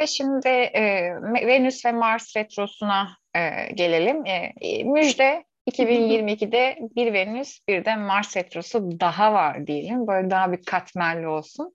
[0.01, 1.15] Ve şimdi e,
[1.47, 4.27] Venüs ve Mars retrosuna e, gelelim.
[4.27, 10.07] E, müjde 2022'de bir Venüs bir de Mars retrosu daha var diyelim.
[10.07, 11.75] Böyle daha bir katmerli olsun.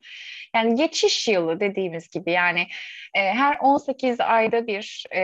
[0.55, 2.67] Yani geçiş yılı dediğimiz gibi yani
[3.13, 5.21] e, her 18 ayda bir e,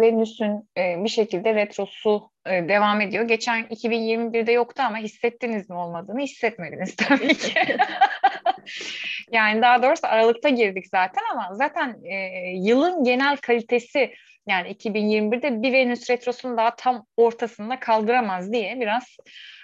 [0.00, 3.24] Venüs'ün e, bir şekilde retrosu e, devam ediyor.
[3.24, 7.52] Geçen 2021'de yoktu ama hissettiniz mi olmadığını hissetmediniz tabii ki.
[9.32, 12.16] yani daha doğrusu Aralık'ta girdik zaten ama zaten e,
[12.56, 14.14] yılın genel kalitesi
[14.46, 19.16] yani 2021'de bir Venüs retrosunu daha tam ortasında kaldıramaz diye biraz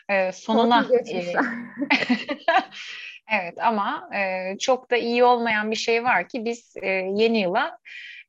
[0.09, 1.33] e, sonuna e,
[3.33, 7.79] Evet ama e, çok da iyi olmayan bir şey var ki biz e, yeni yıla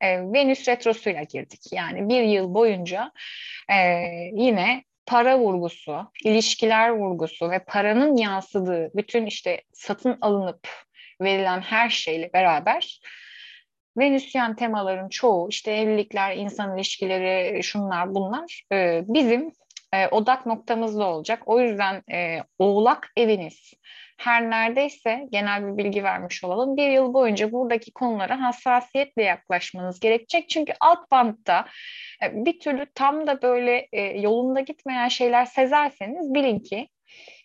[0.01, 1.61] e, Venüs retrosuyla girdik.
[1.71, 3.11] Yani bir yıl boyunca
[3.71, 3.77] e,
[4.33, 10.67] yine para vurgusu, ilişkiler vurgusu ve paranın yansıdığı bütün işte satın alınıp
[11.21, 12.99] verilen her şeyle beraber
[13.97, 19.51] Venüsyen temaların çoğu işte evlilikler, insan ilişkileri, şunlar bunlar e, bizim
[19.93, 21.43] e, odak noktamızda olacak.
[21.45, 23.73] O yüzden e, oğlak eviniz
[24.21, 26.77] her neredeyse genel bir bilgi vermiş olalım.
[26.77, 30.49] Bir yıl boyunca buradaki konulara hassasiyetle yaklaşmanız gerekecek.
[30.49, 31.65] Çünkü alt bantta
[32.23, 36.89] e, bir türlü tam da böyle e, yolunda gitmeyen şeyler sezerseniz bilin ki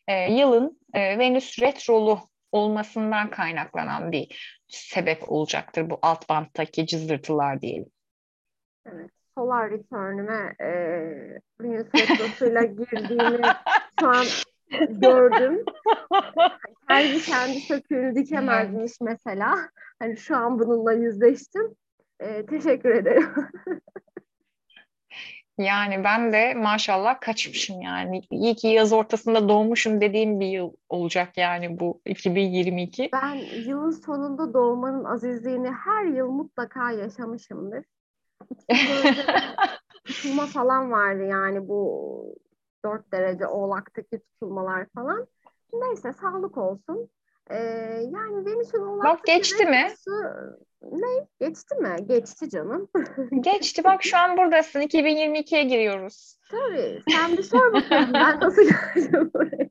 [0.09, 2.21] e, yılın Venüs retrolu
[2.53, 7.91] olmasından kaynaklanan bir sebep olacaktır bu alt banttaki cızırtılar diyelim.
[8.87, 9.11] Evet.
[9.39, 10.69] Solar return'üme e,
[11.61, 13.43] Venüs retrosuyla girdiğimi
[14.01, 14.25] şu an
[14.89, 15.65] gördüm.
[16.89, 19.71] Terzi kendi söküğünü dikemezmiş mesela.
[19.99, 21.75] Hani şu an bununla yüzleştim.
[22.21, 23.35] Ee, teşekkür ederim.
[25.59, 28.23] Yani ben de maşallah kaçmışım yani.
[28.31, 33.11] İyi ki yaz ortasında doğmuşum dediğim bir yıl olacak yani bu 2022.
[33.13, 33.35] Ben
[33.67, 37.85] yılın sonunda doğmanın azizliğini her yıl mutlaka yaşamışımdır.
[40.05, 42.37] Tutulma falan vardı yani bu
[42.85, 45.27] 4 derece oğlaktaki tutulmalar falan.
[45.73, 47.11] Neyse sağlık olsun.
[47.51, 47.57] Ee,
[48.11, 49.95] yani Venüs'ün oğlak Bak geçti mi?
[50.83, 51.27] Ne?
[51.41, 51.97] Geçti mi?
[52.07, 52.89] Geçti canım.
[53.41, 54.81] Geçti bak şu an buradasın.
[54.81, 56.39] 2022'ye giriyoruz.
[56.51, 57.03] Tabii.
[57.11, 58.11] Sen bir sor bakalım.
[58.15, 59.69] ben nasıl geleceğim oraya?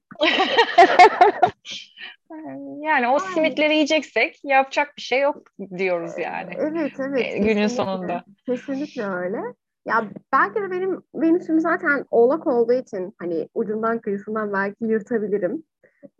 [2.81, 5.43] yani o simitleri yiyeceksek yapacak bir şey yok
[5.77, 6.53] diyoruz yani.
[6.57, 7.33] Evet evet.
[7.33, 7.69] Günün kesinlikle.
[7.69, 8.23] sonunda.
[8.45, 9.37] Kesinlikle öyle.
[9.85, 15.63] Ya belki de benim Venüs'üm zaten oğlak olduğu için hani ucundan kıyısından belki yırtabilirim.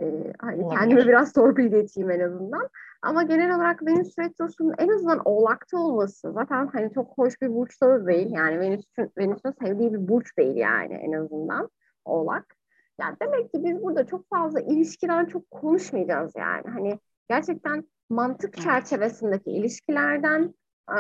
[0.02, 0.06] Ee,
[0.40, 2.70] hani kendime biraz torpil geçeyim en azından.
[3.02, 7.90] Ama genel olarak Venüs Retrosu'nun en azından oğlakta olması zaten hani çok hoş bir burçta
[7.90, 8.32] da değil.
[8.32, 11.70] Yani Venüs'ün Venüs'ün sevdiği bir burç değil yani en azından
[12.06, 12.56] oğlak.
[13.00, 16.64] Yani demek ki biz burada çok fazla ilişkiden çok konuşmayacağız yani.
[16.74, 17.00] Hani
[17.30, 20.54] gerçekten mantık çerçevesindeki ilişkilerden,
[20.90, 21.00] e,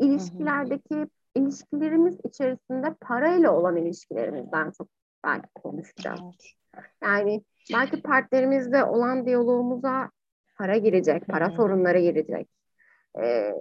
[0.00, 4.88] ilişkilerdeki ilişkilerimiz içerisinde parayla olan ilişkilerimizden çok
[5.24, 6.20] belki konuşacağız.
[7.02, 10.10] Yani belki partnerimizle olan diyalogumuza
[10.58, 12.48] para girecek, para sorunları girecek.
[13.18, 13.54] Ee,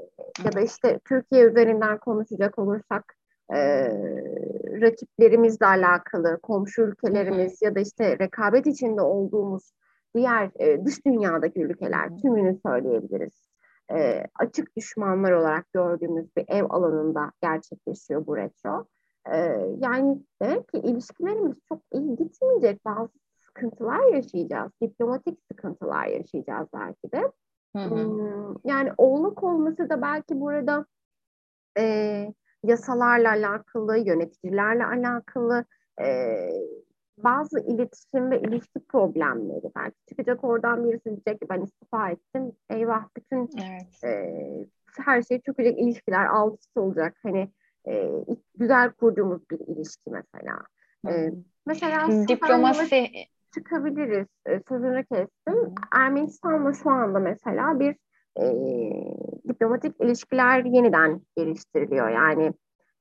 [0.45, 3.15] ya da işte Türkiye üzerinden konuşacak olursak
[3.53, 3.59] e,
[4.81, 9.71] rakiplerimizle alakalı, komşu ülkelerimiz ya da işte rekabet içinde olduğumuz
[10.15, 13.49] diğer e, dış dünyadaki ülkeler tümünü söyleyebiliriz.
[13.91, 18.85] E, açık düşmanlar olarak gördüğümüz bir ev alanında gerçekleşiyor bu retro.
[19.31, 19.37] E,
[19.77, 22.85] yani demek ki ilişkilerimiz çok iyi gitmeyecek.
[22.85, 23.09] Bazı
[23.55, 24.71] sıkıntılar yaşayacağız.
[24.81, 27.31] Diplomatik sıkıntılar yaşayacağız belki de.
[27.75, 27.95] Hı hı.
[27.95, 30.85] Hmm, yani oğlak olması da belki burada
[31.77, 32.33] e,
[32.63, 35.65] yasalarla alakalı, yöneticilerle alakalı
[36.01, 36.37] e,
[37.17, 39.71] bazı iletişim ve ilişki problemleri.
[39.75, 42.51] Belki çıkacak oradan birisi diyecek ki ben istifa ettim.
[42.69, 44.03] Eyvah bütün evet.
[44.03, 44.33] e,
[45.05, 47.17] her şey çökecek, ilişkiler alt üst olacak.
[47.23, 47.51] Hani
[47.87, 48.11] e,
[48.55, 50.59] güzel kurduğumuz bir ilişki mesela.
[51.09, 51.31] E,
[51.65, 53.09] mesela diplomasi
[53.55, 54.27] çıkabiliriz.
[54.45, 55.75] E, sözünü kestim.
[55.91, 57.95] Ermenistan'la şu anda mesela bir
[58.39, 58.45] e,
[59.49, 62.09] diplomatik ilişkiler yeniden geliştiriliyor.
[62.09, 62.53] Yani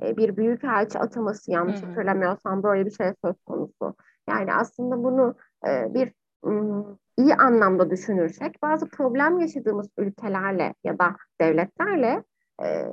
[0.02, 3.94] e, bir büyükelçi ataması yanlış hı hatırlamıyorsam böyle bir şey söz konusu.
[4.28, 5.34] Yani aslında bunu
[5.66, 6.12] e, bir
[7.18, 12.24] iyi anlamda düşünürsek bazı problem yaşadığımız ülkelerle ya da devletlerle
[12.62, 12.86] e,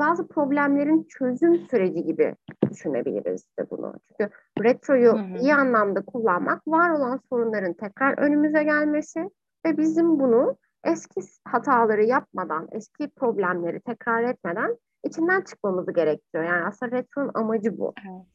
[0.00, 2.34] bazı problemlerin çözüm süreci gibi
[2.70, 3.94] düşünebiliriz de bunu.
[4.08, 4.32] Çünkü
[4.62, 5.38] retroyu hı hı.
[5.38, 9.30] iyi anlamda kullanmak var olan sorunların tekrar önümüze gelmesi
[9.66, 16.44] ve bizim bunu eski hataları yapmadan, eski problemleri tekrar etmeden içinden çıkmamızı gerekiyor.
[16.44, 17.94] Yani aslında retro'nun amacı bu.
[18.10, 18.26] Evet.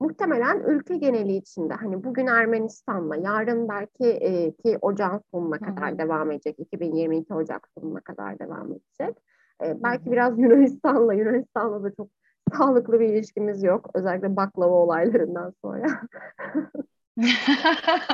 [0.00, 5.98] Muhtemelen ülke geneli içinde hani bugün Ermenistan'la yarın belki e, ki ocağın sonuna kadar Hı-hı.
[5.98, 6.58] devam edecek.
[6.58, 9.16] 2022 Ocak sonuna kadar devam edecek.
[9.64, 12.08] E, belki biraz Yunanistan'la Yunanistan'la da çok
[12.58, 13.90] sağlıklı bir ilişkimiz yok.
[13.94, 15.86] Özellikle baklava olaylarından sonra.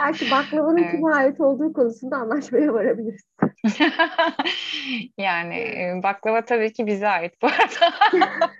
[0.00, 0.90] Belki baklavanın evet.
[0.90, 3.22] kime ait olduğu konusunda anlaşmaya varabiliriz.
[5.18, 5.56] yani
[6.02, 7.94] baklava tabii ki bize ait bu arada.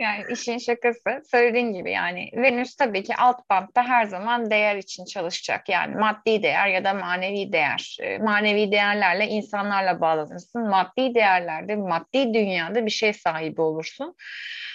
[0.00, 5.04] yani işin şakası söylediğin gibi yani Venüs tabii ki alt bantta her zaman değer için
[5.04, 5.68] çalışacak.
[5.68, 7.98] Yani maddi değer ya da manevi değer.
[8.20, 10.68] Manevi değerlerle insanlarla bağlanırsın.
[10.68, 14.16] Maddi değerlerde maddi dünyada bir şey sahibi olursun.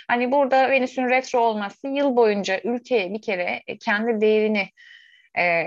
[0.08, 4.70] Hani burada Venüs'ün retro olması yıl boyunca ülkeye bir kere kendi değerini
[5.38, 5.64] e,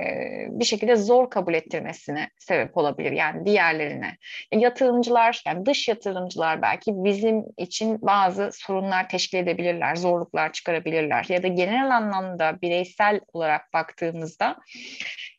[0.50, 4.16] bir şekilde zor kabul ettirmesine sebep olabilir yani diğerlerine.
[4.52, 11.48] Yatırımcılar yani dış yatırımcılar belki bizim için bazı sorunlar teşkil edebilirler, zorluklar çıkarabilirler ya da
[11.48, 14.56] genel anlamda bireysel olarak baktığımızda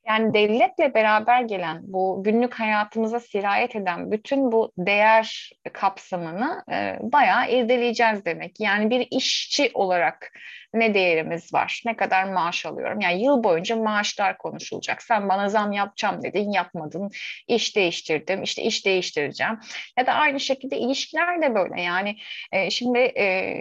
[0.08, 7.52] yani devletle beraber gelen bu günlük hayatımıza sirayet eden bütün bu değer kapsamını e, bayağı
[7.52, 8.60] irdeleyeceğiz demek.
[8.60, 10.32] Yani bir işçi olarak
[10.76, 13.00] ne değerimiz var, ne kadar maaş alıyorum.
[13.00, 15.02] Yani yıl boyunca maaşlar konuşulacak.
[15.02, 17.10] Sen bana zam yapacağım dedin, yapmadın.
[17.48, 19.60] İş değiştirdim, işte iş değiştireceğim.
[19.98, 21.82] Ya da aynı şekilde ilişkiler de böyle.
[21.82, 22.18] Yani
[22.52, 23.56] e, şimdi e,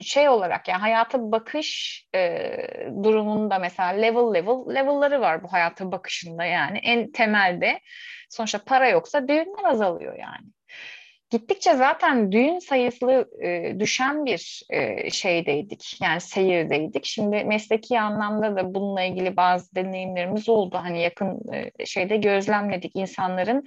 [0.00, 2.52] şey olarak yani hayata bakış e,
[3.02, 6.78] durumunda mesela level level level'ları var bu hayata bakışında yani.
[6.78, 7.80] En temelde
[8.30, 10.46] sonuçta para yoksa düğünler azalıyor yani
[11.30, 15.98] gittikçe zaten düğün sayısı e, düşen bir e, şeydeydik.
[16.02, 17.04] Yani seyirdeydik.
[17.04, 20.78] Şimdi mesleki anlamda da bununla ilgili bazı deneyimlerimiz oldu.
[20.82, 23.64] Hani yakın e, şeyde gözlemledik insanların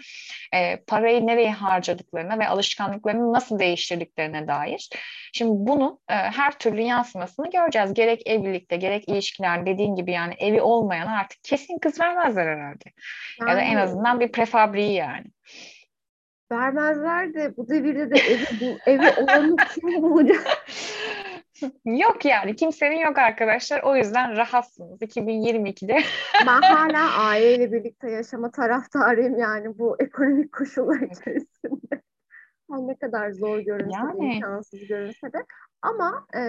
[0.53, 4.89] e, parayı nereye harcadıklarına ve alışkanlıklarını nasıl değiştirdiklerine dair.
[5.33, 7.93] Şimdi bunu e, her türlü yansımasını göreceğiz.
[7.93, 12.85] Gerek evlilikte gerek ilişkiler dediğin gibi yani evi olmayan artık kesin kız vermezler herhalde.
[13.39, 13.49] Yani...
[13.49, 15.25] Ya da en azından bir prefabriği yani
[16.51, 20.47] vermezler de bu devirde de evi, bu, evi olanı kim bulacak?
[21.85, 23.83] yok yani kimsenin yok arkadaşlar.
[23.83, 25.97] O yüzden rahatsınız 2022'de.
[26.47, 32.01] ben hala aileyle birlikte yaşama taraftarıyım yani bu ekonomik koşullar içerisinde.
[32.71, 34.21] Her ne kadar zor görünse yani.
[34.21, 35.45] de, imkansız görünse de.
[35.81, 36.41] Ama e,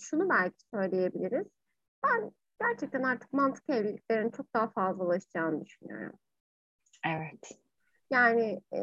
[0.00, 1.46] şunu belki söyleyebiliriz.
[2.04, 6.18] Ben gerçekten artık mantık evliliklerin çok daha fazlalaşacağını düşünüyorum.
[7.06, 7.58] Evet.
[8.10, 8.78] Yani e,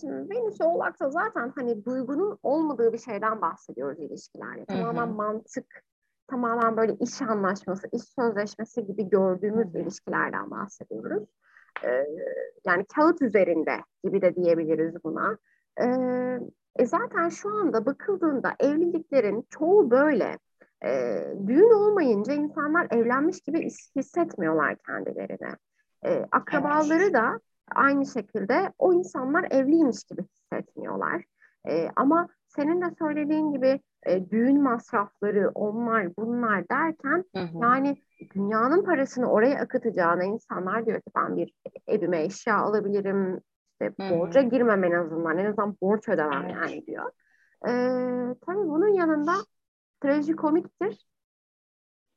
[0.00, 4.64] şimdi Venüs Oğlak'ta zaten hani duygunun olmadığı bir şeyden bahsediyoruz ilişkilerde.
[4.64, 5.82] Tamamen mantık,
[6.26, 9.82] tamamen böyle iş anlaşması, iş sözleşmesi gibi gördüğümüz Hı-hı.
[9.82, 11.28] ilişkilerden bahsediyoruz.
[11.84, 12.06] E,
[12.66, 15.38] yani kağıt üzerinde gibi de diyebiliriz buna.
[15.80, 15.86] E,
[16.76, 20.38] e zaten şu anda bakıldığında evliliklerin çoğu böyle.
[20.84, 25.56] E, düğün olmayınca insanlar evlenmiş gibi hissetmiyorlar kendilerini.
[26.04, 27.14] E, akrabaları evet.
[27.14, 27.40] da
[27.74, 31.24] aynı şekilde o insanlar evliymiş gibi hissetmiyorlar.
[31.68, 37.58] E, ama senin de söylediğin gibi e, düğün masrafları, onlar, bunlar derken hı hı.
[37.62, 38.02] yani
[38.34, 41.52] dünyanın parasını oraya akıtacağına insanlar diyor ki ben bir
[41.86, 43.40] evime eşya alabilirim,
[43.72, 46.54] işte borca girmem en azından, en azından borç ödemem evet.
[46.54, 47.10] yani diyor.
[47.66, 47.70] E,
[48.46, 49.32] tabii bunun yanında
[50.02, 51.06] trajikomiktir.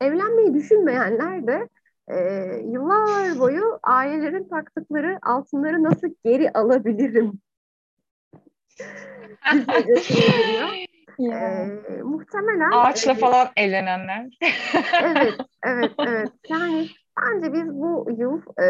[0.01, 1.69] Evlenmeyi düşünmeyenler de
[2.09, 2.15] e,
[2.65, 7.39] yıllar boyu ailelerin taktıkları altınları nasıl geri alabilirim
[11.19, 14.37] ee, muhtemelen ağaçla e, falan evlenenler.
[15.03, 15.33] evet,
[15.63, 16.29] evet, evet.
[16.49, 16.87] Yani
[17.21, 18.67] bence biz bu yıl e,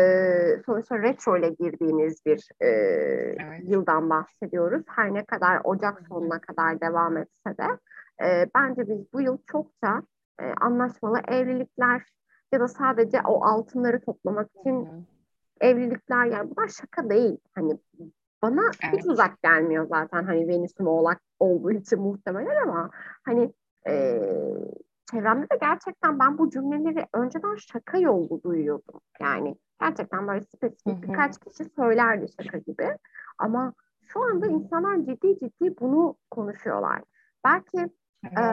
[0.66, 3.62] sonuçta retro ile girdiğimiz bir e, evet.
[3.64, 4.84] yıldan bahsediyoruz.
[4.88, 7.68] Her ne kadar Ocak sonuna kadar devam etse de
[8.26, 10.02] e, bence biz bu yıl çokça
[10.42, 12.02] e, anlaşmalı evlilikler
[12.52, 15.02] ya da sadece o altınları toplamak için Hı-hı.
[15.62, 17.38] evlilikler yani bunlar şaka değil.
[17.56, 17.78] Hani
[18.42, 19.00] bana evet.
[19.00, 22.90] hiç uzak gelmiyor zaten hani Venüs'üm oğlak olduğu için muhtemelen ama
[23.26, 23.54] hani
[23.88, 24.22] e,
[25.12, 29.02] çevremde de gerçekten ben bu cümleleri önceden şaka yolu duyuyordum.
[29.20, 32.98] Yani gerçekten böyle spesifik birkaç kişi söylerdi şaka gibi.
[33.38, 37.02] Ama şu anda insanlar ciddi ciddi bunu konuşuyorlar.
[37.46, 37.78] Belki
[38.24, 38.44] e,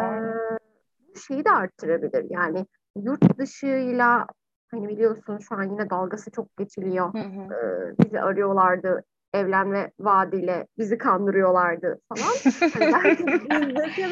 [1.28, 2.26] şeyi de arttırabilir.
[2.30, 2.66] Yani
[3.04, 4.26] yurt dışıyla
[4.70, 7.14] hani biliyorsun şu an yine dalgası çok geçiliyor.
[7.14, 7.54] Hı hı.
[7.54, 9.04] Ee, bizi arıyorlardı
[9.34, 12.32] evlenme vaadiyle bizi kandırıyorlardı falan.
[12.74, 14.06] hani belki bizdeki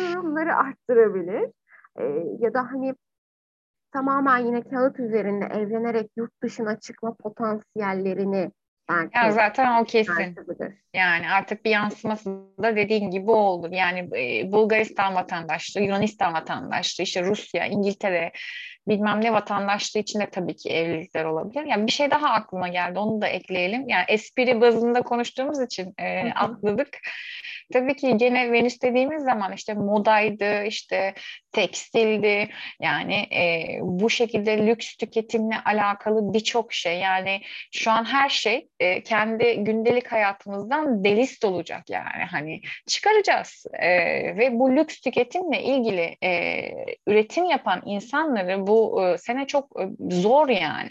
[0.55, 1.51] arttırabilir.
[1.99, 2.05] Ee,
[2.39, 2.95] ya da hani
[3.93, 8.51] tamamen yine kağıt üzerinde evlenerek yurt dışına çıkma potansiyellerini
[8.89, 10.37] belki ya zaten o kesin.
[10.95, 12.31] Yani artık bir yansıması
[12.63, 13.69] da dediğin gibi oldu.
[13.73, 18.33] Yani e, Bulgaristan vatandaşlığı, Yunanistan vatandaşlığı, işte Rusya, İngiltere,
[18.89, 21.65] bilmem ne vatandaşlığı için de tabii ki evlilikler olabilir.
[21.65, 23.89] Yani bir şey daha aklıma geldi, onu da ekleyelim.
[23.89, 26.99] Yani espri bazında konuştuğumuz için e, atladık.
[27.73, 31.15] Tabii ki gene Venüs dediğimiz zaman işte modaydı, işte
[31.55, 32.49] tekstildi.
[32.81, 36.99] Yani e, bu şekilde lüks tüketimle alakalı birçok şey.
[36.99, 37.41] Yani
[37.73, 42.25] şu an her şey e, kendi gündelik hayatımızdan delist olacak yani.
[42.31, 43.67] Hani çıkaracağız.
[43.73, 43.89] E,
[44.37, 46.63] ve bu lüks tüketimle ilgili e,
[47.07, 50.91] üretim yapan insanları bu e, sene çok e, zor yani.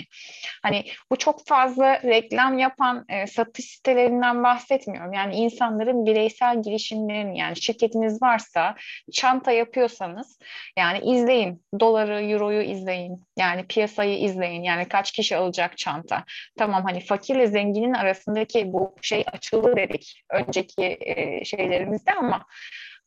[0.63, 5.13] Hani bu çok fazla reklam yapan e, satış sitelerinden bahsetmiyorum.
[5.13, 8.75] Yani insanların bireysel girişimlerin yani şirketiniz varsa
[9.11, 10.39] çanta yapıyorsanız
[10.77, 13.23] yani izleyin doları, euroyu izleyin.
[13.37, 14.63] Yani piyasayı izleyin.
[14.63, 16.23] Yani kaç kişi alacak çanta.
[16.57, 22.45] Tamam hani fakirle zenginin arasındaki bu şey açıldı dedik önceki e, şeylerimizde ama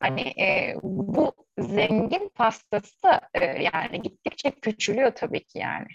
[0.00, 5.86] hani e, bu zengin pastası e, yani gittikçe küçülüyor tabii ki yani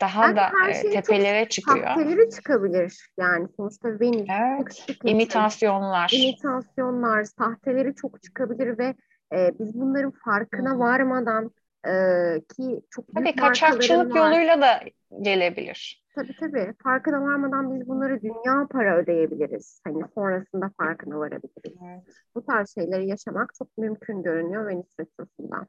[0.00, 1.94] daha yani da e, tepelere çıkıyor.
[1.94, 4.28] Tepelere çıkabilir yani sonuçta Venüs.
[4.30, 4.86] Evet.
[5.04, 6.10] İmitasyonlar.
[6.14, 8.94] İmitasyonlar, sahteleri çok çıkabilir ve
[9.34, 10.78] e, biz bunların farkına hmm.
[10.80, 11.50] varmadan
[11.86, 11.92] e,
[12.40, 14.32] ki çok büyük Tabii kaçakçılık var.
[14.32, 14.80] yoluyla da
[15.22, 16.04] gelebilir.
[16.14, 16.74] Tabii tabii.
[16.82, 19.80] Farkına varmadan biz bunları dünya para ödeyebiliriz.
[19.84, 21.76] Hani sonrasında farkına varabiliriz.
[21.84, 22.02] Evet.
[22.34, 25.66] Bu tarz şeyleri yaşamak çok mümkün görünüyor Venüs Retrosu'ndan.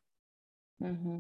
[0.82, 1.20] Hı hı.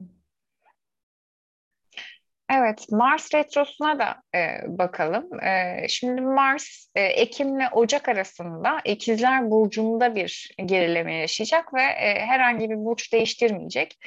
[2.53, 5.43] Evet, Mars retrosuna da e, bakalım.
[5.43, 12.25] E, şimdi Mars e, Ekim ile Ocak arasında İkizler Burcu'nda bir gerileme yaşayacak ve e,
[12.25, 13.97] herhangi bir burç değiştirmeyecek.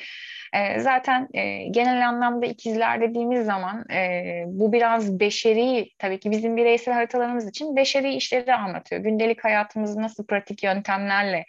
[0.52, 6.56] E, zaten e, genel anlamda ikizler dediğimiz zaman e, bu biraz beşeri, tabii ki bizim
[6.56, 9.02] bireysel haritalarımız için beşeri işleri anlatıyor.
[9.02, 11.44] Gündelik hayatımızı nasıl pratik yöntemlerle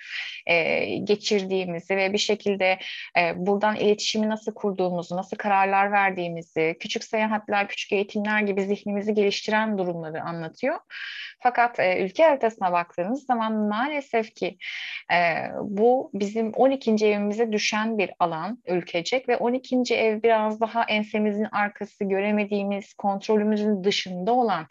[0.46, 2.80] e, geçirdiğimizi ve bir şekilde
[3.18, 9.78] e, buradan iletişimi nasıl kurduğumuzu, nasıl kararlar verdiğimizi, küçük seyahatler, küçük eğitimler gibi zihnimizi geliştiren
[9.78, 10.80] durumları anlatıyor.
[11.40, 14.58] Fakat e, ülke haritasına baktığınız zaman maalesef ki
[15.14, 15.18] e,
[15.62, 16.92] bu bizim 12.
[16.92, 19.96] evimize düşen bir alan ülkecek ve 12.
[19.96, 24.68] ev biraz daha ensemizin arkası göremediğimiz kontrolümüzün dışında olan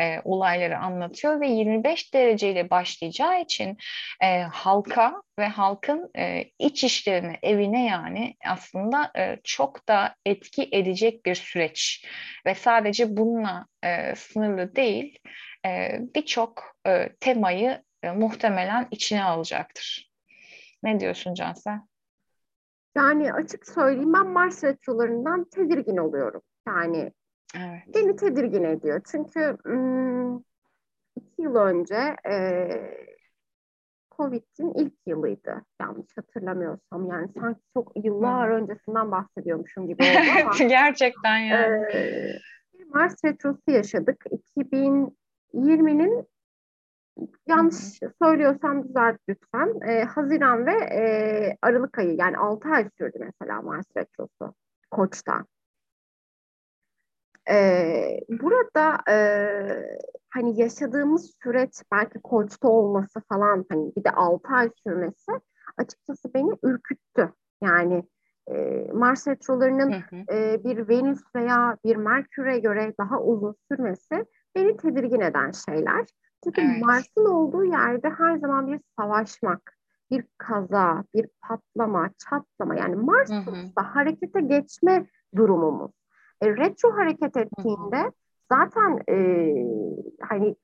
[0.00, 3.76] e, olayları anlatıyor ve 25 dereceyle başlayacağı için
[4.22, 11.26] e, halka ve halkın e, iç işlerine, evine yani aslında e, çok da etki edecek
[11.26, 12.06] bir süreç
[12.46, 15.18] ve sadece bununla e, sınırlı değil
[15.66, 20.10] e, birçok e, temayı e, muhtemelen içine alacaktır.
[20.82, 21.78] Ne diyorsun Cansel?
[22.96, 26.42] Yani açık söyleyeyim ben Mars retrolarından tedirgin oluyorum.
[26.66, 27.12] Yani
[27.56, 27.94] evet.
[27.94, 29.00] beni tedirgin ediyor.
[29.12, 30.44] Çünkü ım,
[31.16, 32.68] iki yıl önce e,
[34.16, 35.64] Covid'in ilk yılıydı.
[35.80, 37.10] Yanlış hatırlamıyorsam.
[37.10, 38.56] Yani sanki çok yıllar hmm.
[38.56, 40.68] öncesinden bahsediyormuşum gibi oldu ama.
[40.68, 41.84] Gerçekten yani.
[41.92, 42.38] E,
[42.94, 44.24] Mars retrosu yaşadık.
[44.56, 46.28] 2020'nin
[47.46, 49.80] yanlış söylüyorsam düzelt lütfen.
[49.88, 54.54] E, Haziran ve e, Aralık ayı yani 6 ay sürdü mesela Mars Retrosu
[54.90, 55.44] Koç'ta.
[57.50, 59.18] E, burada e,
[60.30, 65.32] hani yaşadığımız süreç belki Koç'ta olması falan hani bir de 6 ay sürmesi
[65.76, 67.32] açıkçası beni ürküttü.
[67.62, 68.04] Yani
[68.50, 69.90] e, Mars retrolarının
[70.32, 76.06] E, bir Venüs veya bir Merkür'e göre daha uzun sürmesi beni tedirgin eden şeyler.
[76.44, 76.82] Çünkü evet.
[76.84, 79.76] Mars'ın olduğu yerde her zaman bir savaşmak,
[80.10, 85.06] bir kaza, bir patlama, çatlama yani Mars sonuçta harekete geçme
[85.36, 85.92] durumumuz.
[86.40, 88.12] E, retro hareket ettiğinde hı hı.
[88.52, 89.16] zaten e,
[90.20, 90.56] hani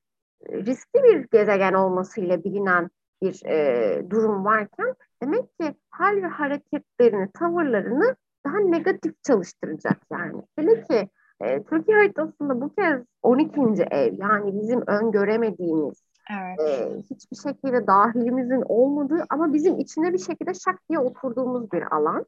[0.49, 2.91] riskli bir gezegen olmasıyla bilinen
[3.23, 10.43] bir e, durum varken demek ki her hareketlerini, tavırlarını daha negatif çalıştıracak yani.
[10.57, 11.09] Hele ki
[11.45, 13.61] e, Türkiye haritasında bu kez 12.
[13.91, 16.61] ev yani bizim öngöremediğimiz evet.
[16.61, 22.27] e, hiçbir şekilde dahilimizin olmadığı ama bizim içine bir şekilde şak diye oturduğumuz bir alan.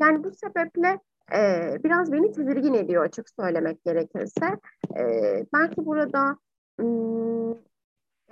[0.00, 1.00] Yani bu sebeple
[1.34, 4.58] e, biraz beni tedirgin ediyor açık söylemek gerekirse.
[4.96, 5.02] E,
[5.52, 6.36] belki burada
[6.78, 7.50] hmm,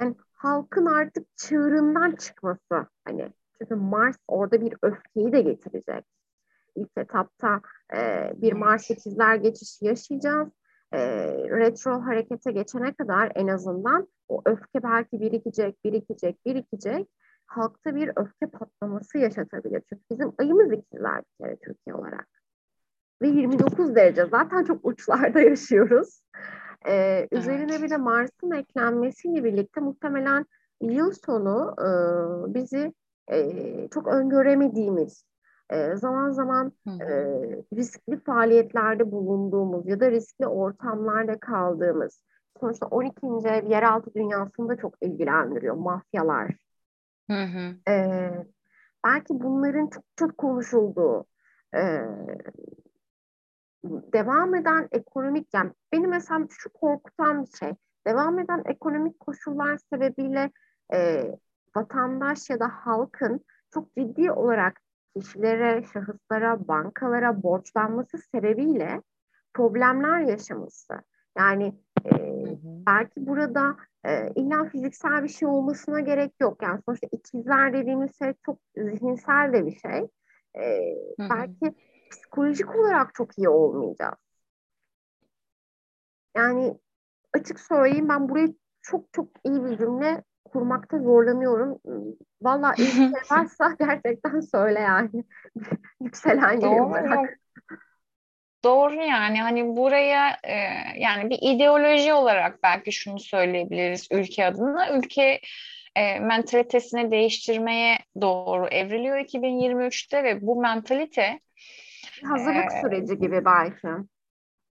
[0.01, 6.05] yani halkın artık çığırından çıkması hani çünkü Mars orada bir öfkeyi de getirecek
[6.77, 7.61] ilk etapta
[7.95, 10.49] e, bir Mars ikizler geçişi yaşayacağız.
[10.93, 11.01] E,
[11.51, 17.09] retro harekete geçene kadar en azından o öfke belki birikecek, birikecek, birikecek.
[17.47, 19.83] Halkta bir öfke patlaması yaşatabilir.
[19.89, 22.29] Çünkü bizim ayımız ikizler bir kere Türkiye olarak.
[23.23, 26.23] Ve 29 derece zaten çok uçlarda yaşıyoruz.
[26.89, 30.47] Ee, üzerine bir de Mars'ın eklenmesiyle birlikte muhtemelen
[30.81, 31.89] yıl sonu e,
[32.55, 32.93] bizi
[33.29, 35.25] e, çok öngöremediğimiz
[35.73, 37.07] e, zaman zaman e,
[37.77, 42.23] riskli faaliyetlerde bulunduğumuz ya da riskli ortamlarda kaldığımız
[42.61, 43.49] sonuçta 12.
[43.49, 46.51] ev yeraltı dünyasında çok ilgilendiriyor mafyalar.
[47.31, 47.91] Hı hı.
[47.93, 48.31] E,
[49.05, 51.25] belki bunların çok çok konuşulduğu
[51.75, 51.81] e,
[54.13, 57.73] devam eden ekonomik yani beni mesela şu korkutan bir şey
[58.07, 60.51] devam eden ekonomik koşullar sebebiyle
[60.95, 61.31] e,
[61.77, 63.45] vatandaş ya da halkın
[63.75, 64.82] çok ciddi olarak
[65.17, 69.03] kişilere, şahıslara, bankalara borçlanması sebebiyle
[69.55, 70.95] problemler yaşaması.
[71.39, 71.75] Yani
[72.07, 72.13] e,
[72.87, 76.63] belki burada e, illa fiziksel bir şey olmasına gerek yok.
[76.63, 80.09] Yani sonuçta ikizler dediğimiz şey çok zihinsel de bir şey.
[80.57, 81.75] E, belki
[82.11, 84.19] psikolojik olarak çok iyi olmayacağız.
[86.37, 86.79] Yani
[87.33, 91.79] açık söyleyeyim ben burayı çok çok iyi bir cümle kurmakta zorlanıyorum.
[92.43, 95.25] Valla iyi şey varsa gerçekten söyle yani.
[96.01, 97.39] Yükselen yeri olarak.
[98.65, 100.55] Doğru yani hani buraya e,
[100.97, 104.91] yani bir ideoloji olarak belki şunu söyleyebiliriz ülke adına.
[104.99, 105.41] Ülke
[105.97, 111.41] e, mentalitesini değiştirmeye doğru evriliyor 2023'te ve bu mentalite
[112.25, 113.89] hazırlık e, süreci gibi belki.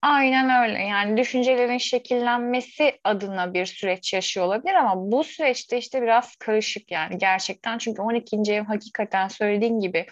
[0.03, 0.84] Aynen öyle.
[0.84, 7.17] Yani düşüncelerin şekillenmesi adına bir süreç yaşıyor olabilir ama bu süreçte işte biraz karışık yani
[7.17, 7.77] gerçekten.
[7.77, 8.53] Çünkü 12.
[8.53, 10.05] ev hakikaten söylediğin gibi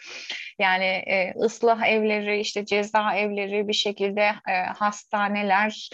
[0.59, 5.89] yani e, ıslah evleri, işte ceza evleri bir şekilde e, hastaneler,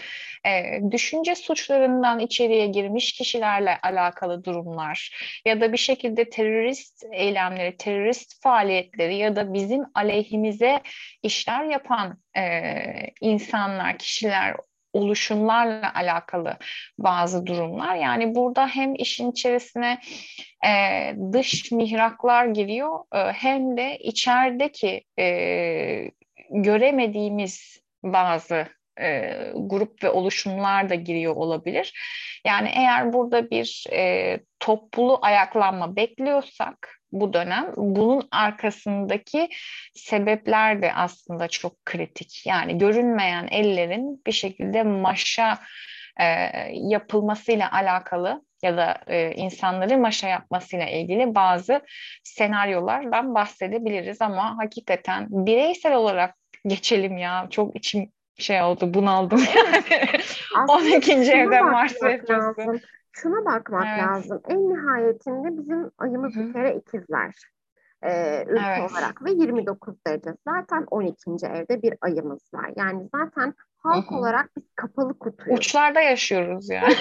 [0.46, 8.42] e, düşünce suçlarından içeriye girmiş kişilerle alakalı durumlar ya da bir şekilde terörist eylemleri, terörist
[8.42, 10.80] faaliyetleri ya da bizim aleyhimize
[11.22, 12.72] işler yapan e,
[13.20, 14.56] insanlar, kişiler,
[14.92, 16.56] oluşumlarla alakalı
[16.98, 17.96] bazı durumlar.
[17.96, 19.98] Yani burada hem işin içerisine
[20.66, 20.70] e,
[21.32, 26.10] dış mihraklar giriyor e, hem de içerideki e,
[26.50, 28.66] göremediğimiz bazı
[29.00, 31.92] e, grup ve oluşumlar da giriyor olabilir.
[32.46, 37.72] Yani eğer burada bir e, toplulu ayaklanma bekliyorsak bu dönem.
[37.76, 39.48] Bunun arkasındaki
[39.94, 42.46] sebepler de aslında çok kritik.
[42.46, 45.58] Yani görünmeyen ellerin bir şekilde maşa
[46.20, 46.24] e,
[46.72, 51.80] yapılmasıyla alakalı ya da e, insanları maşa yapmasıyla ilgili bazı
[52.24, 56.34] senaryolardan bahsedebiliriz ama hakikaten bireysel olarak
[56.66, 59.84] geçelim ya çok içim şey oldu bunaldım yani
[60.68, 61.12] 12.
[61.12, 62.02] evde Mars
[63.22, 64.02] şuna bakmak evet.
[64.02, 64.40] lazım.
[64.48, 66.44] En nihayetinde bizim ayımız Hı-hı.
[66.44, 67.34] bir kere ikizler
[68.02, 68.90] e, ülke evet.
[68.90, 70.30] olarak ve 29 derece.
[70.48, 71.16] Zaten 12.
[71.46, 72.72] evde bir ayımız var.
[72.76, 74.18] Yani zaten halk Hı-hı.
[74.18, 75.58] olarak biz kapalı kutuyuz.
[75.58, 76.94] Uçlarda yaşıyoruz yani.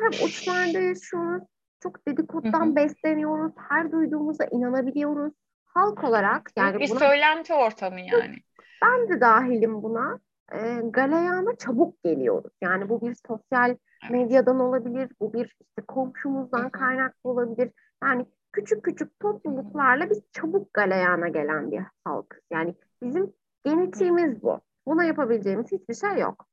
[0.00, 1.42] Hem uçlarda yaşıyoruz.
[1.82, 2.76] Çok dedikodudan Hı-hı.
[2.76, 3.52] besleniyoruz.
[3.68, 5.32] Her duyduğumuza inanabiliyoruz.
[5.64, 8.36] Halk olarak yani bir buna, söylenti ortamı yani.
[8.82, 10.18] Ben de dahilim buna.
[10.52, 12.52] E, galeyana çabuk geliyoruz.
[12.62, 13.76] Yani bu bir sosyal
[14.10, 17.70] medyadan olabilir, bu bir işte komşumuzdan kaynaklı olabilir.
[18.04, 22.40] Yani küçük küçük topluluklarla biz çabuk galeyana gelen bir halkız.
[22.50, 23.32] Yani bizim
[23.64, 24.60] genetiğimiz bu.
[24.86, 26.46] Buna yapabileceğimiz hiçbir şey yok.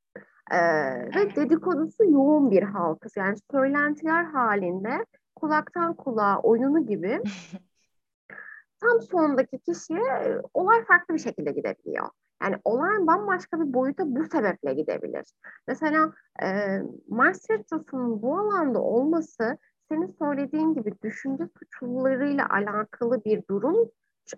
[0.51, 0.57] Ee,
[1.15, 3.17] ve dedikodusu yoğun bir halkız.
[3.17, 5.05] Yani söylentiler halinde
[5.35, 7.21] kulaktan kulağa oyunu gibi
[8.81, 12.09] tam sondaki kişiye olay farklı bir şekilde gidebiliyor.
[12.43, 15.25] Yani olay bambaşka bir boyuta bu sebeple gidebilir.
[15.67, 16.13] Mesela
[16.43, 19.57] e, Mars Retrosu'nun bu alanda olması
[19.89, 23.89] senin söylediğin gibi düşünce suçlularıyla alakalı bir durum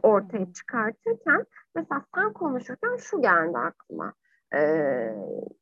[0.03, 1.45] ortaya çıkartırken
[1.75, 4.13] mesela sen konuşurken şu geldi aklıma.
[4.53, 4.59] E,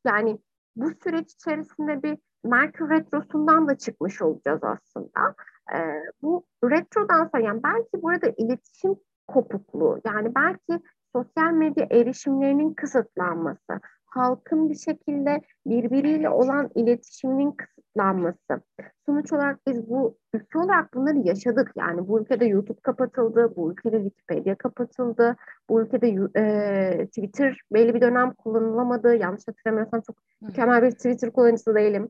[0.06, 0.38] yani
[0.76, 5.34] bu süreç içerisinde bir Merkür Retrosu'ndan da çıkmış olacağız aslında.
[5.74, 5.78] E,
[6.22, 8.94] bu retrodan sonra yani belki burada iletişim
[9.26, 10.84] kopukluğu yani belki
[11.16, 18.62] sosyal medya erişimlerinin kısıtlanması, halkın bir şekilde birbiriyle olan iletişiminin kısıtlanması.
[19.06, 21.72] Sonuç olarak biz bu ülke olarak bunları yaşadık.
[21.76, 25.36] Yani bu ülkede YouTube kapatıldı, bu ülkede Wikipedia kapatıldı,
[25.70, 29.16] bu ülkede e, Twitter belli bir dönem kullanılamadı.
[29.16, 32.08] Yanlış hatırlamıyorsam çok mükemmel bir Twitter kullanıcısı değilim.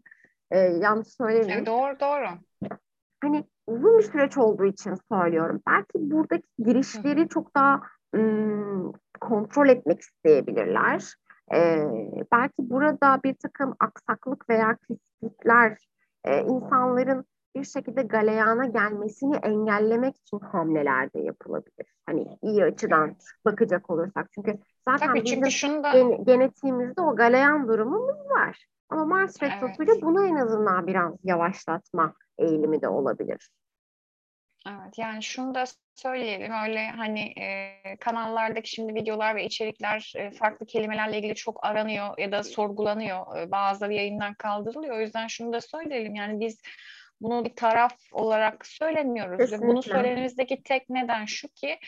[0.51, 1.51] E, yanlış söylemiyorum.
[1.51, 2.27] Yani doğru doğru.
[3.23, 5.61] Hani uzun bir süreç olduğu için söylüyorum.
[5.69, 7.81] Belki buradaki girişleri çok daha
[9.21, 11.15] kontrol etmek isteyebilirler.
[11.55, 11.87] E,
[12.33, 15.79] belki burada bir takım aksaklık veya kesiklikler
[16.25, 17.25] e, insanların
[17.57, 21.95] bir şekilde galeyana gelmesini engellemek için hamleler de yapılabilir.
[22.07, 24.29] Hani iyi açıdan bakacak olursak.
[24.35, 25.93] Çünkü zaten Tabii çünkü bizim da...
[25.93, 28.67] gen- genetiğimizde o galeyan durumumuz var.
[28.89, 30.03] Ama Mars retrosuyla evet.
[30.03, 33.51] bunu en azından biraz yavaşlatma eğilimi de olabilir.
[34.69, 35.65] Evet yani şunu da
[35.95, 42.19] söyleyelim öyle hani e, kanallardaki şimdi videolar ve içerikler e, farklı kelimelerle ilgili çok aranıyor
[42.19, 43.39] ya da sorgulanıyor.
[43.39, 44.97] E, bazıları yayından kaldırılıyor.
[44.97, 46.61] O yüzden şunu da söyleyelim yani biz
[47.21, 49.39] bunu bir taraf olarak söylemiyoruz.
[49.39, 49.69] Kesinlikle.
[49.69, 51.79] Bunu söylememizdeki tek neden şu ki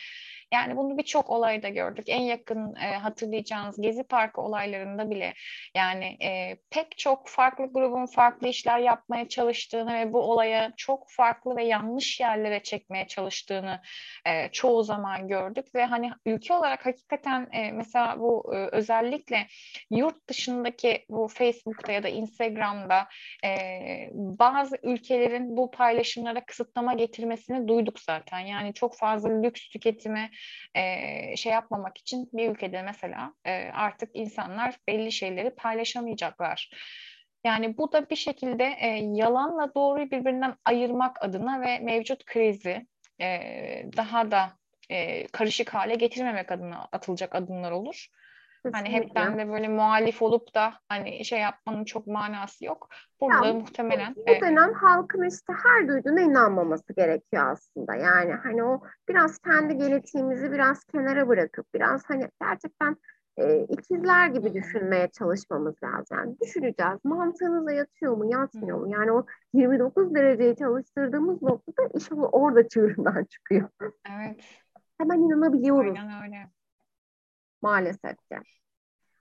[0.53, 2.05] yani bunu birçok olayda gördük.
[2.07, 5.33] En yakın e, hatırlayacağınız Gezi Parkı olaylarında bile
[5.75, 11.55] yani e, pek çok farklı grubun farklı işler yapmaya çalıştığını ve bu olaya çok farklı
[11.55, 13.81] ve yanlış yerlere çekmeye çalıştığını
[14.25, 19.47] e, çoğu zaman gördük ve hani ülke olarak hakikaten e, mesela bu e, özellikle
[19.91, 23.07] yurt dışındaki bu Facebook'ta ya da Instagram'da
[23.45, 23.49] e,
[24.13, 28.39] bazı ülkelerin bu paylaşımlara kısıtlama getirmesini duyduk zaten.
[28.39, 30.29] Yani çok fazla lüks tüketime
[30.75, 36.71] e, şey yapmamak için bir ülkede mesela e, artık insanlar belli şeyleri paylaşamayacaklar.
[37.43, 42.87] Yani bu da bir şekilde e, yalanla doğruyu birbirinden ayırmak adına ve mevcut krizi
[43.21, 43.39] e,
[43.97, 44.57] daha da
[44.89, 48.07] e, karışık hale getirmemek adına atılacak adımlar olur.
[48.71, 52.89] Hani hep ben de böyle muhalif olup da hani şey yapmanın çok manası yok.
[53.21, 54.15] Burada ya, muhtemelen.
[54.15, 57.95] Bu, bu dönem halkın işte her duyduğuna inanmaması gerekiyor aslında.
[57.95, 62.97] Yani hani o biraz kendi genetiğimizi biraz kenara bırakıp biraz hani gerçekten
[63.37, 66.17] e, ikizler gibi düşünmeye çalışmamız lazım.
[66.17, 66.99] Yani düşüneceğiz.
[67.03, 68.93] Mantığınıza yatıyor mu, yatmıyor mu?
[68.93, 73.69] Yani o 29 dereceyi çalıştırdığımız noktada iş orada çığırından çıkıyor.
[73.81, 74.45] Evet.
[74.97, 75.97] Hemen inanabiliyoruz.
[75.99, 76.58] Aynen öyle.
[77.61, 78.37] Maalesef ki.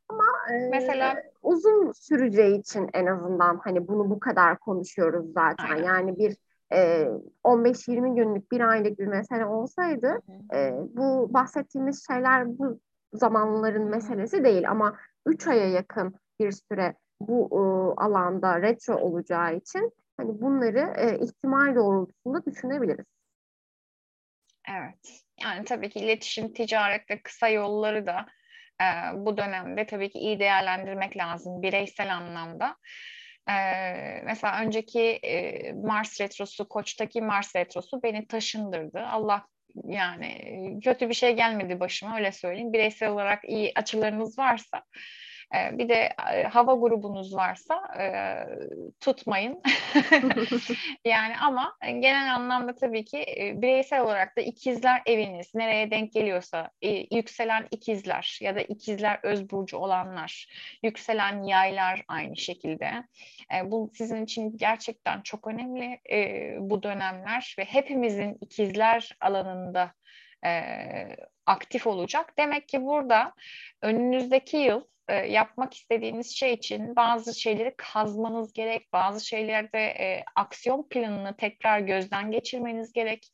[0.09, 5.71] Ama e, mesela uzun süreceği için en azından hani bunu bu kadar konuşuyoruz zaten.
[5.71, 5.85] Aynen.
[5.85, 6.37] Yani bir
[6.73, 7.09] e,
[7.45, 10.19] 15-20 günlük bir aylık bir mesele olsaydı
[10.55, 12.81] e, bu bahsettiğimiz şeyler bu
[13.13, 14.97] zamanların meselesi değil ama
[15.27, 17.61] 3 aya yakın bir süre bu e,
[18.01, 23.07] alanda retro olacağı için hani bunları e, ihtimal doğrultusunda düşünebiliriz.
[24.69, 25.28] Evet.
[25.43, 28.27] Yani tabii ki iletişim, ticaret ve kısa yolları da
[28.83, 28.85] e,
[29.15, 32.77] bu dönemde tabii ki iyi değerlendirmek lazım bireysel anlamda.
[33.51, 33.55] E,
[34.25, 39.01] mesela önceki e, Mars retrosu, Koç'taki Mars retrosu beni taşındırdı.
[39.01, 39.47] Allah
[39.85, 42.73] yani kötü bir şey gelmedi başıma öyle söyleyeyim.
[42.73, 44.83] Bireysel olarak iyi açılarınız varsa
[45.55, 48.05] e, bir de e, hava grubunuz varsa e,
[49.01, 49.63] tutmayın.
[51.05, 53.25] yani ama genel anlamda tabii ki
[53.57, 56.71] bireysel olarak da ikizler eviniz nereye denk geliyorsa
[57.11, 60.49] yükselen ikizler ya da ikizler öz burcu olanlar,
[60.83, 62.93] yükselen yaylar aynı şekilde.
[63.65, 66.01] bu sizin için gerçekten çok önemli
[66.71, 69.93] bu dönemler ve hepimizin ikizler alanında
[71.49, 72.35] aktif olacak.
[72.39, 73.33] Demek ki burada
[73.83, 80.89] önünüzdeki yıl e, yapmak istediğiniz şey için bazı şeyleri kazmanız gerek, bazı şeylerde e, aksiyon
[80.89, 83.33] planını tekrar gözden geçirmeniz gerek.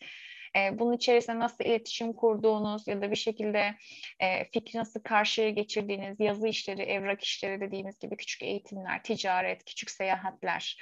[0.56, 3.74] E, bunun içerisinde nasıl iletişim kurduğunuz ya da bir şekilde
[4.20, 9.90] e, fikri nasıl karşıya geçirdiğiniz, yazı işleri, evrak işleri dediğimiz gibi küçük eğitimler, ticaret, küçük
[9.90, 10.78] seyahatler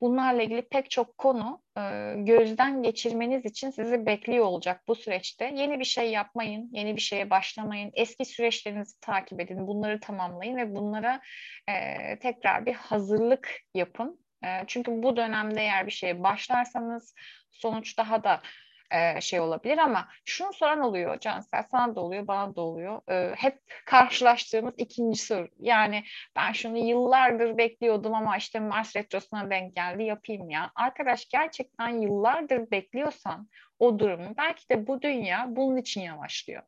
[0.00, 5.52] Bunlarla ilgili pek çok konu e, gözden geçirmeniz için sizi bekliyor olacak bu süreçte.
[5.56, 7.90] Yeni bir şey yapmayın, yeni bir şeye başlamayın.
[7.94, 11.20] Eski süreçlerinizi takip edin, bunları tamamlayın ve bunlara
[11.68, 14.20] e, tekrar bir hazırlık yapın.
[14.44, 17.14] E, çünkü bu dönemde eğer bir şeye başlarsanız
[17.50, 18.42] sonuç daha da
[18.90, 23.00] e, şey olabilir ama şunu soran oluyor Cansel sana da oluyor bana da oluyor.
[23.10, 25.48] E, hep karşılaştığımız ikinci soru.
[25.60, 26.04] Yani
[26.36, 30.70] ben şunu yıllardır bekliyordum ama işte Mars retrosuna denk geldi yapayım ya.
[30.74, 36.62] Arkadaş gerçekten yıllardır bekliyorsan o durumu belki de bu dünya bunun için yavaşlıyor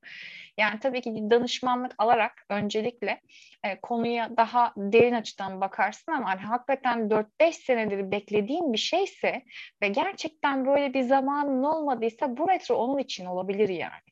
[0.58, 3.20] yani tabii ki danışmanlık alarak öncelikle
[3.64, 9.42] e, konuya daha derin açıdan bakarsın ama hani hakikaten 4-5 senedir beklediğin bir şeyse
[9.82, 14.08] ve gerçekten böyle bir zamanın olmadıysa bu retro onun için olabilir yani.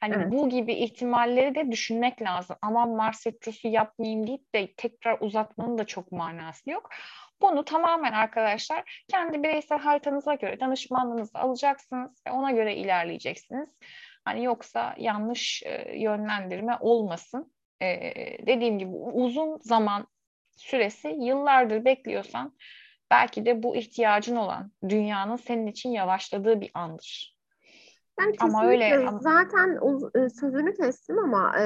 [0.00, 0.32] Hani evet.
[0.32, 2.56] bu gibi ihtimalleri de düşünmek lazım.
[2.62, 6.90] Ama Mars retrosu yapmayayım deyip de tekrar uzatmanın da çok manası yok.
[7.42, 13.78] Bunu tamamen arkadaşlar kendi bireysel haritanıza göre danışmanlığınızı alacaksınız ve ona göre ilerleyeceksiniz.
[14.24, 17.52] Hani yoksa yanlış e, yönlendirme olmasın.
[17.82, 17.86] E,
[18.46, 20.06] dediğim gibi uzun zaman
[20.56, 22.52] süresi yıllardır bekliyorsan
[23.10, 27.36] belki de bu ihtiyacın olan dünyanın senin için yavaşladığı bir andır.
[28.20, 29.78] Yani ama öyle zaten
[30.14, 31.64] e, sözünü kestim ama e,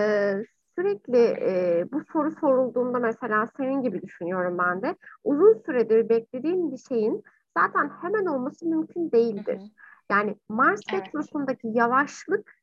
[0.79, 6.79] sürekli e, bu soru sorulduğunda mesela senin gibi düşünüyorum ben de uzun süredir beklediğim bir
[6.79, 7.23] şeyin
[7.59, 9.59] zaten hemen olması mümkün değildir.
[9.59, 9.69] Hı hı.
[10.11, 11.07] Yani Mars evet.
[11.07, 12.55] retrosundaki yavaşlık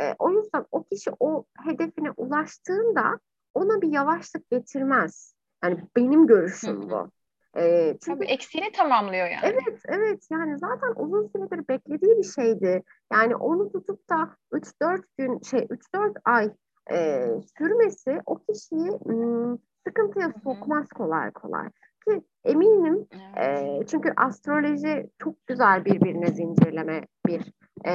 [0.00, 3.18] e, o yüzden o kişi o hedefine ulaştığında
[3.54, 5.34] ona bir yavaşlık getirmez.
[5.64, 7.10] Yani benim görüşüm bu.
[7.56, 9.40] E, çünkü Tabii eksiğini tamamlıyor yani.
[9.42, 10.26] Evet, evet.
[10.30, 12.82] Yani zaten uzun süredir beklediği bir şeydi.
[13.12, 16.50] Yani onu tutup da 3-4 gün, şey 3-4 ay
[16.90, 17.28] e,
[17.58, 21.70] sürmesi o kişiyi m, sıkıntıya sokmaz kolay kolay.
[22.04, 23.06] Ki eminim
[23.36, 27.52] e, çünkü astroloji çok güzel birbirine zincirleme bir
[27.84, 27.92] e,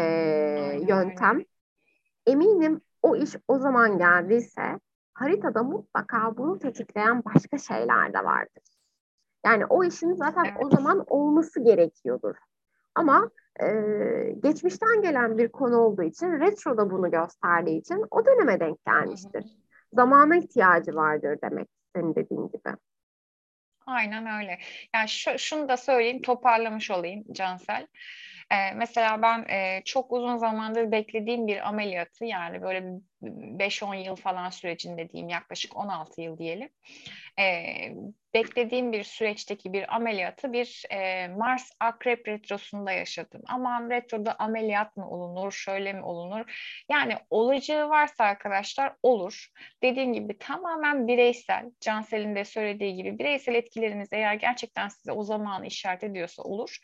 [0.88, 1.41] yöntem.
[2.28, 4.80] Eminim o iş o zaman geldiyse
[5.14, 8.64] haritada mutlaka bunu tetikleyen başka şeyler de vardır.
[9.45, 12.36] Yani o işin zaten o zaman olması gerekiyordur.
[12.95, 13.30] Ama
[13.61, 13.68] e,
[14.44, 19.45] geçmişten gelen bir konu olduğu için, retro da bunu gösterdiği için o döneme denk gelmiştir.
[19.94, 22.78] Zamana ihtiyacı vardır demek senin dediğin gibi.
[23.86, 24.60] Aynen öyle.
[24.95, 27.88] Yani şu, şunu da söyleyeyim, toparlamış olayım Cansel.
[28.52, 32.86] Ee, mesela ben e, çok uzun zamandır beklediğim bir ameliyatı yani böyle
[33.22, 36.70] 5-10 yıl falan sürecinde diyeyim yaklaşık 16 yıl diyelim.
[37.40, 37.45] E,
[38.34, 43.41] beklediğim bir süreçteki bir ameliyatı bir e, Mars Akrep Retrosu'nda yaşadım.
[43.47, 46.45] Aman retroda ameliyat mı olunur, şöyle mi olunur?
[46.89, 49.47] Yani olacağı varsa arkadaşlar olur.
[49.84, 55.65] Dediğim gibi tamamen bireysel, Cansel'in de söylediği gibi bireysel etkileriniz eğer gerçekten size o zamanı
[55.65, 56.77] işaret ediyorsa olur.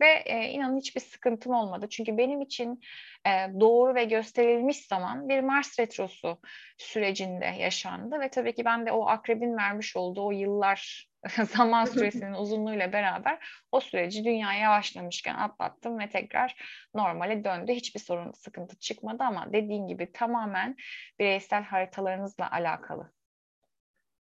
[0.00, 1.86] Ve e, inanın hiçbir sıkıntım olmadı.
[1.90, 2.80] Çünkü benim için
[3.26, 6.38] e, doğru ve gösterilmiş zaman bir Mars retrosu
[6.78, 11.08] sürecinde yaşandı ve tabii ki ben de o akrebin vermiş olduğu o yıllar
[11.56, 16.56] zaman süresinin uzunluğuyla beraber o süreci dünya yavaşlamışken atlattım ve tekrar
[16.94, 17.72] normale döndü.
[17.72, 20.76] Hiçbir sorun, sıkıntı çıkmadı ama dediğin gibi tamamen
[21.18, 23.12] bireysel haritalarınızla alakalı.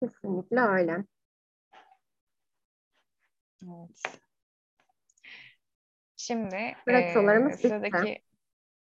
[0.02, 1.04] Kesinlikle öyle.
[3.64, 4.29] Evet.
[6.20, 8.22] Şimdi Retrolarımız e, sıradaki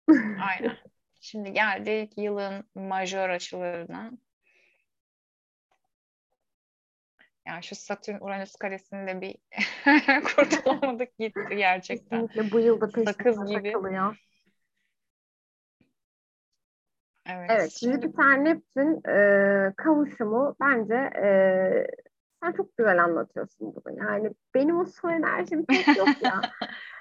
[0.48, 0.76] aynen.
[1.20, 4.12] Şimdi geldik yılın majör açılarına.
[7.46, 9.36] Yani şu Satürn Uranüs karesinde bir
[10.36, 12.26] kurtulamadık gitti gerçekten.
[12.26, 13.72] Kesinlikle bu yılda Sakız gibi.
[13.72, 14.16] takılıyor.
[17.28, 17.50] Evet.
[17.50, 21.26] Evet, şimdi Jüpiter Neptün e, kavuşumu bence e,
[22.42, 23.98] sen çok güzel anlatıyorsun bunu.
[23.98, 26.40] Yani benim o son enerjim pek yok ya.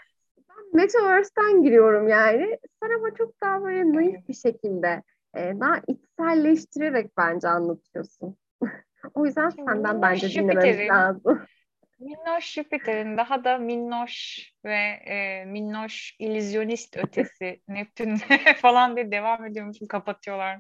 [0.74, 2.60] Metaverse'den giriyorum yani.
[2.84, 5.04] Sen ama çok daha böyle naif bir şekilde,
[5.38, 8.38] e, daha içselleştirerek bence anlatıyorsun.
[9.14, 11.42] o yüzden Şimdi senden bence dinlememiz lazım.
[12.00, 18.16] Minnoş Jüpiter'in daha da minnoş ve e, minnoş illüzyonist ötesi Neptün
[18.62, 20.60] falan diye devam ediyormuşum kapatıyorlar.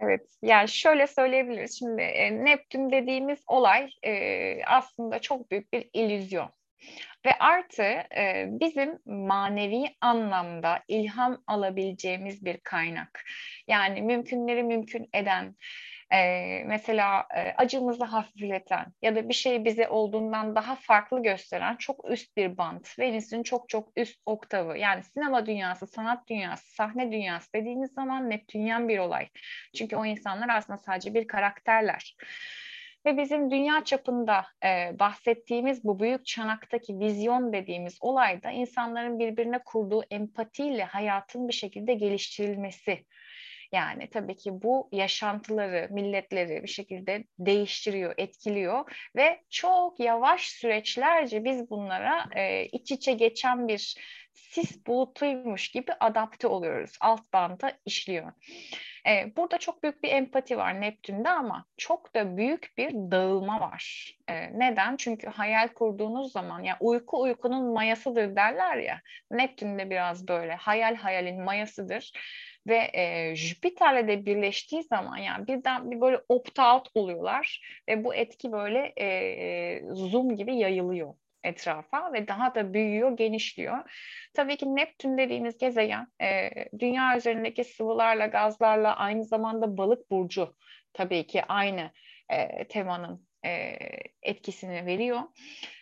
[0.00, 1.78] Evet, yani şöyle söyleyebiliriz.
[1.78, 6.50] Şimdi e, Neptün dediğimiz olay e, aslında çok büyük bir illüzyon.
[7.26, 7.82] Ve artı
[8.16, 13.24] e, bizim manevi anlamda ilham alabileceğimiz bir kaynak.
[13.68, 15.54] Yani mümkünleri mümkün eden,
[16.12, 22.10] e, mesela e, acımızı hafifleten ya da bir şey bize olduğundan daha farklı gösteren çok
[22.10, 22.98] üst bir bant.
[22.98, 24.78] Venüs'ün çok çok üst oktavı.
[24.78, 29.28] Yani sinema dünyası, sanat dünyası, sahne dünyası dediğimiz zaman Neptünyen bir olay.
[29.76, 32.16] Çünkü o insanlar aslında sadece bir karakterler.
[33.06, 40.02] Ve bizim dünya çapında e, bahsettiğimiz bu büyük çanaktaki vizyon dediğimiz olayda insanların birbirine kurduğu
[40.10, 43.04] empatiyle hayatın bir şekilde geliştirilmesi.
[43.72, 51.70] Yani tabii ki bu yaşantıları, milletleri bir şekilde değiştiriyor, etkiliyor ve çok yavaş süreçlerce biz
[51.70, 53.94] bunlara e, iç içe geçen bir
[54.32, 56.96] sis bulutuymuş gibi adapte oluyoruz.
[57.00, 58.32] Alt banta işliyor.
[59.06, 64.14] E, burada çok büyük bir empati var Neptün'de ama çok da büyük bir dağılma var.
[64.28, 64.96] E, neden?
[64.96, 69.00] Çünkü hayal kurduğunuz zaman ya uyku uykunun mayasıdır derler ya.
[69.30, 72.12] Neptün'de biraz böyle hayal hayalin mayasıdır
[72.66, 78.52] ve e, Jüpiter'le de birleştiği zaman yani birden bir böyle opt-out oluyorlar ve bu etki
[78.52, 81.14] böyle e, zoom gibi yayılıyor
[81.44, 83.78] etrafa ve daha da büyüyor, genişliyor.
[84.34, 90.54] Tabii ki Neptün dediğimiz gezegen e, dünya üzerindeki sıvılarla, gazlarla aynı zamanda balık burcu
[90.92, 91.90] tabii ki aynı
[92.28, 93.78] e, temanın e,
[94.22, 95.20] etkisini veriyor.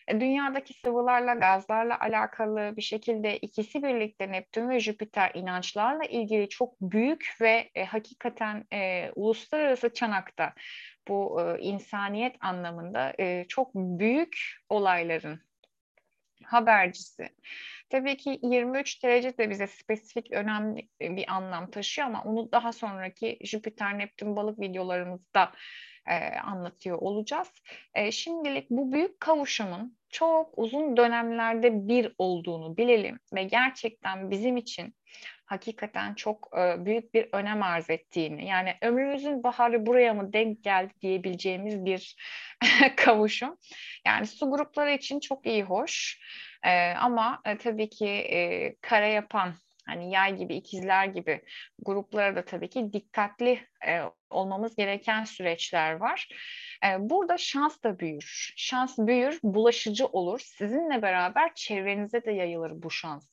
[0.09, 6.81] E, dünyadaki sıvılarla, gazlarla alakalı bir şekilde ikisi birlikte Neptün ve Jüpiter inançlarla ilgili çok
[6.81, 10.55] büyük ve e, hakikaten e, uluslararası çanakta
[11.09, 15.41] bu e, insaniyet anlamında e, çok büyük olayların
[16.43, 17.29] habercisi.
[17.91, 23.39] Tabii ki 23 derece de bize spesifik önemli bir anlam taşıyor ama onu daha sonraki
[23.41, 25.53] Jüpiter Neptün balık videolarımızda
[26.07, 27.49] e, anlatıyor olacağız.
[27.95, 34.95] E, şimdilik bu büyük kavuşumun çok uzun dönemlerde bir olduğunu bilelim ve gerçekten bizim için
[35.53, 40.93] hakikaten çok e, büyük bir önem arz ettiğini yani ömrümüzün baharı buraya mı denk geldi
[41.01, 42.17] diyebileceğimiz bir
[42.97, 43.57] kavuşum.
[44.07, 46.21] Yani su grupları için çok iyi hoş
[46.63, 49.55] e, ama e, tabii ki kare yapan
[49.87, 51.43] hani yay gibi, ikizler gibi
[51.79, 54.01] gruplara da tabii ki dikkatli e,
[54.31, 56.29] olmamız gereken süreçler var.
[56.87, 58.53] E, burada şans da büyür.
[58.57, 60.41] Şans büyür, bulaşıcı olur.
[60.41, 63.32] Sizinle beraber çevrenize de yayılır bu şans.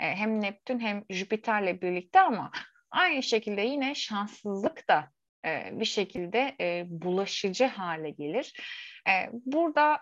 [0.00, 2.50] E, hem Neptün hem Jüpiter'le birlikte ama
[2.90, 5.10] aynı şekilde yine şanssızlık da
[5.46, 8.60] e, bir şekilde e, bulaşıcı hale gelir.
[9.32, 9.98] Burada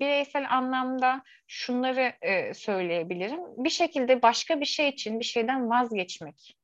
[0.00, 2.12] bireysel anlamda şunları
[2.54, 3.40] söyleyebilirim.
[3.64, 6.56] Bir şekilde başka bir şey için bir şeyden vazgeçmek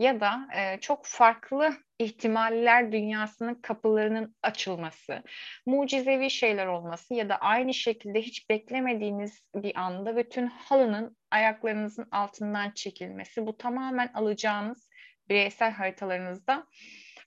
[0.00, 0.48] ya da
[0.80, 5.22] çok farklı ihtimaller dünyasının kapılarının açılması,
[5.66, 12.70] mucizevi şeyler olması ya da aynı şekilde hiç beklemediğiniz bir anda bütün halının ayaklarınızın altından
[12.70, 13.46] çekilmesi.
[13.46, 14.88] Bu tamamen alacağınız
[15.28, 16.66] bireysel haritalarınızda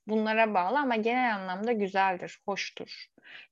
[0.07, 3.05] bunlara bağlı ama genel anlamda güzeldir, hoştur.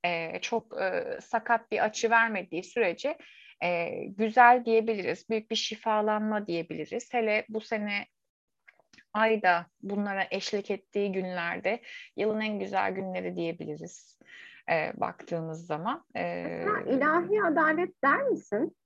[0.04, 3.18] E, çok e, sakat bir açı vermediği sürece
[3.62, 5.30] e, güzel diyebiliriz.
[5.30, 7.14] Büyük bir şifalanma diyebiliriz.
[7.14, 8.06] Hele bu sene
[9.12, 11.82] ayda bunlara eşlik ettiği günlerde
[12.16, 14.18] yılın en güzel günleri diyebiliriz
[14.70, 16.04] e, baktığımız zaman.
[16.16, 18.76] E, ilahi adalet der misin?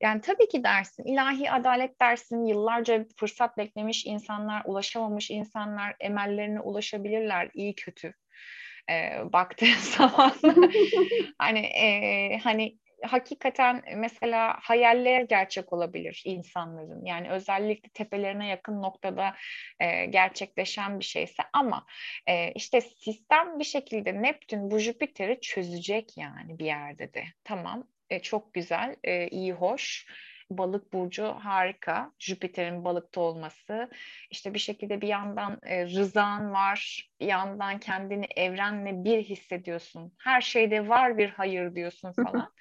[0.00, 7.50] Yani tabii ki dersin, ilahi adalet dersin, yıllarca fırsat beklemiş insanlar, ulaşamamış insanlar emellerine ulaşabilirler,
[7.54, 8.14] iyi kötü.
[8.90, 10.32] Ee, baktığın zaman
[11.38, 17.04] hani e, hani hakikaten mesela hayaller gerçek olabilir insanların.
[17.04, 19.34] Yani özellikle tepelerine yakın noktada
[19.80, 21.86] e, gerçekleşen bir şeyse ama
[22.26, 27.24] e, işte sistem bir şekilde Neptün bu Jüpiter'i çözecek yani bir yerde de.
[27.44, 30.06] Tamam e, çok güzel, e, iyi, hoş.
[30.50, 32.12] Balık burcu harika.
[32.18, 33.90] Jüpiter'in balıkta olması.
[34.30, 40.12] İşte bir şekilde bir yandan e, rızan var, bir yandan kendini evrenle bir hissediyorsun.
[40.18, 42.52] Her şeyde var bir hayır diyorsun falan.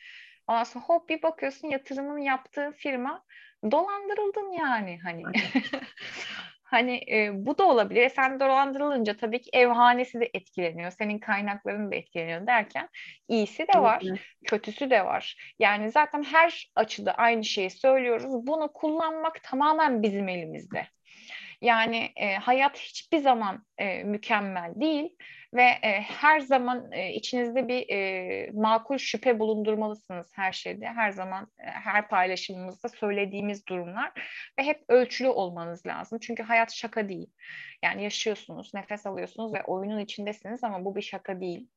[0.48, 3.24] Ondan sonra hop bir bakıyorsun yatırımını yaptığı firma
[3.72, 5.24] dolandırıldın yani hani.
[6.70, 8.02] hani e, bu da olabilir.
[8.02, 10.92] E, sen dolandırılınca tabii ki evhanesi de etkileniyor.
[10.92, 12.90] Senin kaynakların da etkileniyor derken
[13.28, 14.04] iyisi de var,
[14.46, 15.54] kötüsü de var.
[15.60, 18.48] Yani zaten her açıda aynı şeyi söylüyoruz.
[18.48, 20.88] Bunu kullanmak tamamen bizim elimizde.
[21.62, 25.10] Yani e, hayat hiçbir zaman e, mükemmel değil
[25.54, 30.86] ve e, her zaman e, içinizde bir e, makul şüphe bulundurmalısınız her şeyde.
[30.88, 34.12] Her zaman e, her paylaşımımızda söylediğimiz durumlar
[34.60, 36.20] ve hep ölçülü olmanız lazım.
[36.22, 37.30] Çünkü hayat şaka değil.
[37.84, 41.68] Yani yaşıyorsunuz, nefes alıyorsunuz ve oyunun içindesiniz ama bu bir şaka değil.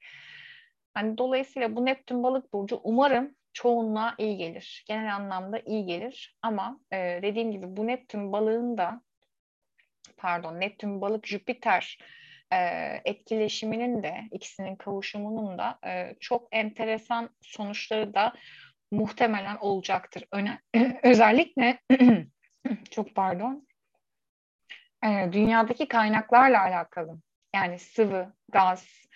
[0.94, 4.84] Hani dolayısıyla bu Neptün balık burcu umarım çoğunluğa iyi gelir.
[4.88, 9.02] Genel anlamda iyi gelir ama e, dediğim gibi bu Neptün balığın da
[10.16, 11.98] pardon Neptün balık Jüpiter
[12.52, 12.56] e,
[13.04, 18.32] etkileşiminin de ikisinin kavuşumunun da e, çok enteresan sonuçları da
[18.92, 20.24] muhtemelen olacaktır.
[20.32, 20.60] Öne,
[21.02, 21.78] özellikle
[22.90, 23.66] çok pardon
[25.04, 27.20] e, dünyadaki kaynaklarla alakalı
[27.54, 29.08] yani sıvı, gaz,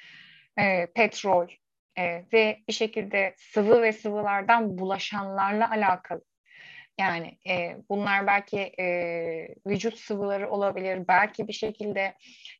[0.59, 1.48] e, petrol
[1.98, 6.24] e, ve bir şekilde sıvı ve sıvılardan bulaşanlarla alakalı
[6.99, 8.87] yani e, bunlar belki e,
[9.66, 12.15] vücut sıvıları olabilir, belki bir şekilde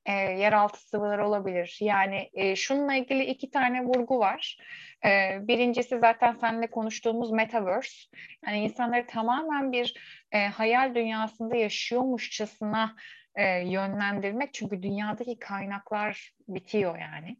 [0.06, 1.78] e, yeraltı sıvıları olabilir.
[1.81, 4.59] Yani e, şununla ilgili iki tane vurgu var.
[5.05, 8.09] E, birincisi zaten seninle konuştuğumuz metaverse.
[8.47, 9.94] Yani insanları tamamen bir
[10.32, 12.97] e, hayal dünyasında yaşıyormuşçasına
[13.36, 14.55] e, yönlendirmek.
[14.55, 17.36] Çünkü dünyadaki kaynaklar bitiyor yani.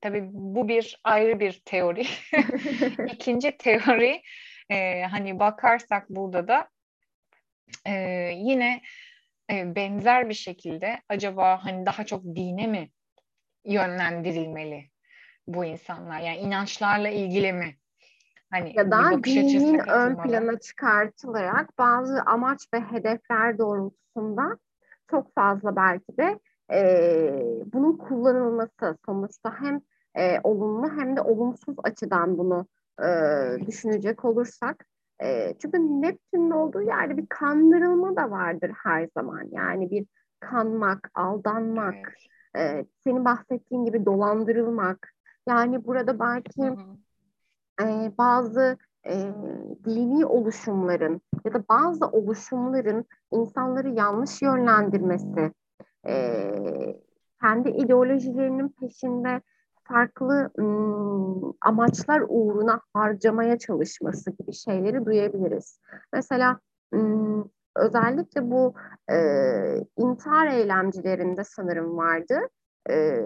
[0.00, 2.06] Tabii bu bir ayrı bir teori.
[3.12, 4.22] İkinci teori
[4.70, 6.68] e, hani bakarsak burada da
[7.86, 7.92] e,
[8.34, 8.82] yine
[9.50, 12.90] e, benzer bir şekilde acaba hani daha çok dine mi
[13.64, 14.90] yönlendirilmeli
[15.46, 16.20] bu insanlar?
[16.20, 17.76] Yani inançlarla ilgili mi?
[18.50, 24.58] Hani ya da dinin ön plana çıkartılarak bazı amaç ve hedefler doğrultusunda
[25.10, 26.38] çok fazla belki de
[26.72, 26.80] e,
[27.72, 29.80] bunun kullanılması sonuçta hem
[30.16, 32.66] e, olumlu hem de olumsuz açıdan bunu
[33.02, 33.08] e,
[33.66, 34.86] düşünecek olursak.
[35.22, 39.48] E, çünkü Neptün'ün olduğu yerde bir kandırılma da vardır her zaman.
[39.52, 40.06] Yani bir
[40.40, 42.14] kanmak, aldanmak,
[42.56, 45.12] e, senin bahsettiğin gibi dolandırılmak.
[45.48, 46.62] Yani burada belki
[47.82, 49.32] e, bazı e,
[49.84, 55.52] dini oluşumların ya da bazı oluşumların insanları yanlış yönlendirmesi,
[56.06, 56.52] e,
[57.40, 59.40] kendi ideolojilerinin peşinde
[59.88, 65.80] farklı ım, amaçlar uğruna harcamaya çalışması gibi şeyleri duyabiliriz.
[66.12, 66.60] Mesela
[66.94, 68.74] ım, özellikle bu
[69.10, 69.16] e,
[69.96, 72.38] intihar eylemcilerinde sanırım vardı.
[72.90, 73.20] E,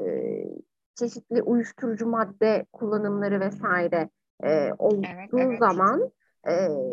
[0.94, 4.10] çeşitli uyuşturucu madde kullanımları vesaire
[4.42, 5.58] e, olduğu evet, evet.
[5.58, 6.10] zaman
[6.44, 6.52] e,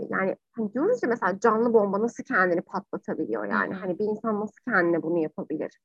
[0.10, 4.58] yani hani diyoruz ya mesela canlı bomba nasıl kendini patlatabiliyor yani hani bir insan nasıl
[4.70, 5.80] kendine bunu yapabilir?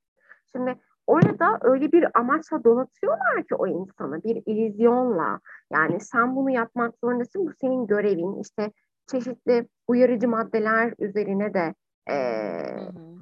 [0.53, 0.75] Şimdi
[1.07, 5.41] orada öyle bir amaçla donatıyorlar ki o insanı bir illüzyonla.
[5.73, 7.47] Yani sen bunu yapmak zorundasın.
[7.47, 8.41] Bu senin görevin.
[8.41, 8.73] İşte
[9.07, 11.75] çeşitli uyarıcı maddeler üzerine de
[12.11, 12.17] e,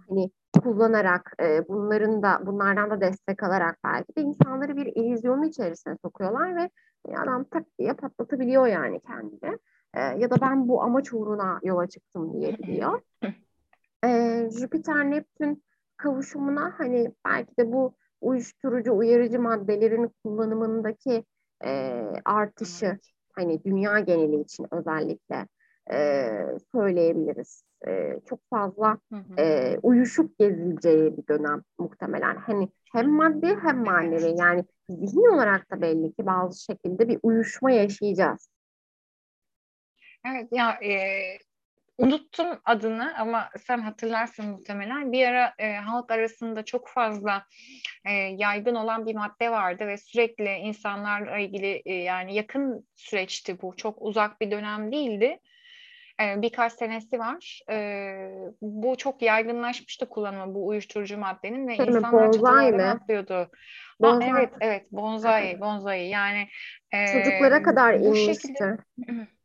[0.09, 0.31] hani
[0.62, 6.57] kullanarak e, bunların da bunlardan da destek alarak belki de insanları bir illüzyonun içerisine sokuyorlar
[6.57, 6.70] ve
[7.16, 9.59] adam tak diye patlatabiliyor yani kendini.
[9.94, 13.01] E, ya da ben bu amaç uğruna yola çıktım diyebiliyor.
[14.05, 15.62] E, Jüpiter Neptün
[16.02, 21.24] kavuşumuna hani belki de bu uyuşturucu uyarıcı maddelerin kullanımındaki
[21.64, 22.98] e, artışı
[23.32, 25.47] hani dünya geneli için özellikle
[25.93, 26.28] e,
[26.72, 27.62] söyleyebiliriz.
[27.89, 28.98] E, çok fazla
[29.39, 32.36] E, uyuşup gezileceği bir dönem muhtemelen.
[32.36, 37.70] Hani hem maddi hem manevi yani zihin olarak da belli ki bazı şekilde bir uyuşma
[37.70, 38.48] yaşayacağız.
[40.24, 40.93] Evet ya e,
[42.01, 45.12] unuttum adını ama sen hatırlarsın muhtemelen.
[45.12, 47.44] Bir ara e, halk arasında çok fazla
[48.05, 53.77] e, yaygın olan bir madde vardı ve sürekli insanlarla ilgili e, yani yakın süreçti bu.
[53.77, 55.39] Çok uzak bir dönem değildi.
[56.22, 57.60] e, birkaç senesi var.
[57.70, 57.77] E,
[58.62, 63.35] bu çok yaygınlaşmıştı kullanımı bu uyuşturucu maddenin ve mi, insanlar çatılardan atlıyordu.
[63.35, 63.48] Ha,
[64.01, 64.31] Bonsai.
[64.31, 66.48] evet evet bonsai bonsai yani
[66.94, 68.77] e, Çocuklara kadar bu şekilde
[69.09, 69.36] inmişti.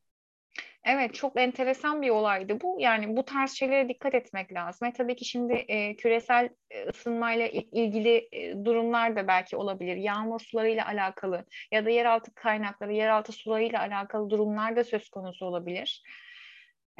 [0.85, 2.77] Evet, çok enteresan bir olaydı bu.
[2.79, 4.87] Yani bu tarz şeylere dikkat etmek lazım.
[4.87, 9.95] Ve tabii ki şimdi e, küresel e, ısınmayla il- ilgili e, durumlar da belki olabilir.
[9.97, 16.03] Yağmur sularıyla alakalı ya da yeraltı kaynakları, yeraltı sularıyla alakalı durumlar da söz konusu olabilir.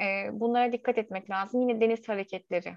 [0.00, 1.60] E, bunlara dikkat etmek lazım.
[1.60, 2.74] Yine deniz hareketleri.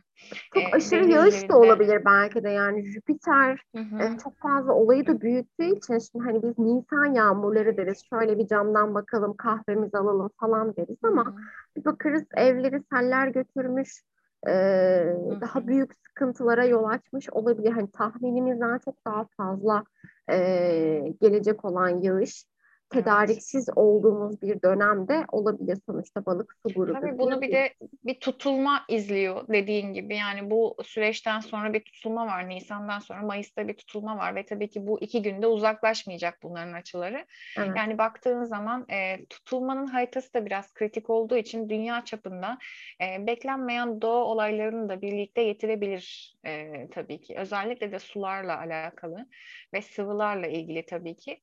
[0.54, 4.04] Çok E, aşırı yağış da olabilir belki de yani Jüpiter Hı hı.
[4.04, 8.48] e, çok fazla olayı da büyüttüğü için şimdi hani biz Nisan yağmurları deriz şöyle bir
[8.48, 11.36] camdan bakalım kahvemizi alalım falan deriz ama Hı hı.
[11.78, 14.04] bir bakarız evleri seller götürmüş
[14.48, 14.52] e,
[15.42, 19.84] daha büyük sıkıntılara yol açmış olabilir hani tahminimizden çok daha fazla
[20.32, 20.36] e,
[21.22, 22.46] gelecek olan yağış
[22.94, 23.06] Evet.
[23.06, 26.94] tedariksiz olduğumuz bir dönemde olabilir sonuçta balık su grubu.
[26.94, 27.74] Tabii bunu bir de
[28.06, 30.16] bir tutulma izliyor dediğin gibi.
[30.16, 32.50] Yani bu süreçten sonra bir tutulma var.
[32.50, 37.26] Nisan'dan sonra Mayıs'ta bir tutulma var ve tabii ki bu iki günde uzaklaşmayacak bunların açıları.
[37.58, 37.78] Evet.
[37.78, 42.58] Yani baktığın zaman e, tutulmanın haritası da biraz kritik olduğu için dünya çapında
[43.02, 47.36] e, beklenmeyen doğa olaylarını da birlikte getirebilir e, tabii ki.
[47.38, 49.28] Özellikle de sularla alakalı
[49.74, 51.42] ve sıvılarla ilgili tabii ki.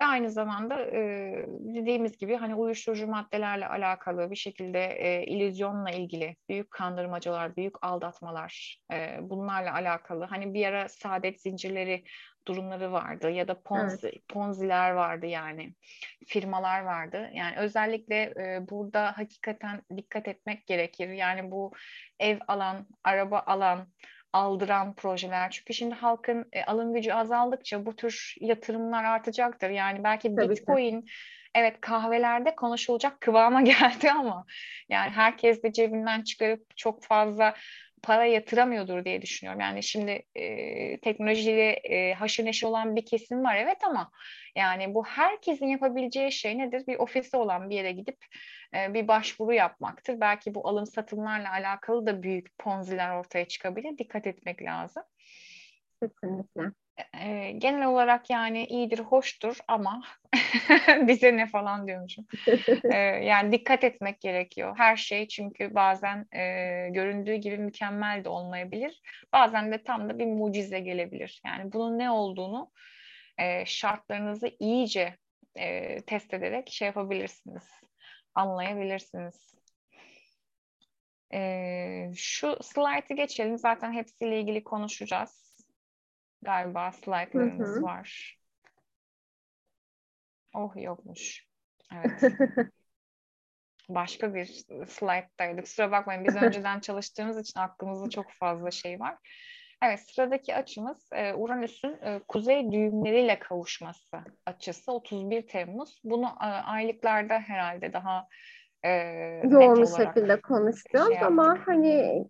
[0.00, 1.00] Aynı zamanda e,
[1.48, 8.80] dediğimiz gibi hani uyuşturucu maddelerle alakalı bir şekilde e, illüzyonla ilgili büyük kandırmacalar, büyük aldatmalar
[8.92, 10.24] e, bunlarla alakalı.
[10.24, 12.04] Hani bir ara saadet zincirleri
[12.48, 15.74] durumları vardı ya da ponzi, ponziler vardı yani
[16.26, 17.30] firmalar vardı.
[17.34, 21.08] Yani özellikle e, burada hakikaten dikkat etmek gerekir.
[21.08, 21.72] Yani bu
[22.20, 23.88] ev alan, araba alan,
[24.32, 25.50] aldıran projeler.
[25.50, 29.70] Çünkü şimdi halkın e, alım gücü azaldıkça bu tür yatırımlar artacaktır.
[29.70, 30.60] Yani belki Tabii ki.
[30.60, 31.04] Bitcoin
[31.54, 34.44] evet kahvelerde konuşulacak kıvama geldi ama
[34.88, 37.54] yani herkes de cebinden çıkarıp çok fazla
[38.02, 39.60] para yatıramıyordur diye düşünüyorum.
[39.60, 44.10] Yani şimdi e, teknolojiyle e, haşır neşir olan bir kesim var evet ama
[44.56, 46.86] yani bu herkesin yapabileceği şey nedir?
[46.86, 48.24] Bir ofisi olan bir yere gidip
[48.74, 50.20] e, bir başvuru yapmaktır.
[50.20, 53.98] Belki bu alım satımlarla alakalı da büyük ponziler ortaya çıkabilir.
[53.98, 55.02] Dikkat etmek lazım.
[56.02, 56.62] Kesinlikle.
[57.24, 60.02] E, genel olarak yani iyidir, hoştur ama
[61.06, 62.26] bize ne falan diyormuşum.
[62.92, 64.74] E, yani dikkat etmek gerekiyor.
[64.78, 66.42] Her şey çünkü bazen e,
[66.90, 69.02] göründüğü gibi mükemmel de olmayabilir.
[69.32, 71.40] Bazen de tam da bir mucize gelebilir.
[71.46, 72.70] Yani bunun ne olduğunu
[73.38, 75.16] e, şartlarınızı iyice
[75.56, 77.64] e, test ederek şey yapabilirsiniz,
[78.34, 79.54] anlayabilirsiniz.
[81.34, 83.58] E, şu slide'ı geçelim.
[83.58, 85.47] Zaten hepsiyle ilgili konuşacağız.
[86.42, 88.38] Galiba slaytlarımız var.
[90.54, 91.46] Oh yokmuş.
[91.94, 92.22] Evet.
[93.88, 95.64] Başka bir slayttaydık.
[95.64, 99.16] Kusura bakmayın biz önceden çalıştığımız için aklımızda çok fazla şey var.
[99.82, 106.00] Evet sıradaki açımız e, Uranüs'ün e, kuzey düğümleriyle kavuşması açısı 31 Temmuz.
[106.04, 108.26] Bunu e, aylıklarda herhalde daha
[108.82, 108.90] e,
[109.44, 112.24] Yoğun bir şekilde konuşacağız şey ama hani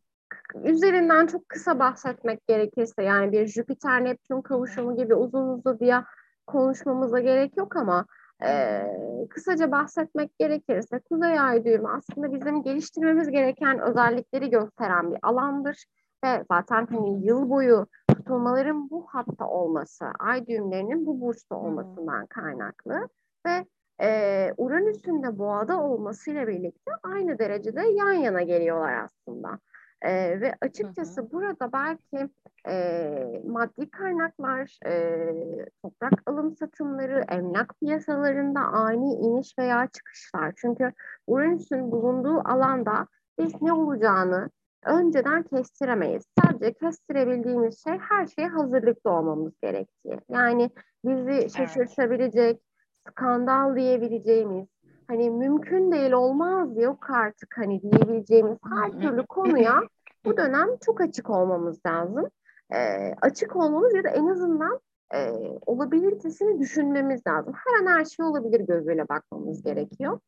[0.64, 6.04] üzerinden çok kısa bahsetmek gerekirse yani bir Jüpiter Neptün kavuşumu gibi uzun uzadıya
[6.46, 8.06] konuşmamıza gerek yok ama
[8.44, 8.82] e,
[9.30, 15.84] kısaca bahsetmek gerekirse Kuzey Ay düğümü aslında bizim geliştirmemiz gereken özellikleri gösteren bir alandır.
[16.24, 23.08] Ve zaten hani yıl boyu tutulmaların bu hatta olması, ay düğümlerinin bu burçta olmasından kaynaklı.
[23.46, 23.64] Ve
[24.00, 29.58] e, Uranüs'ün de boğada olmasıyla birlikte aynı derecede yan yana geliyorlar aslında.
[30.02, 31.30] E, ve açıkçası Hı hı.
[31.32, 32.30] burada belki
[32.68, 35.34] e, maddi kaynaklar, e,
[35.82, 40.52] toprak alım satımları, emlak piyasalarında ani iniş veya çıkışlar.
[40.56, 40.92] Çünkü
[41.26, 43.06] Uranüs'ün bulunduğu alanda
[43.38, 44.50] biz ne olacağını
[44.84, 46.24] önceden kestiremeyiz.
[46.42, 50.20] Sadece kestirebildiğimiz şey her şeye hazırlıklı olmamız gerektiği.
[50.30, 50.70] Yani
[51.04, 52.60] bizi şaşırtabilecek,
[53.08, 54.66] skandal diyebileceğimiz,
[55.08, 59.80] hani mümkün değil olmaz yok artık hani diyebileceğimiz her türlü konuya
[60.24, 62.28] bu dönem çok açık olmamız lazım.
[62.74, 64.80] Ee, açık olmamız ya da en azından
[65.14, 65.30] e,
[65.66, 67.54] olabilitesini düşünmemiz lazım.
[67.56, 70.20] Her an her şey olabilir gözüyle bakmamız gerekiyor.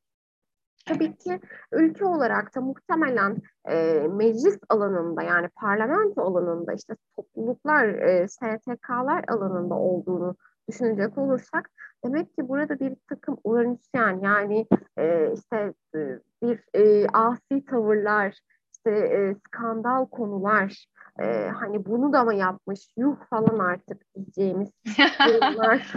[0.86, 1.40] Tabii ki
[1.72, 3.36] ülke olarak da muhtemelen
[3.68, 10.36] e, meclis alanında yani parlamento alanında işte topluluklar, e, STK'lar alanında olduğunu
[10.68, 11.70] düşünecek olursak
[12.04, 14.66] demek ki burada bir takım uranüsyen yani
[14.98, 15.98] e, işte e,
[16.42, 18.38] bir e, asi tavırlar,
[18.72, 20.86] işte e, skandal konular,
[21.20, 24.70] e, hani bunu da mı yapmış yuh falan artık diyeceğimiz
[25.26, 25.92] durumlar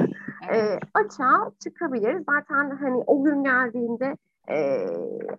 [0.54, 2.24] e, açığa çıkabilir.
[2.30, 4.18] Zaten hani o gün geldiğinde
[4.50, 4.88] e,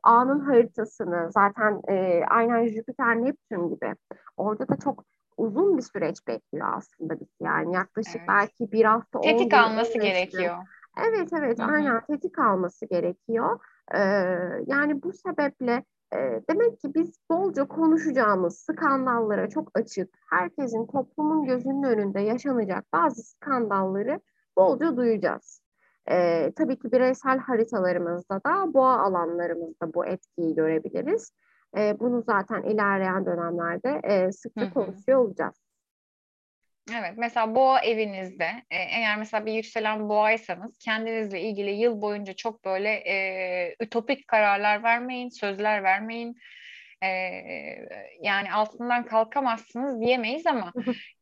[0.02, 3.94] A'nın haritasını zaten e, aynen Jüpiter Neptün gibi
[4.36, 5.04] orada da çok
[5.36, 8.28] uzun bir süreç bekliyor aslında biz yani yaklaşık evet.
[8.28, 10.56] belki bir hafta tetik alması gerekiyor.
[11.08, 11.72] Evet evet Hı-hı.
[11.72, 13.58] aynen tetik alması gerekiyor.
[13.94, 13.98] Ee,
[14.66, 15.84] yani bu sebeple
[16.14, 23.22] e, demek ki biz bolca konuşacağımız skandallara çok açık, herkesin toplumun gözünün önünde yaşanacak bazı
[23.22, 24.20] skandalları
[24.56, 25.60] bolca duyacağız.
[26.10, 31.32] E, tabii ki bireysel haritalarımızda da boğa alanlarımızda bu etkiyi görebiliriz.
[31.76, 35.64] E, bunu zaten ilerleyen dönemlerde e, sıkça konuşuyor olacağız.
[36.92, 42.64] Evet, mesela boğa evinizde e, eğer mesela bir yükselen boğaysanız kendinizle ilgili yıl boyunca çok
[42.64, 46.36] böyle e, ütopik kararlar vermeyin, sözler vermeyin
[47.02, 47.08] e,
[48.22, 50.72] yani altından kalkamazsınız diyemeyiz ama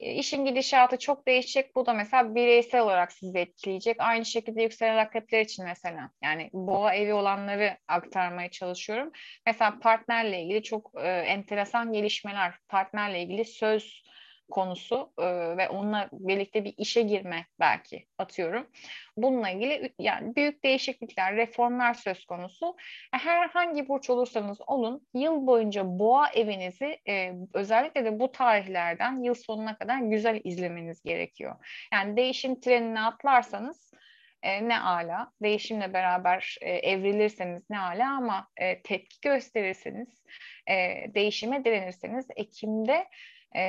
[0.00, 1.76] e, işin gidişatı çok değişecek.
[1.76, 3.96] Bu da mesela bireysel olarak sizi etkileyecek.
[3.98, 9.12] Aynı şekilde yükselen akrepler için mesela yani boğa evi olanları aktarmaya çalışıyorum.
[9.46, 14.02] Mesela partnerle ilgili çok e, enteresan gelişmeler, partnerle ilgili söz
[14.52, 15.24] konusu e,
[15.56, 18.66] ve onunla birlikte bir işe girme belki atıyorum.
[19.16, 22.76] Bununla ilgili yani büyük değişiklikler, reformlar söz konusu.
[23.12, 29.78] Herhangi burç olursanız olun yıl boyunca boğa evinizi e, özellikle de bu tarihlerden yıl sonuna
[29.78, 31.56] kadar güzel izlemeniz gerekiyor.
[31.92, 33.92] Yani değişim trenine atlarsanız
[34.42, 35.32] e, ne ala.
[35.42, 40.22] Değişimle beraber e, evrilirseniz ne ala ama e, tepki gösterirseniz,
[40.70, 40.74] e,
[41.14, 43.08] değişime direnirseniz Ekim'de
[43.54, 43.60] e,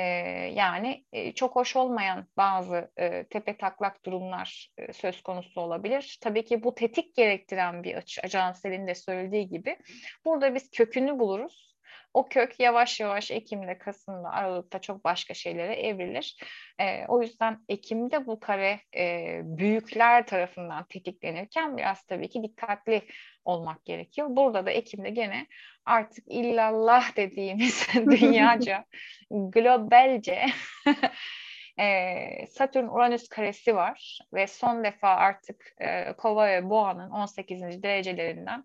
[0.54, 6.18] yani e, çok hoş olmayan bazı e, tepe taklak durumlar e, söz konusu olabilir.
[6.20, 8.20] Tabii ki bu tetik gerektiren bir açı.
[8.24, 9.76] Ajansel'in de söylediği gibi.
[10.24, 11.73] Burada biz kökünü buluruz.
[12.14, 16.36] O kök yavaş yavaş Ekim'de, Kasım'da, Aralık'ta çok başka şeylere evrilir.
[16.78, 23.02] E, o yüzden Ekim'de bu kare e, büyükler tarafından tetiklenirken biraz tabii ki dikkatli
[23.44, 24.28] olmak gerekiyor.
[24.30, 25.46] Burada da Ekim'de gene
[25.84, 28.84] artık illallah dediğimiz dünyaca,
[29.30, 30.46] globalce
[31.80, 37.82] e, Satürn-Uranüs karesi var ve son defa artık e, Kova ve Boğa'nın 18.
[37.82, 38.64] derecelerinden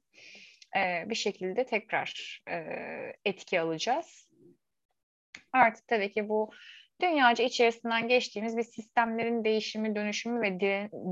[0.78, 2.66] e, bir şekilde tekrar e,
[3.26, 4.30] etki alacağız.
[5.54, 6.52] Artık tabii ki bu
[7.02, 10.60] dünyaca içerisinden geçtiğimiz bir sistemlerin değişimi, dönüşümü ve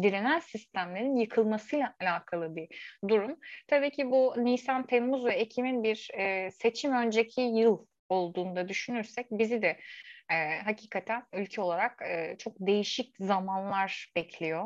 [0.03, 2.67] direnen sistemlerin yıkılmasıyla alakalı bir
[3.07, 3.39] durum.
[3.67, 9.61] Tabii ki bu Nisan, Temmuz ve Ekim'in bir e, seçim önceki yıl olduğunda düşünürsek bizi
[9.61, 9.79] de
[10.31, 14.65] e, hakikaten ülke olarak e, çok değişik zamanlar bekliyor.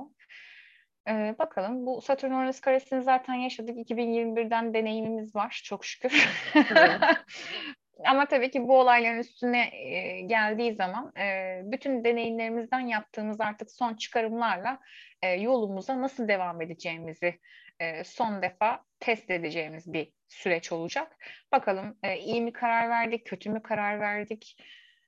[1.10, 3.78] E, bakalım bu Satürn Uranüs karesini zaten yaşadık.
[3.78, 6.30] 2021'den deneyimimiz var çok şükür.
[6.56, 7.02] Evet.
[8.06, 13.94] Ama tabii ki bu olayların üstüne e, geldiği zaman e, bütün deneyimlerimizden yaptığımız artık son
[13.94, 14.80] çıkarımlarla
[15.22, 17.40] e, yolumuza nasıl devam edeceğimizi
[17.80, 21.18] e, son defa test edeceğimiz bir süreç olacak.
[21.52, 24.58] Bakalım e, iyi mi karar verdik, kötü mü karar verdik,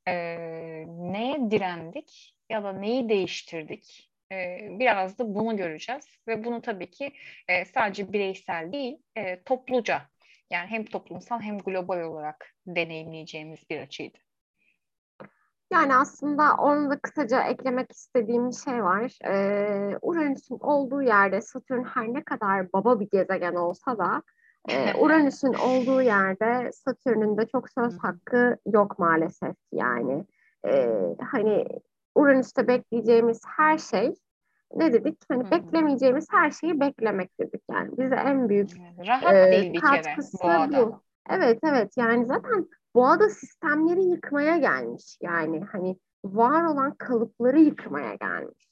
[0.07, 0.13] e,
[0.87, 4.12] neye direndik ya da neyi değiştirdik?
[4.33, 7.11] E, biraz da bunu göreceğiz ve bunu tabii ki
[7.47, 10.01] e, sadece bireysel değil, e, topluca
[10.51, 14.17] yani hem toplumsal hem global olarak deneyimleyeceğimiz bir açıydı.
[15.73, 19.17] Yani aslında onu da kısaca eklemek istediğim şey var.
[19.25, 24.23] Ee, Uranüs'ün olduğu yerde Satürn her ne kadar baba bir gezegen olsa da
[24.69, 30.25] e, Uranüs'ün olduğu yerde Satürn'ün de çok söz hakkı yok maalesef yani.
[30.67, 30.89] E,
[31.31, 31.67] hani
[32.15, 34.13] Uranüs'te bekleyeceğimiz her şey
[34.75, 35.17] ne dedik?
[35.29, 37.97] Hani beklemeyeceğimiz her şeyi beklemek dedik yani.
[37.97, 38.69] Bize en büyük
[39.07, 40.87] Rahat e, değil bir kere boğada.
[40.87, 41.01] Bu.
[41.29, 45.17] Evet evet yani zaten boğada sistemleri yıkmaya gelmiş.
[45.21, 48.67] Yani hani var olan kalıpları yıkmaya gelmiş.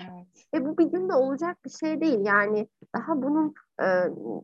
[0.00, 0.46] Evet.
[0.54, 2.18] Ve bu bir günde olacak bir şey değil.
[2.22, 3.86] Yani daha bunun e,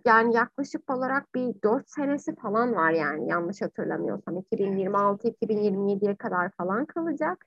[0.07, 4.36] yani yaklaşık olarak bir dört senesi falan var yani yanlış hatırlamıyorsam.
[4.36, 7.47] 2026-2027'ye kadar falan kalacak.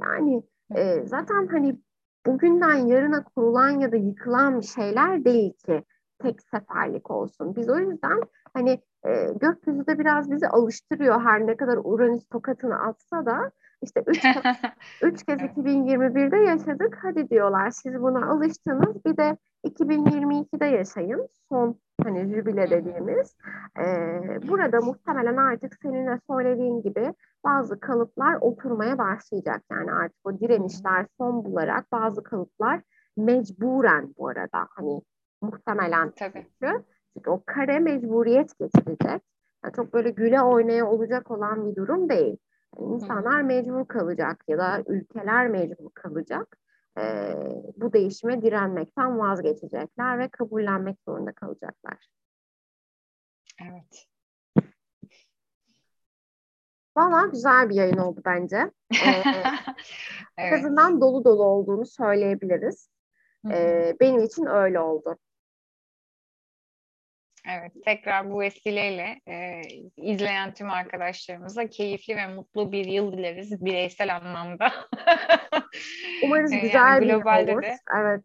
[0.00, 0.42] Yani
[0.76, 1.78] e, zaten hani
[2.26, 5.84] bugünden yarına kurulan ya da yıkılan şeyler değil ki
[6.18, 7.56] tek seferlik olsun.
[7.56, 8.20] Biz o yüzden
[8.54, 13.50] hani e, gökyüzü de biraz bizi alıştırıyor her ne kadar Uranüs tokatını atsa da
[13.84, 14.34] işte üç, kez,
[15.02, 16.98] üç kez 2021'de yaşadık.
[17.02, 19.04] Hadi diyorlar siz buna alıştınız.
[19.04, 21.28] Bir de 2022'de yaşayın.
[21.48, 23.36] Son hani jübile dediğimiz.
[23.78, 29.62] Ee, burada muhtemelen artık senin de söylediğin gibi bazı kalıplar oturmaya başlayacak.
[29.70, 32.80] Yani artık o direnişler son bularak bazı kalıplar
[33.16, 35.02] mecburen bu arada hani
[35.42, 36.46] muhtemelen Tabii.
[36.60, 36.84] çünkü,
[37.14, 39.22] çünkü o kare mecburiyet getirecek.
[39.64, 42.36] Yani çok böyle güle oynaya olacak olan bir durum değil.
[42.78, 46.56] İnsanlar mecbur kalacak ya da ülkeler mecbur kalacak.
[46.98, 47.34] e,
[47.76, 52.08] bu değişime direnmekten vazgeçecekler ve kabullenmek zorunda kalacaklar.
[53.62, 54.06] Evet.
[56.96, 58.56] Valla güzel bir yayın oldu bence.
[58.56, 59.22] Ee,
[60.38, 60.52] evet.
[60.52, 62.88] azından dolu dolu olduğunu söyleyebiliriz.
[63.50, 65.18] Ee, benim için öyle oldu.
[67.48, 69.60] Evet, tekrar bu vesileyle e,
[69.96, 74.72] izleyen tüm arkadaşlarımıza keyifli ve mutlu bir yıl dileriz bireysel anlamda.
[76.24, 77.62] Umarız güzel yani bir yıl olur.
[77.62, 78.24] De, evet.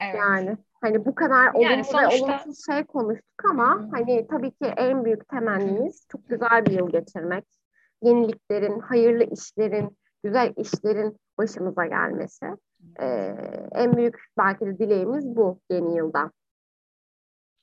[0.00, 0.14] evet.
[0.18, 2.10] Yani hani bu kadar olumlu yani sonuçta...
[2.10, 3.90] ve olumsuz şey konuştuk ama hmm.
[3.90, 7.44] hani tabii ki en büyük temennimiz çok güzel bir yıl geçirmek.
[8.02, 12.46] Yeniliklerin, hayırlı işlerin, güzel işlerin başımıza gelmesi.
[13.00, 13.36] Ee,
[13.72, 16.30] en büyük belki de dileğimiz bu yeni yılda.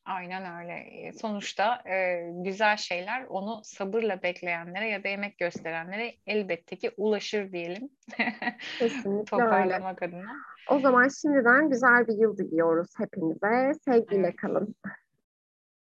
[0.07, 1.11] Aynen öyle.
[1.13, 7.89] Sonuçta e, güzel şeyler onu sabırla bekleyenlere ya da emek gösterenlere elbette ki ulaşır diyelim.
[8.79, 10.15] Kesinlikle Toparlamak öyle.
[10.15, 10.31] adına.
[10.69, 13.71] O zaman şimdiden güzel bir yıl diliyoruz hepinize.
[13.85, 14.35] Sevgiyle evet.
[14.35, 14.75] kalın.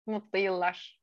[0.06, 1.01] Mutlu yıllar.